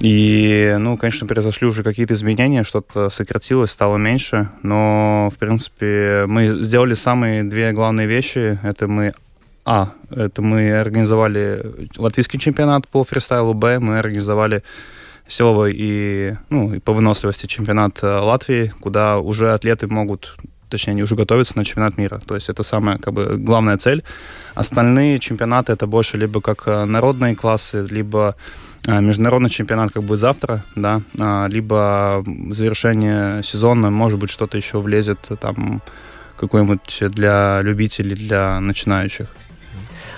И, 0.00 0.76
ну, 0.78 0.96
конечно, 0.96 1.26
произошли 1.26 1.66
уже 1.66 1.82
какие-то 1.82 2.14
изменения, 2.14 2.62
что-то 2.62 3.10
сократилось, 3.10 3.72
стало 3.72 3.96
меньше, 3.96 4.48
но, 4.62 5.28
в 5.34 5.38
принципе, 5.38 6.24
мы 6.28 6.62
сделали 6.62 6.94
самые 6.94 7.42
две 7.42 7.72
главные 7.72 8.06
вещи. 8.06 8.58
Это 8.62 8.86
мы 8.86 9.14
а, 9.70 9.92
это 10.10 10.40
мы 10.40 10.72
организовали 10.72 11.90
латвийский 11.98 12.38
чемпионат 12.38 12.88
по 12.88 13.04
фристайлу. 13.04 13.52
Б, 13.52 13.78
мы 13.80 13.98
организовали 13.98 14.62
силовой 15.26 15.74
и, 15.76 16.36
ну, 16.48 16.72
и 16.72 16.78
по 16.78 16.94
выносливости 16.94 17.44
чемпионат 17.44 17.98
э, 18.02 18.06
Латвии, 18.06 18.72
куда 18.80 19.18
уже 19.18 19.52
атлеты 19.52 19.86
могут, 19.86 20.38
точнее, 20.70 20.92
они 20.92 21.02
уже 21.02 21.16
готовятся 21.16 21.58
на 21.58 21.66
чемпионат 21.66 21.98
мира. 21.98 22.18
То 22.26 22.34
есть 22.34 22.48
это 22.48 22.62
самая, 22.62 22.96
как 22.96 23.12
бы, 23.12 23.36
главная 23.36 23.76
цель. 23.76 24.04
Остальные 24.54 25.18
чемпионаты 25.18 25.74
это 25.74 25.86
больше 25.86 26.16
либо 26.16 26.40
как 26.40 26.62
э, 26.64 26.86
народные 26.86 27.36
классы, 27.36 27.86
либо 27.90 28.36
э, 28.86 28.98
международный 29.02 29.50
чемпионат, 29.50 29.92
как 29.92 30.02
будет 30.02 30.20
завтра, 30.20 30.64
да, 30.76 31.02
а, 31.20 31.46
либо 31.46 32.24
завершение 32.52 33.42
сезона, 33.42 33.90
может 33.90 34.18
быть, 34.18 34.30
что-то 34.30 34.56
еще 34.56 34.80
влезет 34.80 35.18
там 35.42 35.82
какой-нибудь 36.38 37.02
для 37.10 37.60
любителей, 37.60 38.14
для 38.14 38.60
начинающих. 38.60 39.26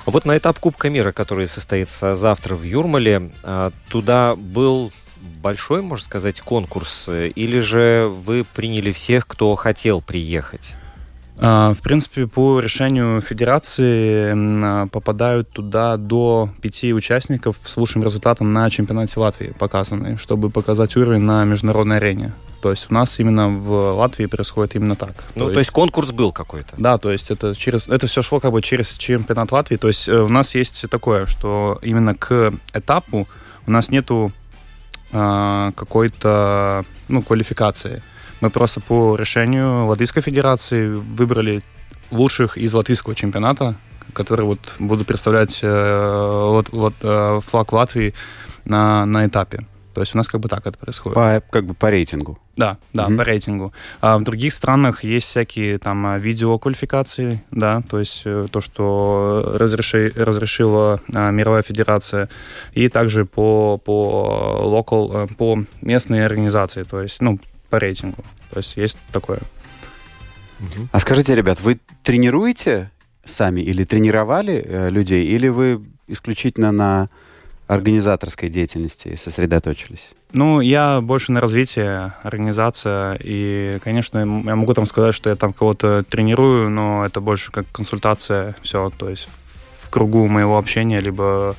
Вот 0.06 0.24
на 0.24 0.36
этап 0.36 0.58
Кубка 0.58 0.90
мира, 0.90 1.12
который 1.12 1.46
состоится 1.46 2.14
завтра 2.14 2.54
в 2.54 2.62
Юрмале, 2.62 3.30
а, 3.42 3.70
туда 3.88 4.34
был 4.34 4.92
большой, 5.20 5.82
можно 5.82 6.04
сказать, 6.04 6.40
конкурс, 6.40 7.08
или 7.08 7.60
же 7.60 8.08
вы 8.08 8.44
приняли 8.44 8.92
всех, 8.92 9.26
кто 9.26 9.54
хотел 9.56 10.00
приехать? 10.00 10.74
А, 11.42 11.72
в 11.72 11.80
принципе, 11.80 12.26
по 12.26 12.60
решению 12.60 13.22
федерации 13.22 14.34
а, 14.36 14.86
попадают 14.88 15.48
туда 15.50 15.96
до 15.96 16.50
пяти 16.60 16.92
участников 16.92 17.56
с 17.64 17.76
лучшим 17.78 18.02
результатом 18.02 18.52
на 18.52 18.68
чемпионате 18.68 19.18
Латвии 19.18 19.54
показанные, 19.58 20.18
чтобы 20.18 20.50
показать 20.50 20.96
уровень 20.96 21.22
на 21.22 21.44
международной 21.44 21.96
арене. 21.96 22.34
То 22.60 22.70
есть 22.70 22.88
у 22.90 22.94
нас 22.94 23.18
именно 23.18 23.48
в 23.48 23.94
Латвии 23.94 24.26
происходит 24.26 24.76
именно 24.76 24.96
так. 24.96 25.14
Ну, 25.34 25.46
то, 25.46 25.46
то 25.46 25.46
есть, 25.46 25.56
есть 25.56 25.70
конкурс 25.70 26.12
был 26.12 26.30
какой-то? 26.30 26.74
Да, 26.76 26.98
то 26.98 27.10
есть 27.10 27.30
это 27.30 27.54
через 27.54 27.88
это 27.88 28.06
все 28.06 28.20
шло 28.20 28.38
как 28.38 28.52
бы 28.52 28.60
через 28.60 28.92
чемпионат 28.92 29.50
Латвии. 29.50 29.76
То 29.76 29.88
есть 29.88 30.08
э, 30.08 30.20
у 30.20 30.28
нас 30.28 30.54
есть 30.54 30.84
такое, 30.90 31.24
что 31.24 31.78
именно 31.80 32.14
к 32.14 32.52
этапу 32.74 33.26
у 33.66 33.70
нас 33.70 33.90
нету 33.90 34.30
э, 35.12 35.72
какой-то 35.74 36.84
ну 37.08 37.22
квалификации. 37.22 38.02
Мы 38.40 38.50
просто 38.50 38.80
по 38.80 39.16
решению 39.16 39.86
Латвийской 39.86 40.22
Федерации 40.22 40.88
выбрали 40.88 41.62
лучших 42.10 42.56
из 42.58 42.72
латвийского 42.74 43.14
чемпионата, 43.14 43.76
которые 44.12 44.46
вот 44.46 44.60
будут 44.78 45.06
представлять 45.06 45.60
э, 45.62 46.48
вот, 46.48 46.70
вот, 46.70 46.94
э, 47.02 47.40
флаг 47.44 47.72
Латвии 47.72 48.14
на, 48.64 49.06
на 49.06 49.26
этапе. 49.26 49.66
То 49.94 50.02
есть 50.02 50.14
у 50.14 50.18
нас 50.18 50.28
как 50.28 50.40
бы 50.40 50.48
так 50.48 50.66
это 50.66 50.78
происходит. 50.78 51.14
По, 51.14 51.42
как 51.50 51.66
бы 51.66 51.74
по 51.74 51.90
рейтингу. 51.90 52.38
Да, 52.56 52.78
да, 52.92 53.08
mm-hmm. 53.08 53.16
по 53.16 53.24
рейтингу. 53.24 53.72
А 54.00 54.18
в 54.18 54.22
других 54.22 54.52
странах 54.52 55.02
есть 55.02 55.26
всякие 55.26 55.78
там 55.78 56.06
а, 56.06 56.18
видеоквалификации, 56.18 57.42
да, 57.50 57.82
то 57.88 57.98
есть 57.98 58.22
э, 58.24 58.46
то, 58.50 58.60
что 58.60 59.56
разреши, 59.58 60.12
разрешила 60.14 61.00
а, 61.12 61.30
мировая 61.30 61.62
федерация, 61.62 62.28
и 62.72 62.88
также 62.88 63.24
по 63.24 63.78
по 63.78 64.60
local, 64.62 65.24
э, 65.24 65.34
по 65.34 65.64
местной 65.80 66.24
организации, 66.24 66.84
то 66.84 67.00
есть 67.00 67.20
ну 67.20 67.38
по 67.70 67.78
рейтингу. 67.78 68.24
То 68.50 68.58
есть 68.58 68.76
есть 68.76 68.98
такое. 69.12 69.40
А 70.92 71.00
скажите, 71.00 71.34
ребят, 71.34 71.60
вы 71.60 71.80
тренируете 72.02 72.90
сами 73.24 73.60
или 73.60 73.84
тренировали 73.84 74.62
э, 74.66 74.90
людей, 74.90 75.24
или 75.26 75.48
вы 75.48 75.82
исключительно 76.06 76.72
на 76.72 77.08
организаторской 77.66 78.48
деятельности 78.48 79.16
сосредоточились? 79.16 80.10
Ну, 80.32 80.60
я 80.60 81.00
больше 81.00 81.32
на 81.32 81.40
развитие, 81.40 82.14
организация. 82.22 83.18
И, 83.22 83.78
конечно, 83.82 84.18
я 84.18 84.56
могу 84.56 84.74
там 84.74 84.86
сказать, 84.86 85.14
что 85.14 85.30
я 85.30 85.36
там 85.36 85.52
кого-то 85.52 86.02
тренирую, 86.02 86.68
но 86.68 87.06
это 87.06 87.20
больше 87.20 87.52
как 87.52 87.66
консультация, 87.72 88.56
все, 88.62 88.90
то 88.90 89.08
есть 89.08 89.28
в 89.80 89.88
кругу 89.88 90.26
моего 90.26 90.58
общения, 90.58 91.00
либо 91.00 91.54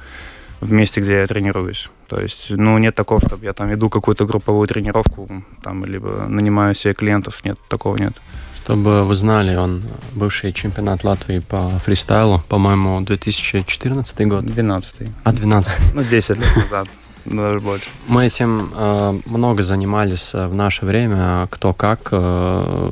в 0.59 0.71
месте, 0.71 1.01
где 1.01 1.21
я 1.21 1.27
тренируюсь. 1.27 1.89
То 2.11 2.19
есть, 2.19 2.49
ну, 2.49 2.77
нет 2.77 2.93
такого, 2.93 3.21
чтобы 3.21 3.45
я 3.45 3.53
там 3.53 3.69
веду 3.69 3.89
какую-то 3.89 4.25
групповую 4.25 4.67
тренировку, 4.67 5.29
там, 5.63 5.85
либо 5.85 6.25
нанимаю 6.27 6.75
себе 6.75 6.93
клиентов. 6.93 7.39
Нет, 7.45 7.57
такого 7.69 7.95
нет. 7.95 8.13
Чтобы 8.57 9.05
вы 9.05 9.15
знали, 9.15 9.55
он 9.55 9.83
бывший 10.13 10.51
чемпионат 10.51 11.05
Латвии 11.05 11.39
по 11.39 11.69
фристайлу, 11.85 12.41
по-моему, 12.49 12.99
2014 12.99 14.27
год. 14.27 14.45
12 14.45 14.95
А, 15.23 15.31
12 15.31 15.73
Ну, 15.93 16.03
10 16.03 16.37
лет 16.37 16.55
назад. 16.57 16.87
Даже 17.23 17.59
больше. 17.59 17.87
Мы 18.07 18.25
этим 18.25 18.73
э, 18.75 19.19
много 19.27 19.63
занимались 19.63 20.35
э, 20.35 20.47
в 20.47 20.55
наше 20.55 20.85
время, 20.85 21.47
кто 21.49 21.73
как. 21.73 22.09
Э, 22.11 22.91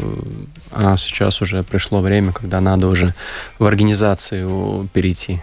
а 0.72 0.96
сейчас 0.98 1.42
уже 1.42 1.64
пришло 1.64 2.00
время, 2.00 2.32
когда 2.32 2.62
надо 2.62 2.88
уже 2.88 3.14
в 3.60 3.66
организацию 3.66 4.88
перейти. 4.94 5.42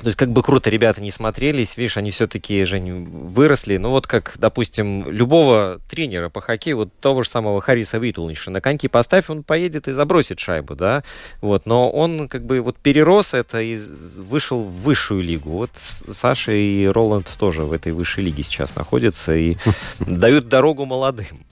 То 0.00 0.06
есть 0.06 0.16
как 0.16 0.30
бы 0.30 0.42
круто 0.42 0.70
ребята 0.70 1.00
не 1.00 1.10
смотрелись, 1.10 1.76
видишь, 1.76 1.96
они 1.96 2.12
все-таки, 2.12 2.62
Жень, 2.64 3.04
выросли. 3.04 3.78
Ну 3.78 3.90
вот 3.90 4.06
как, 4.06 4.34
допустим, 4.36 5.10
любого 5.10 5.80
тренера 5.90 6.28
по 6.28 6.40
хоккею, 6.40 6.76
вот 6.76 6.92
того 7.00 7.22
же 7.22 7.28
самого 7.28 7.60
Хариса 7.60 7.98
Витулнича, 7.98 8.52
на 8.52 8.60
коньки 8.60 8.86
поставь, 8.86 9.28
он 9.28 9.42
поедет 9.42 9.88
и 9.88 9.92
забросит 9.92 10.38
шайбу, 10.38 10.76
да, 10.76 11.02
вот. 11.40 11.66
Но 11.66 11.90
он 11.90 12.28
как 12.28 12.44
бы 12.44 12.60
вот 12.60 12.76
перерос 12.76 13.34
это 13.34 13.60
и 13.60 13.76
вышел 14.16 14.62
в 14.62 14.82
высшую 14.82 15.22
лигу. 15.22 15.50
Вот 15.50 15.70
Саша 16.08 16.52
и 16.52 16.86
Роланд 16.86 17.28
тоже 17.38 17.62
в 17.62 17.72
этой 17.72 17.92
высшей 17.92 18.22
лиге 18.24 18.44
сейчас 18.44 18.76
находятся 18.76 19.34
и 19.34 19.56
дают 19.98 20.48
дорогу 20.48 20.84
молодым. 20.84 21.44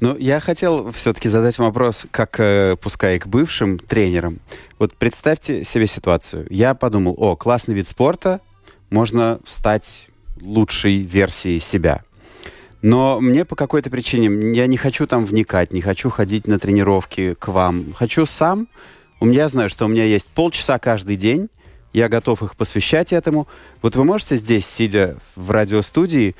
Ну, 0.00 0.16
я 0.16 0.40
хотел 0.40 0.92
все-таки 0.92 1.28
задать 1.28 1.58
вопрос, 1.58 2.06
как, 2.10 2.40
э, 2.40 2.74
пускай 2.80 3.18
к 3.18 3.26
бывшим 3.26 3.78
тренерам. 3.78 4.40
Вот 4.78 4.94
представьте 4.94 5.62
себе 5.62 5.86
ситуацию. 5.86 6.46
Я 6.48 6.74
подумал, 6.74 7.14
о, 7.18 7.36
классный 7.36 7.74
вид 7.74 7.86
спорта, 7.86 8.40
можно 8.88 9.40
стать 9.44 10.08
лучшей 10.40 11.02
версией 11.02 11.60
себя. 11.60 12.02
Но 12.80 13.20
мне 13.20 13.44
по 13.44 13.56
какой-то 13.56 13.90
причине, 13.90 14.56
я 14.56 14.66
не 14.66 14.78
хочу 14.78 15.06
там 15.06 15.26
вникать, 15.26 15.70
не 15.70 15.82
хочу 15.82 16.08
ходить 16.08 16.46
на 16.46 16.58
тренировки 16.58 17.34
к 17.34 17.48
вам. 17.48 17.92
Хочу 17.92 18.24
сам 18.24 18.68
У 19.20 19.26
меня, 19.26 19.42
я 19.42 19.48
знаю, 19.48 19.68
что 19.68 19.84
у 19.84 19.88
меня 19.88 20.04
есть 20.04 20.30
полчаса 20.30 20.78
каждый 20.78 21.16
день, 21.16 21.50
я 21.92 22.08
готов 22.08 22.42
их 22.42 22.56
посвящать 22.56 23.12
этому. 23.12 23.48
Вот 23.82 23.96
вы 23.96 24.04
можете 24.04 24.36
здесь, 24.36 24.64
сидя 24.64 25.18
в 25.36 25.50
радиостудии, 25.50 26.36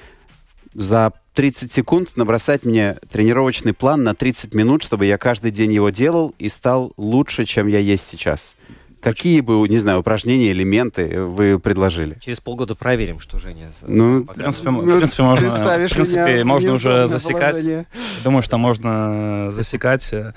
за 0.73 1.13
30 1.35 1.71
секунд 1.71 2.17
набросать 2.17 2.65
мне 2.65 2.97
тренировочный 3.11 3.73
план 3.73 4.03
на 4.03 4.15
30 4.15 4.55
минут, 4.55 4.83
чтобы 4.83 5.07
я 5.07 5.17
каждый 5.17 5.51
день 5.51 5.73
его 5.73 5.91
делал 5.91 6.35
и 6.39 6.49
стал 6.49 6.93
лучше, 6.97 7.45
чем 7.45 7.67
я 7.69 7.79
есть 7.79 8.07
сейчас. 8.07 8.55
Какие 9.01 9.41
бы, 9.41 9.67
не 9.67 9.79
знаю, 9.79 10.01
упражнения, 10.01 10.53
элементы 10.53 11.23
вы 11.23 11.59
предложили? 11.59 12.19
Через 12.21 12.41
полгода 12.41 12.75
проверим, 12.75 13.19
что 13.19 13.39
Женя... 13.39 13.71
Ну, 13.87 14.25
В 14.25 14.35
принципе, 14.35 14.71
ну, 14.71 14.83
в 14.83 14.97
принципе, 14.99 15.23
ты 15.23 15.23
можно, 15.23 15.49
в 15.49 15.91
принципе, 15.91 16.35
меня 16.35 16.45
можно 16.45 16.73
уже 16.75 17.09
засекать. 17.09 17.53
положение. 17.53 17.87
Думаю, 18.23 18.43
что 18.43 18.59
можно 18.59 19.53
засекать. 19.53 20.13
Э, 20.13 20.33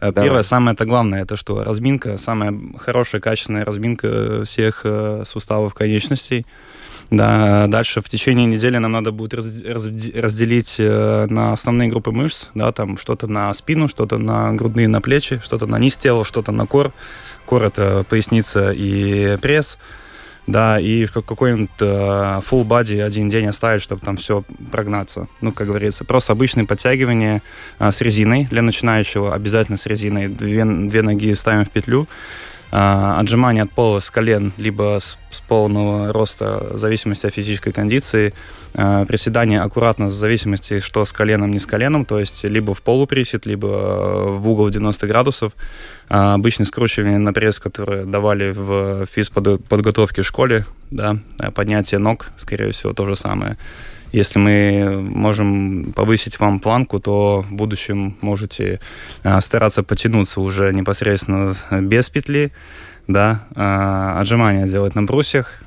Давай. 0.00 0.24
Первое, 0.24 0.42
самое 0.42 0.74
это 0.74 0.86
главное, 0.86 1.24
это 1.24 1.36
что 1.36 1.62
разминка, 1.62 2.16
самая 2.16 2.58
хорошая, 2.78 3.20
качественная 3.20 3.66
разминка 3.66 4.44
всех 4.46 4.80
э, 4.84 5.24
суставов 5.26 5.74
конечностей. 5.74 6.46
Да, 7.10 7.66
дальше 7.68 8.00
в 8.00 8.08
течение 8.08 8.46
недели 8.46 8.78
нам 8.78 8.90
надо 8.92 9.12
будет 9.12 9.34
раз- 9.34 9.62
раз- 9.62 9.88
разделить 10.14 10.76
э, 10.78 11.26
на 11.28 11.52
основные 11.52 11.88
группы 11.88 12.10
мышц, 12.10 12.48
да, 12.54 12.72
там 12.72 12.96
что-то 12.96 13.28
на 13.28 13.52
спину, 13.54 13.86
что-то 13.86 14.18
на 14.18 14.52
грудные, 14.52 14.88
на 14.88 15.00
плечи, 15.00 15.40
что-то 15.44 15.66
на 15.66 15.78
низ 15.78 15.96
тела, 15.96 16.24
что-то 16.24 16.50
на 16.50 16.66
кор. 16.66 16.92
Кор 17.44 17.62
это 17.62 18.04
поясница 18.08 18.72
и 18.72 19.36
пресс, 19.40 19.78
да, 20.48 20.80
и 20.80 21.06
какой-нибудь 21.06 21.70
э, 21.78 21.84
full 21.84 22.66
body 22.66 23.00
один 23.00 23.30
день 23.30 23.46
оставить, 23.46 23.82
чтобы 23.82 24.00
там 24.00 24.16
все 24.16 24.42
прогнаться. 24.72 25.28
Ну, 25.40 25.52
как 25.52 25.68
говорится, 25.68 26.04
просто 26.04 26.32
обычные 26.32 26.66
подтягивания 26.66 27.40
а, 27.78 27.92
с 27.92 28.00
резиной 28.00 28.46
для 28.50 28.62
начинающего, 28.62 29.32
обязательно 29.32 29.78
с 29.78 29.86
резиной. 29.86 30.26
Две, 30.26 30.64
две 30.64 31.02
ноги 31.02 31.32
ставим 31.34 31.64
в 31.64 31.70
петлю. 31.70 32.08
А, 32.72 33.20
отжимания 33.20 33.62
от 33.62 33.70
пола 33.70 34.00
с 34.00 34.10
колен, 34.10 34.52
либо 34.58 34.98
с, 35.00 35.18
с 35.30 35.40
полного 35.40 36.12
роста, 36.12 36.68
в 36.72 36.78
зависимости 36.78 37.26
от 37.26 37.34
физической 37.34 37.72
кондиции. 37.72 38.34
А, 38.74 39.04
приседания 39.04 39.62
аккуратно, 39.62 40.06
в 40.06 40.10
зависимости, 40.10 40.80
что 40.80 41.04
с 41.04 41.12
коленом, 41.12 41.52
не 41.52 41.60
с 41.60 41.66
коленом, 41.66 42.04
то 42.04 42.18
есть 42.18 42.44
либо 42.44 42.74
в 42.74 42.82
полуприсед, 42.82 43.46
либо 43.46 43.68
э, 43.68 44.30
в 44.30 44.48
угол 44.48 44.68
90 44.68 45.06
градусов. 45.06 45.52
А, 46.08 46.34
обычные 46.34 46.66
скручивания 46.66 47.18
на 47.18 47.32
пресс, 47.32 47.60
которые 47.60 48.04
давали 48.04 48.50
в 48.50 49.06
физподготовке 49.06 50.22
в 50.22 50.26
школе, 50.26 50.66
да, 50.90 51.16
а, 51.38 51.52
поднятие 51.52 51.98
ног, 51.98 52.26
скорее 52.36 52.72
всего, 52.72 52.92
то 52.92 53.06
же 53.06 53.14
самое. 53.14 53.56
Если 54.12 54.38
мы 54.38 55.00
можем 55.02 55.92
повысить 55.94 56.38
вам 56.40 56.60
планку, 56.60 57.00
то 57.00 57.42
в 57.42 57.52
будущем 57.52 58.16
можете 58.20 58.80
а, 59.22 59.40
стараться 59.40 59.82
потянуться 59.82 60.40
уже 60.40 60.72
непосредственно 60.72 61.54
без 61.70 62.08
петли, 62.08 62.52
да, 63.08 63.44
а, 63.54 64.18
отжимания 64.20 64.66
делать 64.66 64.94
на 64.94 65.02
брусьях, 65.02 65.62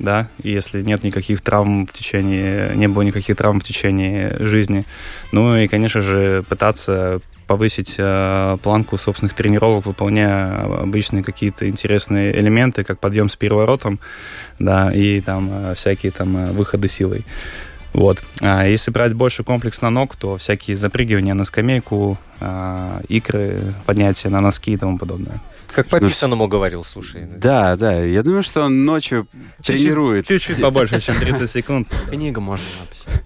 да, 0.00 0.28
и 0.42 0.50
если 0.50 0.80
нет 0.80 1.04
никаких 1.04 1.42
травм 1.42 1.86
в 1.86 1.92
течение, 1.92 2.72
не 2.74 2.88
было 2.88 3.02
никаких 3.02 3.36
травм 3.36 3.60
в 3.60 3.64
течение 3.64 4.34
жизни. 4.40 4.86
Ну 5.30 5.56
и, 5.56 5.68
конечно 5.68 6.00
же, 6.00 6.42
пытаться 6.48 7.20
повысить 7.46 7.96
э, 7.98 8.58
планку 8.62 8.96
собственных 8.96 9.34
тренировок, 9.34 9.84
выполняя 9.84 10.82
обычные 10.82 11.24
какие-то 11.24 11.68
интересные 11.68 12.38
элементы, 12.38 12.84
как 12.84 13.00
подъем 13.00 13.28
с 13.28 13.34
переворотом, 13.34 13.98
да, 14.60 14.92
и 14.92 15.20
там 15.20 15.48
э, 15.50 15.74
всякие 15.74 16.12
там 16.12 16.36
э, 16.36 16.50
выходы 16.52 16.86
силой. 16.86 17.24
Вот. 17.92 18.22
А 18.40 18.64
если 18.64 18.90
брать 18.90 19.14
больше 19.14 19.42
комплекс 19.42 19.80
на 19.80 19.90
ног, 19.90 20.16
то 20.16 20.36
всякие 20.36 20.76
запрыгивания 20.76 21.34
на 21.34 21.44
скамейку, 21.44 22.18
а, 22.40 23.00
икры, 23.08 23.60
поднятия 23.86 24.28
на 24.28 24.40
носки 24.40 24.72
и 24.72 24.76
тому 24.76 24.98
подобное. 24.98 25.40
Как 25.72 25.86
по 25.86 26.00
писанному 26.00 26.48
говорил, 26.48 26.84
слушай. 26.84 27.26
Да, 27.26 27.76
да. 27.76 28.00
Я 28.02 28.22
думаю, 28.22 28.42
что 28.42 28.62
он 28.62 28.84
ночью 28.84 29.26
тренирует. 29.64 30.26
Чуть-чуть 30.26 30.60
побольше, 30.60 31.00
чем 31.00 31.18
30 31.18 31.50
секунд. 31.50 31.88
Книгу 32.10 32.40
можно 32.40 32.64
написать. 32.80 33.22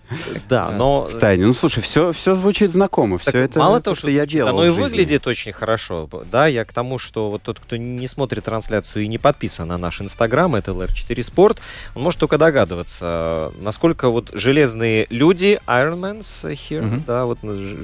Да, 0.49 0.71
но... 0.71 1.05
В 1.05 1.19
тайне. 1.19 1.47
Ну, 1.47 1.53
слушай, 1.53 1.81
все, 1.83 2.13
все 2.13 2.35
звучит 2.35 2.71
знакомо. 2.71 3.19
Все 3.19 3.39
это 3.39 3.59
мало 3.59 3.81
того, 3.81 3.95
что 3.97 4.11
я 4.11 4.27
делал. 4.27 4.51
оно 4.51 4.67
и 4.67 4.71
выглядит 4.71 5.27
очень 5.27 5.53
хорошо. 5.53 6.09
Да, 6.31 6.47
я 6.47 6.65
к 6.65 6.73
тому, 6.73 6.99
что 6.99 7.31
вот 7.31 7.43
тот, 7.43 7.59
кто 7.61 7.77
не 7.77 8.07
смотрит 8.07 8.45
трансляцию 8.45 9.05
и 9.05 9.09
не 9.09 9.19
подписан 9.19 9.69
на 9.69 9.79
наш 9.79 10.01
инстаграм, 10.01 10.55
это 10.55 10.73
LR4 10.73 11.17
Sport, 11.17 11.59
он 11.95 12.03
может 12.03 12.21
только 12.21 12.39
догадываться, 12.39 13.53
насколько 13.61 14.09
вот 14.11 14.31
железные 14.33 15.07
люди, 15.11 15.59
Ironmans 15.67 16.53
here, 16.53 16.83
Мгм. 16.83 17.05
да, 17.07 17.25
вот 17.25 17.39
ну, 17.43 17.57
ж- 17.57 17.77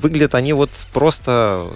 выглядят 0.00 0.34
они 0.34 0.52
вот 0.52 0.70
просто 0.92 1.66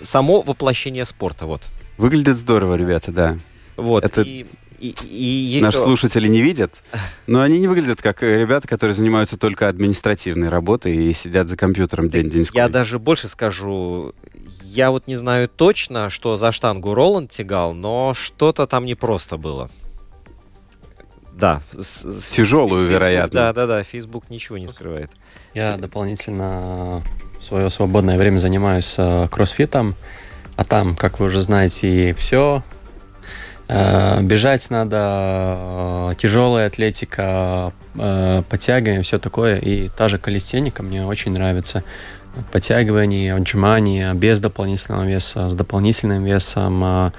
само 0.00 0.42
воплощение 0.42 1.04
спорта, 1.04 1.46
вот. 1.46 1.62
Выглядит 1.96 2.36
здорово, 2.36 2.74
ребята, 2.74 3.10
да. 3.12 3.38
Вот. 3.76 4.04
Это 4.04 4.22
и, 4.22 4.46
и- 4.80 4.94
и- 5.04 5.58
и- 5.58 5.60
Наши 5.60 5.78
слушатели 5.78 6.28
не 6.28 6.40
видят, 6.42 6.72
но 7.26 7.40
они 7.42 7.58
не 7.58 7.68
выглядят 7.68 8.00
как 8.02 8.22
э, 8.22 8.38
ребята, 8.40 8.68
которые 8.68 8.94
занимаются 8.94 9.36
только 9.36 9.68
административной 9.68 10.48
работой 10.48 10.94
и 10.96 11.12
сидят 11.14 11.48
за 11.48 11.56
компьютером 11.56 12.08
день-деньской. 12.10 12.56
Я 12.60 12.68
даже 12.68 12.98
больше 12.98 13.28
скажу, 13.28 14.14
я 14.62 14.90
вот 14.90 15.06
не 15.06 15.16
знаю 15.16 15.48
точно, 15.48 16.10
что 16.10 16.36
за 16.36 16.52
штангу 16.52 16.94
Роланд 16.94 17.30
тягал, 17.30 17.74
но 17.74 18.14
что-то 18.14 18.66
там 18.66 18.84
непросто 18.84 19.36
было. 19.36 19.70
Да. 21.32 21.62
Тяжелую, 22.30 22.88
Facebook- 22.88 22.90
вероятно. 22.90 23.34
Да, 23.40 23.52
да, 23.52 23.66
да, 23.66 23.82
Facebook 23.84 24.28
ничего 24.30 24.58
не 24.58 24.66
скрывает. 24.66 25.10
Я 25.54 25.76
дополнительно 25.76 27.02
в 27.38 27.44
свое 27.44 27.70
свободное 27.70 28.18
время 28.18 28.38
занимаюсь 28.38 28.94
э, 28.98 29.28
кроссфитом, 29.30 29.94
а 30.56 30.64
там, 30.64 30.96
как 30.96 31.20
вы 31.20 31.26
уже 31.26 31.40
знаете, 31.40 32.14
все. 32.18 32.62
бежать 33.68 34.70
надо, 34.70 35.56
э, 36.10 36.14
тяжелая 36.16 36.66
атлетика, 36.66 37.72
э, 37.94 38.42
подтягивание, 38.48 39.02
все 39.02 39.18
такое. 39.18 39.56
И 39.58 39.88
та 39.88 40.08
же 40.08 40.18
калистеника 40.18 40.82
мне 40.82 41.04
очень 41.04 41.32
нравится. 41.32 41.84
Подтягивание, 42.52 43.34
отжимания 43.34 44.14
без 44.14 44.38
дополнительного 44.38 45.04
веса, 45.04 45.48
с 45.48 45.54
дополнительным 45.54 46.24
весом, 46.24 46.84
э, 46.84 47.10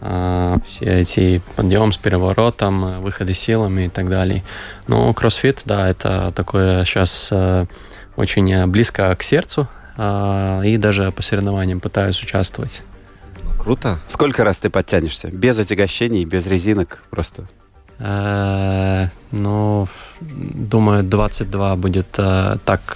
э, 0.00 0.56
все 0.66 1.00
эти 1.00 1.42
подъем 1.56 1.92
с 1.92 1.96
переворотом, 1.96 2.84
э, 2.84 2.98
выходы 2.98 3.34
силами 3.34 3.86
и 3.86 3.88
так 3.88 4.08
далее. 4.08 4.42
Ну, 4.86 5.12
кроссфит, 5.14 5.62
да, 5.64 5.88
это 5.88 6.32
такое 6.34 6.84
сейчас 6.84 7.28
э, 7.32 7.66
очень 8.16 8.50
э, 8.52 8.66
близко 8.66 9.14
к 9.16 9.22
сердцу, 9.22 9.68
э, 9.96 10.62
и 10.66 10.76
даже 10.76 11.10
по 11.12 11.22
соревнованиям 11.22 11.80
пытаюсь 11.80 12.22
участвовать. 12.22 12.82
Ну, 13.44 13.50
круто. 13.62 13.98
Сколько 14.08 14.44
раз 14.44 14.58
ты 14.58 14.70
подтянешься? 14.70 15.28
Без 15.28 15.58
отягощений, 15.58 16.24
без 16.24 16.46
резинок 16.46 17.02
просто. 17.10 17.44
Э, 17.98 19.08
Ну, 19.30 19.88
думаю, 20.20 21.02
22 21.02 21.76
будет 21.76 22.14
э, 22.18 22.56
так, 22.64 22.94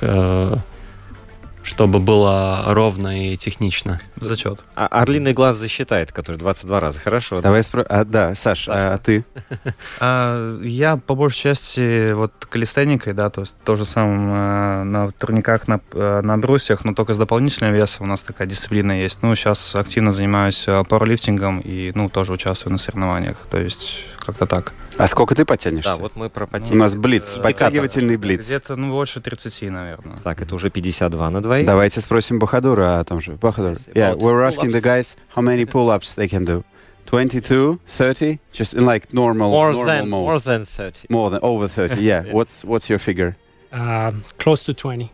чтобы 1.66 1.98
было 1.98 2.62
ровно 2.68 3.32
и 3.32 3.36
технично. 3.36 4.00
Зачет. 4.20 4.64
А 4.76 4.86
Орлиный 4.86 5.32
глаз 5.32 5.56
засчитает, 5.56 6.12
который 6.12 6.36
22 6.36 6.80
раза. 6.80 7.00
Хорошо. 7.00 7.40
Давай 7.40 7.62
спро... 7.64 7.84
А, 7.88 8.04
да, 8.04 8.36
Саш, 8.36 8.68
а, 8.68 8.94
а 8.94 8.98
ты? 8.98 9.24
А, 10.00 10.60
я 10.62 10.96
по 10.96 11.14
большей 11.14 11.40
части 11.40 12.12
вот 12.12 12.32
калистеникой, 12.48 13.14
да, 13.14 13.30
то 13.30 13.40
есть 13.40 13.56
то 13.64 13.76
же 13.76 13.84
самое 13.84 14.82
э, 14.82 14.84
на 14.84 15.10
турниках, 15.10 15.66
на, 15.66 15.80
э, 15.92 16.20
на 16.22 16.38
брусьях, 16.38 16.84
но 16.84 16.94
только 16.94 17.14
с 17.14 17.18
дополнительным 17.18 17.74
весом 17.74 18.06
у 18.06 18.08
нас 18.08 18.22
такая 18.22 18.46
дисциплина 18.46 18.92
есть. 18.92 19.22
Ну, 19.22 19.34
сейчас 19.34 19.74
активно 19.74 20.12
занимаюсь 20.12 20.64
э, 20.68 20.84
пауэрлифтингом 20.84 21.60
и, 21.60 21.90
ну, 21.94 22.08
тоже 22.08 22.32
участвую 22.32 22.72
на 22.72 22.78
соревнованиях, 22.78 23.38
то 23.50 23.58
есть 23.58 24.04
как-то 24.27 24.47
так. 24.47 24.72
А 24.99 25.07
сколько 25.09 25.35
ты 25.35 25.45
подтянешься? 25.45 25.91
Да, 25.91 25.97
вот 25.97 26.16
мы 26.16 26.29
про 26.29 26.45
У 26.45 26.49
потери. 26.49 26.77
нас 26.77 26.95
блиц, 26.95 27.37
Э, 27.37 27.41
подтягивательный 27.43 28.16
блиц. 28.16 28.45
Где-то, 28.47 28.77
ну, 28.77 28.91
больше 28.93 29.20
30, 29.20 29.70
наверное. 29.70 30.18
Так, 30.24 30.43
это 30.43 30.55
уже 30.55 30.68
52 30.70 31.31
на 31.31 31.43
двоих. 31.43 31.66
Давайте 31.66 32.01
спросим 32.01 32.39
Бахадура 32.39 33.01
о 33.01 33.05
том 33.05 33.20
же. 33.20 33.33
Бахадур, 33.33 33.72
yeah, 33.95 34.14
we're 34.16 34.45
asking 34.47 34.70
the 34.72 34.83
guys 34.83 35.16
how 35.35 35.43
many 35.43 35.64
pull-ups 35.64 36.14
they 36.16 36.29
can 36.29 36.45
do. 36.45 36.64
22, 37.07 37.79
30, 37.87 38.41
just 38.53 38.74
in 38.74 38.85
like 38.85 39.12
normal, 39.12 39.51
More 39.53 39.72
normal 39.72 39.87
than, 39.87 40.09
mode. 40.11 40.24
more 40.27 40.41
than 40.41 40.66
30. 40.66 41.07
More 41.09 41.31
than 41.31 41.39
over 41.43 41.68
30, 41.68 42.01
yeah. 42.03 42.24
What's 42.33 42.64
what's 42.64 42.89
your 42.91 42.99
figure? 42.99 43.37
Uh, 43.72 44.11
close 44.39 44.64
to 44.64 44.74
20. 44.74 45.11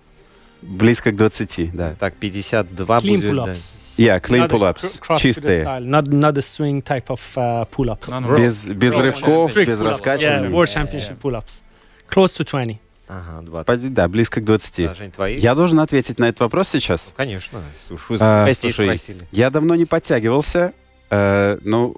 Близко 0.63 1.11
к 1.11 1.17
20, 1.17 1.75
да. 1.75 1.95
Так, 1.99 2.15
52 2.15 2.99
Clean 2.99 3.17
будет... 3.17 3.21
да. 3.23 3.29
pull-ups. 3.53 3.99
Yeah, 3.99 4.21
clean 4.23 4.49
pull-ups, 4.49 5.19
чистые. 5.19 5.65
Not, 5.65 6.05
not 6.05 6.39
a 6.39 6.41
swing 6.41 6.83
type 6.83 7.09
of 7.09 7.21
uh, 7.35 7.69
pull-ups. 7.69 8.09
No, 8.09 8.21
no. 8.21 8.39
Без, 8.39 8.65
без 8.65 8.95
рывков, 8.97 9.55
без 9.55 9.69
pull-ups. 9.69 9.81
Yeah, 9.81 9.85
раскачивания. 9.89 10.49
World 10.51 10.69
Championship 10.69 11.19
pull-ups. 11.21 11.63
Close 12.09 12.39
to 12.39 12.45
20. 12.45 12.79
Ага, 13.09 13.43
20. 13.43 13.67
Пойди- 13.67 13.89
Да, 13.89 14.09
близко 14.09 14.41
к 14.41 14.45
20. 14.45 14.87
Да, 14.87 14.95
Жень, 14.95 15.11
твои? 15.11 15.37
Я 15.37 15.55
должен 15.55 15.81
ответить 15.81 16.19
на 16.19 16.27
этот 16.29 16.41
вопрос 16.41 16.69
сейчас? 16.69 17.13
Конечно. 17.17 17.61
Слушай, 17.87 18.07
вы 18.11 18.17
А, 18.21 18.55
слушай, 18.55 18.73
спросили. 18.87 19.27
Я 19.33 19.51
давно 19.51 19.75
не 19.75 19.85
подтягивался. 19.85 20.73
э, 21.11 21.59
ну, 21.63 21.89
м, 21.89 21.97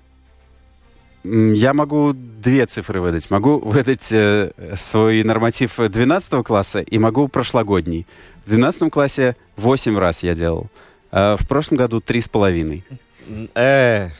я 1.24 1.72
могу 1.72 2.12
две 2.12 2.66
цифры 2.66 3.00
выдать. 3.00 3.30
Могу 3.30 3.58
выдать 3.58 4.08
э, 4.12 4.52
свой 4.76 5.22
норматив 5.24 5.78
12 5.78 6.44
класса 6.44 6.80
и 6.80 6.98
могу 6.98 7.28
прошлогодний. 7.28 8.06
В 8.44 8.48
12 8.50 8.90
классе 8.92 9.36
8 9.56 9.98
раз 9.98 10.22
я 10.22 10.34
делал. 10.34 10.68
а 11.10 11.36
в 11.36 11.46
прошлом 11.48 11.78
году 11.78 12.00
3,5. 12.00 12.82
М, 13.28 13.48
э, 13.54 14.10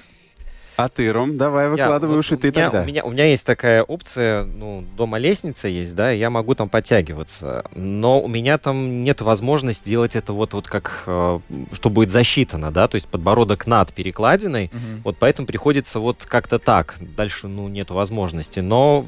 А 0.76 0.88
ты, 0.88 1.12
Ром, 1.12 1.36
давай 1.36 1.68
выкладывай 1.68 2.14
Я- 2.14 2.18
уши 2.18 2.34
вот 2.34 2.40
ты 2.40 2.50
меня, 2.50 2.64
тогда. 2.64 2.82
У 2.82 2.86
меня, 2.86 3.04
у 3.04 3.10
меня 3.10 3.26
есть 3.26 3.46
такая 3.46 3.82
опция, 3.82 4.44
ну, 4.44 4.84
дома 4.96 5.18
лестница 5.18 5.68
есть, 5.68 5.94
да, 5.94 6.12
и 6.12 6.18
я 6.18 6.30
могу 6.30 6.54
там 6.54 6.68
подтягиваться. 6.68 7.64
Но 7.74 8.20
у 8.20 8.28
меня 8.28 8.58
там 8.58 9.04
нет 9.04 9.20
возможности 9.20 9.88
делать 9.88 10.16
это 10.16 10.32
вот, 10.32 10.52
вот 10.52 10.66
как, 10.66 11.04
э, 11.06 11.40
что 11.72 11.90
будет 11.90 12.10
засчитано, 12.10 12.72
да, 12.72 12.88
то 12.88 12.96
есть 12.96 13.08
подбородок 13.08 13.66
над 13.66 13.92
перекладиной. 13.92 14.70
Вот 15.04 15.16
поэтому 15.18 15.46
приходится 15.46 16.00
вот 16.00 16.24
как-то 16.26 16.58
так. 16.58 16.96
Дальше, 17.00 17.46
ну, 17.46 17.68
нет 17.68 17.90
возможности. 17.90 18.60
Но 18.60 19.06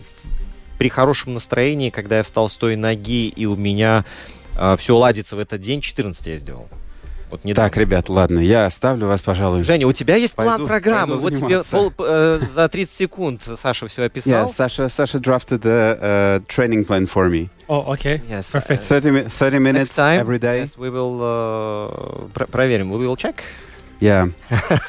при 0.79 0.89
хорошем 0.89 1.35
настроении, 1.35 1.91
когда 1.91 2.19
я 2.19 2.23
встал 2.23 2.49
с 2.49 2.57
той 2.57 2.77
ноги, 2.77 3.29
и 3.29 3.47
у 3.47 3.57
меня 3.57 4.05
все 4.79 4.97
ладится 4.97 5.37
в 5.37 5.39
этот 5.39 5.61
день, 5.61 5.81
14 5.81 6.27
я 6.27 6.37
сделал. 6.37 6.69
Вот 7.31 7.45
недавно. 7.45 7.69
Так, 7.69 7.77
ребят, 7.77 8.09
ладно, 8.09 8.39
я 8.39 8.67
оставлю 8.67 9.09
вас, 9.09 9.21
пожалуй. 9.21 9.65
Женя, 9.65 9.87
у 9.87 9.93
тебя 9.93 10.15
есть 10.17 10.35
план 10.35 10.61
Пойду- 10.61 10.67
программы. 10.69 11.17
пойду 11.19 11.23
Вот 11.23 11.35
тебе 11.35 11.63
пол- 11.65 11.93
э, 12.07 12.39
за 12.49 12.69
30 12.69 12.91
секунд 12.97 13.43
Саша 13.57 13.89
все 13.89 14.05
описал. 14.05 14.47
Yeah, 14.47 14.49
Sasha, 14.49 14.87
Sasha 14.89 15.19
drafted 15.19 15.65
a, 15.67 15.99
a 16.39 16.41
training 16.47 16.85
plan 16.87 17.07
for 17.07 17.29
me. 17.29 17.49
Oh, 17.69 17.93
okay. 17.95 18.21
Yes. 18.31 18.53
Perfect. 18.53 18.85
30, 18.85 19.11
mi- 19.11 19.23
30 19.29 19.59
minutes 19.59 19.91
Next 19.91 19.97
time, 19.97 20.21
every 20.21 20.39
day. 20.39 20.61
Yes, 20.61 20.77
we 20.79 20.89
will 20.89 21.21
uh, 21.21 22.29
пр- 22.33 22.47
проверим. 22.47 22.91
We 22.93 23.07
will 23.07 23.17
check. 23.17 23.43
Yeah, 24.01 24.29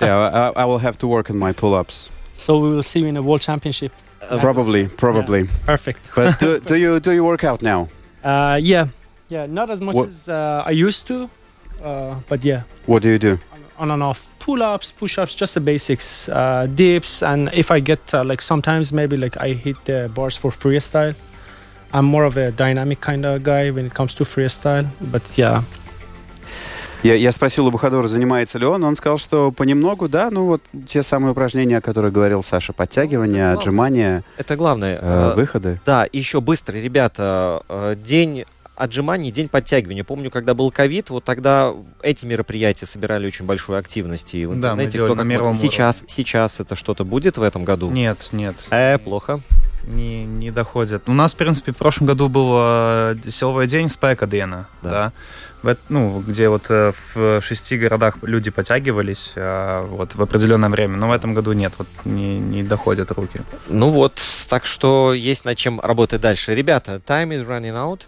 yeah. 0.02 0.52
I, 0.56 0.62
I 0.62 0.66
will 0.66 0.80
have 0.80 0.98
to 1.00 1.08
work 1.08 1.30
on 1.30 1.38
my 1.38 1.54
pull-ups. 1.54 2.12
So 2.36 2.60
we 2.60 2.70
will 2.70 2.84
see 2.84 3.00
you 3.00 3.08
in 3.08 3.16
the 3.16 3.24
World 3.24 3.42
Championship. 3.42 3.92
Probably, 4.40 4.88
probably. 4.90 5.48
Perfect. 5.66 6.12
But 6.16 6.40
do, 6.40 6.60
do 6.60 6.76
you 6.76 7.00
do 7.00 7.12
you 7.12 7.24
work 7.24 7.44
out 7.44 7.62
now? 7.62 7.88
Uh, 8.24 8.58
yeah, 8.62 8.88
yeah, 9.30 9.46
not 9.48 9.70
as 9.70 9.80
much 9.80 9.96
What- 9.96 10.10
as 10.10 10.28
uh, 10.28 10.64
I 10.66 10.72
used 10.72 11.08
to, 11.08 11.30
uh, 11.88 12.16
but 12.30 12.44
yeah, 12.44 12.62
What 12.86 13.02
do 13.04 13.10
you 13.10 13.20
do? 13.20 13.38
on 13.80 13.92
and 13.92 14.02
off. 14.04 14.26
Pull-ups, 14.40 14.92
push-ups, 14.92 15.34
just 15.36 15.54
the 15.54 15.60
basics. 15.62 16.28
Uh, 16.30 16.66
dips, 16.74 17.22
and 17.22 17.50
if 17.54 17.70
I 17.70 17.80
get 17.80 18.00
uh, 18.14 18.24
like 18.24 18.42
sometimes 18.42 18.92
maybe 18.92 19.16
like 19.18 19.38
I 19.38 19.50
hit 19.54 19.78
the 19.86 20.10
bars 20.16 20.36
for 20.38 20.52
freestyle. 20.52 21.14
I'm 21.94 22.06
more 22.06 22.26
of 22.26 22.38
a 22.38 22.52
dynamic 22.52 23.00
kind 23.00 23.26
of 23.26 23.44
guy 23.44 23.70
when 23.72 23.86
it 23.86 23.94
comes 23.94 24.14
to 24.16 24.24
freestyle, 24.26 24.88
but 25.12 25.24
yeah, 25.38 25.64
Я, 27.04 27.14
я 27.14 27.32
спросил 27.32 27.68
у 27.68 27.72
Бухадора, 27.72 28.08
занимается 28.08 28.58
ли 28.60 28.66
он. 28.66 28.84
Он 28.84 28.96
сказал, 28.96 29.20
что 29.20 29.52
понемногу, 29.52 30.10
да, 30.10 30.30
ну 30.32 30.46
вот 30.48 30.62
те 30.88 31.04
самые 31.04 31.32
упражнения, 31.32 31.78
о 31.78 31.82
которых 31.82 32.12
говорил 32.12 32.44
Саша, 32.44 32.74
подтягивания, 32.74 33.54
Ну, 33.54 33.60
отжимания, 33.60 34.24
Это 34.38 34.56
главное. 34.56 34.98
э, 35.02 35.32
Э, 35.32 35.36
выходы. 35.36 35.80
Да, 35.86 36.08
еще 36.12 36.42
быстро, 36.42 36.74
ребята. 36.76 37.62
э, 37.70 37.96
День 38.04 38.46
отжиманий, 38.78 39.32
день 39.32 39.50
подтягивания. 39.50 40.04
Помню, 40.04 40.32
когда 40.32 40.54
был 40.54 40.72
ковид, 40.72 41.10
вот 41.10 41.24
тогда 41.24 41.74
эти 42.02 42.26
мероприятия 42.26 42.86
собирали 42.86 43.28
очень 43.28 43.46
большую 43.46 43.78
активность. 43.80 44.36
И 44.36 44.46
в 44.46 44.52
Да, 44.52 44.56
интернете 44.72 44.92
делали 44.92 45.08
кто 45.10 45.16
на 45.16 45.22
как 45.24 45.30
мировом 45.30 45.48
может. 45.56 45.62
сейчас, 45.62 46.04
сейчас 46.08 46.60
это 46.60 46.76
что-то 46.76 47.04
будет 47.04 47.38
в 47.38 47.42
этом 47.44 47.66
году? 47.66 47.90
Нет, 47.90 48.30
нет. 48.32 48.56
Э, 48.72 48.98
плохо. 48.98 49.42
Не, 49.88 50.24
не 50.26 50.52
доходит. 50.52 51.04
У 51.08 51.14
нас, 51.14 51.34
в 51.34 51.38
принципе, 51.38 51.72
в 51.72 51.78
прошлом 51.78 52.08
году 52.08 52.28
был 52.28 52.52
э, 52.56 53.16
силовой 53.30 53.68
день 53.68 53.90
Спайкадена, 53.90 54.68
Да. 54.82 54.90
да. 54.90 55.14
Эт- 55.64 55.80
ну, 55.90 56.20
где 56.26 56.50
вот 56.50 56.66
э, 56.70 56.92
в 57.16 57.42
шести 57.42 57.78
городах 57.78 58.18
люди 58.22 58.52
подтягивались 58.52 59.32
э, 59.36 59.86
вот 59.90 60.14
в 60.14 60.22
определенное 60.22 60.70
время, 60.70 60.98
но 60.98 61.08
в 61.08 61.12
этом 61.12 61.34
году 61.34 61.54
нет, 61.54 61.74
вот 61.78 61.88
не, 62.06 62.38
не 62.38 62.64
доходят 62.64 63.12
руки. 63.12 63.40
Ну 63.68 63.90
вот, 63.90 64.20
так 64.50 64.66
что 64.66 65.14
есть 65.14 65.46
над 65.46 65.58
чем 65.58 65.80
работать 65.80 66.22
дальше. 66.22 66.54
Ребята, 66.54 67.02
time 67.06 67.30
is 67.30 67.48
running 67.48 67.74
out. 67.74 68.02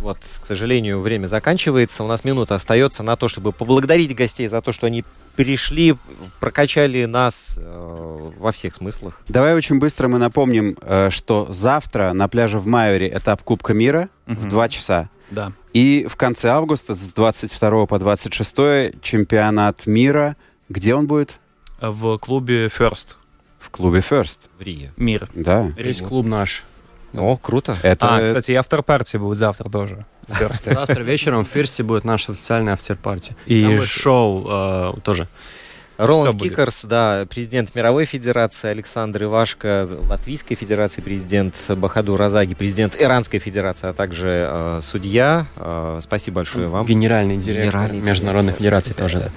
Вот, 0.00 0.18
к 0.40 0.44
сожалению, 0.46 1.00
время 1.00 1.26
заканчивается. 1.26 2.04
У 2.04 2.06
нас 2.06 2.24
минута 2.24 2.54
остается 2.54 3.02
на 3.02 3.16
то, 3.16 3.28
чтобы 3.28 3.52
поблагодарить 3.52 4.14
гостей 4.14 4.46
за 4.46 4.60
то, 4.60 4.70
что 4.72 4.86
они 4.86 5.04
пришли, 5.34 5.96
прокачали 6.40 7.06
нас 7.06 7.58
э, 7.58 8.22
во 8.38 8.52
всех 8.52 8.74
смыслах. 8.76 9.18
Давай 9.28 9.54
очень 9.54 9.78
быстро 9.78 10.08
мы 10.08 10.18
напомним, 10.18 10.76
э, 10.82 11.08
что 11.10 11.46
завтра 11.50 12.12
на 12.12 12.28
пляже 12.28 12.58
в 12.58 12.66
Майоре 12.66 13.08
этап 13.08 13.42
Кубка 13.42 13.72
мира 13.72 14.08
в 14.26 14.32
Мгм. 14.42 14.48
2 14.50 14.68
часа. 14.68 15.08
Да. 15.30 15.52
И 15.72 16.06
в 16.08 16.16
конце 16.16 16.50
августа 16.50 16.94
с 16.94 17.12
22 17.14 17.86
по 17.86 17.98
26 17.98 19.00
чемпионат 19.00 19.86
мира. 19.86 20.36
Где 20.68 20.94
он 20.94 21.06
будет? 21.06 21.38
В 21.80 22.18
клубе 22.18 22.66
First 22.66 23.16
В 23.58 23.70
клубе 23.70 24.00
First. 24.00 24.38
В 24.58 24.62
Риге. 24.62 24.92
Мир. 24.96 25.28
Да. 25.34 25.72
Весь 25.76 26.00
клуб 26.00 26.26
наш. 26.26 26.62
О, 27.16 27.36
круто. 27.36 27.76
Это 27.82 28.16
А, 28.16 28.22
кстати, 28.22 28.52
и 28.52 28.54
автор-партия 28.54 29.18
будет 29.18 29.38
завтра 29.38 29.68
тоже. 29.68 30.06
Завтра 30.28 31.02
вечером 31.02 31.44
в 31.44 31.48
Фирсте 31.48 31.82
будет 31.82 32.04
наш 32.04 32.28
официальный 32.28 32.72
автор-парти. 32.72 33.36
И 33.46 33.78
шоу 33.80 34.46
э, 34.48 34.92
тоже. 35.02 35.28
Роланд. 35.96 36.40
Кикерс, 36.40 36.84
да, 36.86 37.24
президент 37.30 37.74
мировой 37.74 38.04
федерации, 38.04 38.68
Александр 38.68 39.24
Ивашко, 39.24 39.88
Латвийской 40.08 40.56
федерации 40.56 41.00
президент, 41.00 41.54
Бахадур 41.68 42.18
Разаги, 42.18 42.54
президент 42.54 43.00
Иранской 43.00 43.38
федерации, 43.38 43.90
а 43.90 43.92
также 43.92 44.48
э, 44.50 44.78
судья. 44.82 45.46
Э, 45.56 45.98
спасибо 46.02 46.36
большое 46.36 46.68
вам. 46.68 46.84
Генеральный 46.84 47.36
директор 47.36 47.82
Генеральный 47.82 48.00
Международной 48.00 48.52
директор. 48.54 48.80
Федерации 48.82 48.92
тоже. 48.92 49.18
да. 49.20 49.30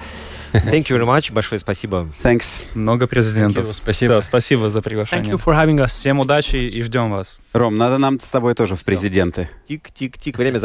Thank 0.52 0.86
you 0.88 0.96
very 0.98 1.06
much. 1.06 1.32
Большое 1.32 1.58
спасибо. 1.58 2.08
Thanks. 2.22 2.64
Много 2.74 3.04
Thank 3.04 3.08
президентов. 3.08 3.64
you, 3.64 3.72
Спасибо. 3.74 4.20
Всё, 4.20 4.28
спасибо 4.28 4.70
за 4.70 4.78
thank 4.78 4.82
приглашение. 4.82 5.34
you 5.34 5.42
for 5.42 5.54
having 5.54 5.76
us. 5.78 5.88
Всем 5.88 6.20
удачи 6.20 6.56
и 6.56 6.82
ждем 6.82 7.10
вас. 7.10 7.38
Ром, 7.52 7.76
надо 7.78 7.98
нам 7.98 8.20
с 8.20 8.28
тобой 8.28 8.54
тоже 8.54 8.74
в 8.76 8.84
президенты. 8.84 9.48
Тик-тик-тик. 9.68 10.36
Время 10.36 10.58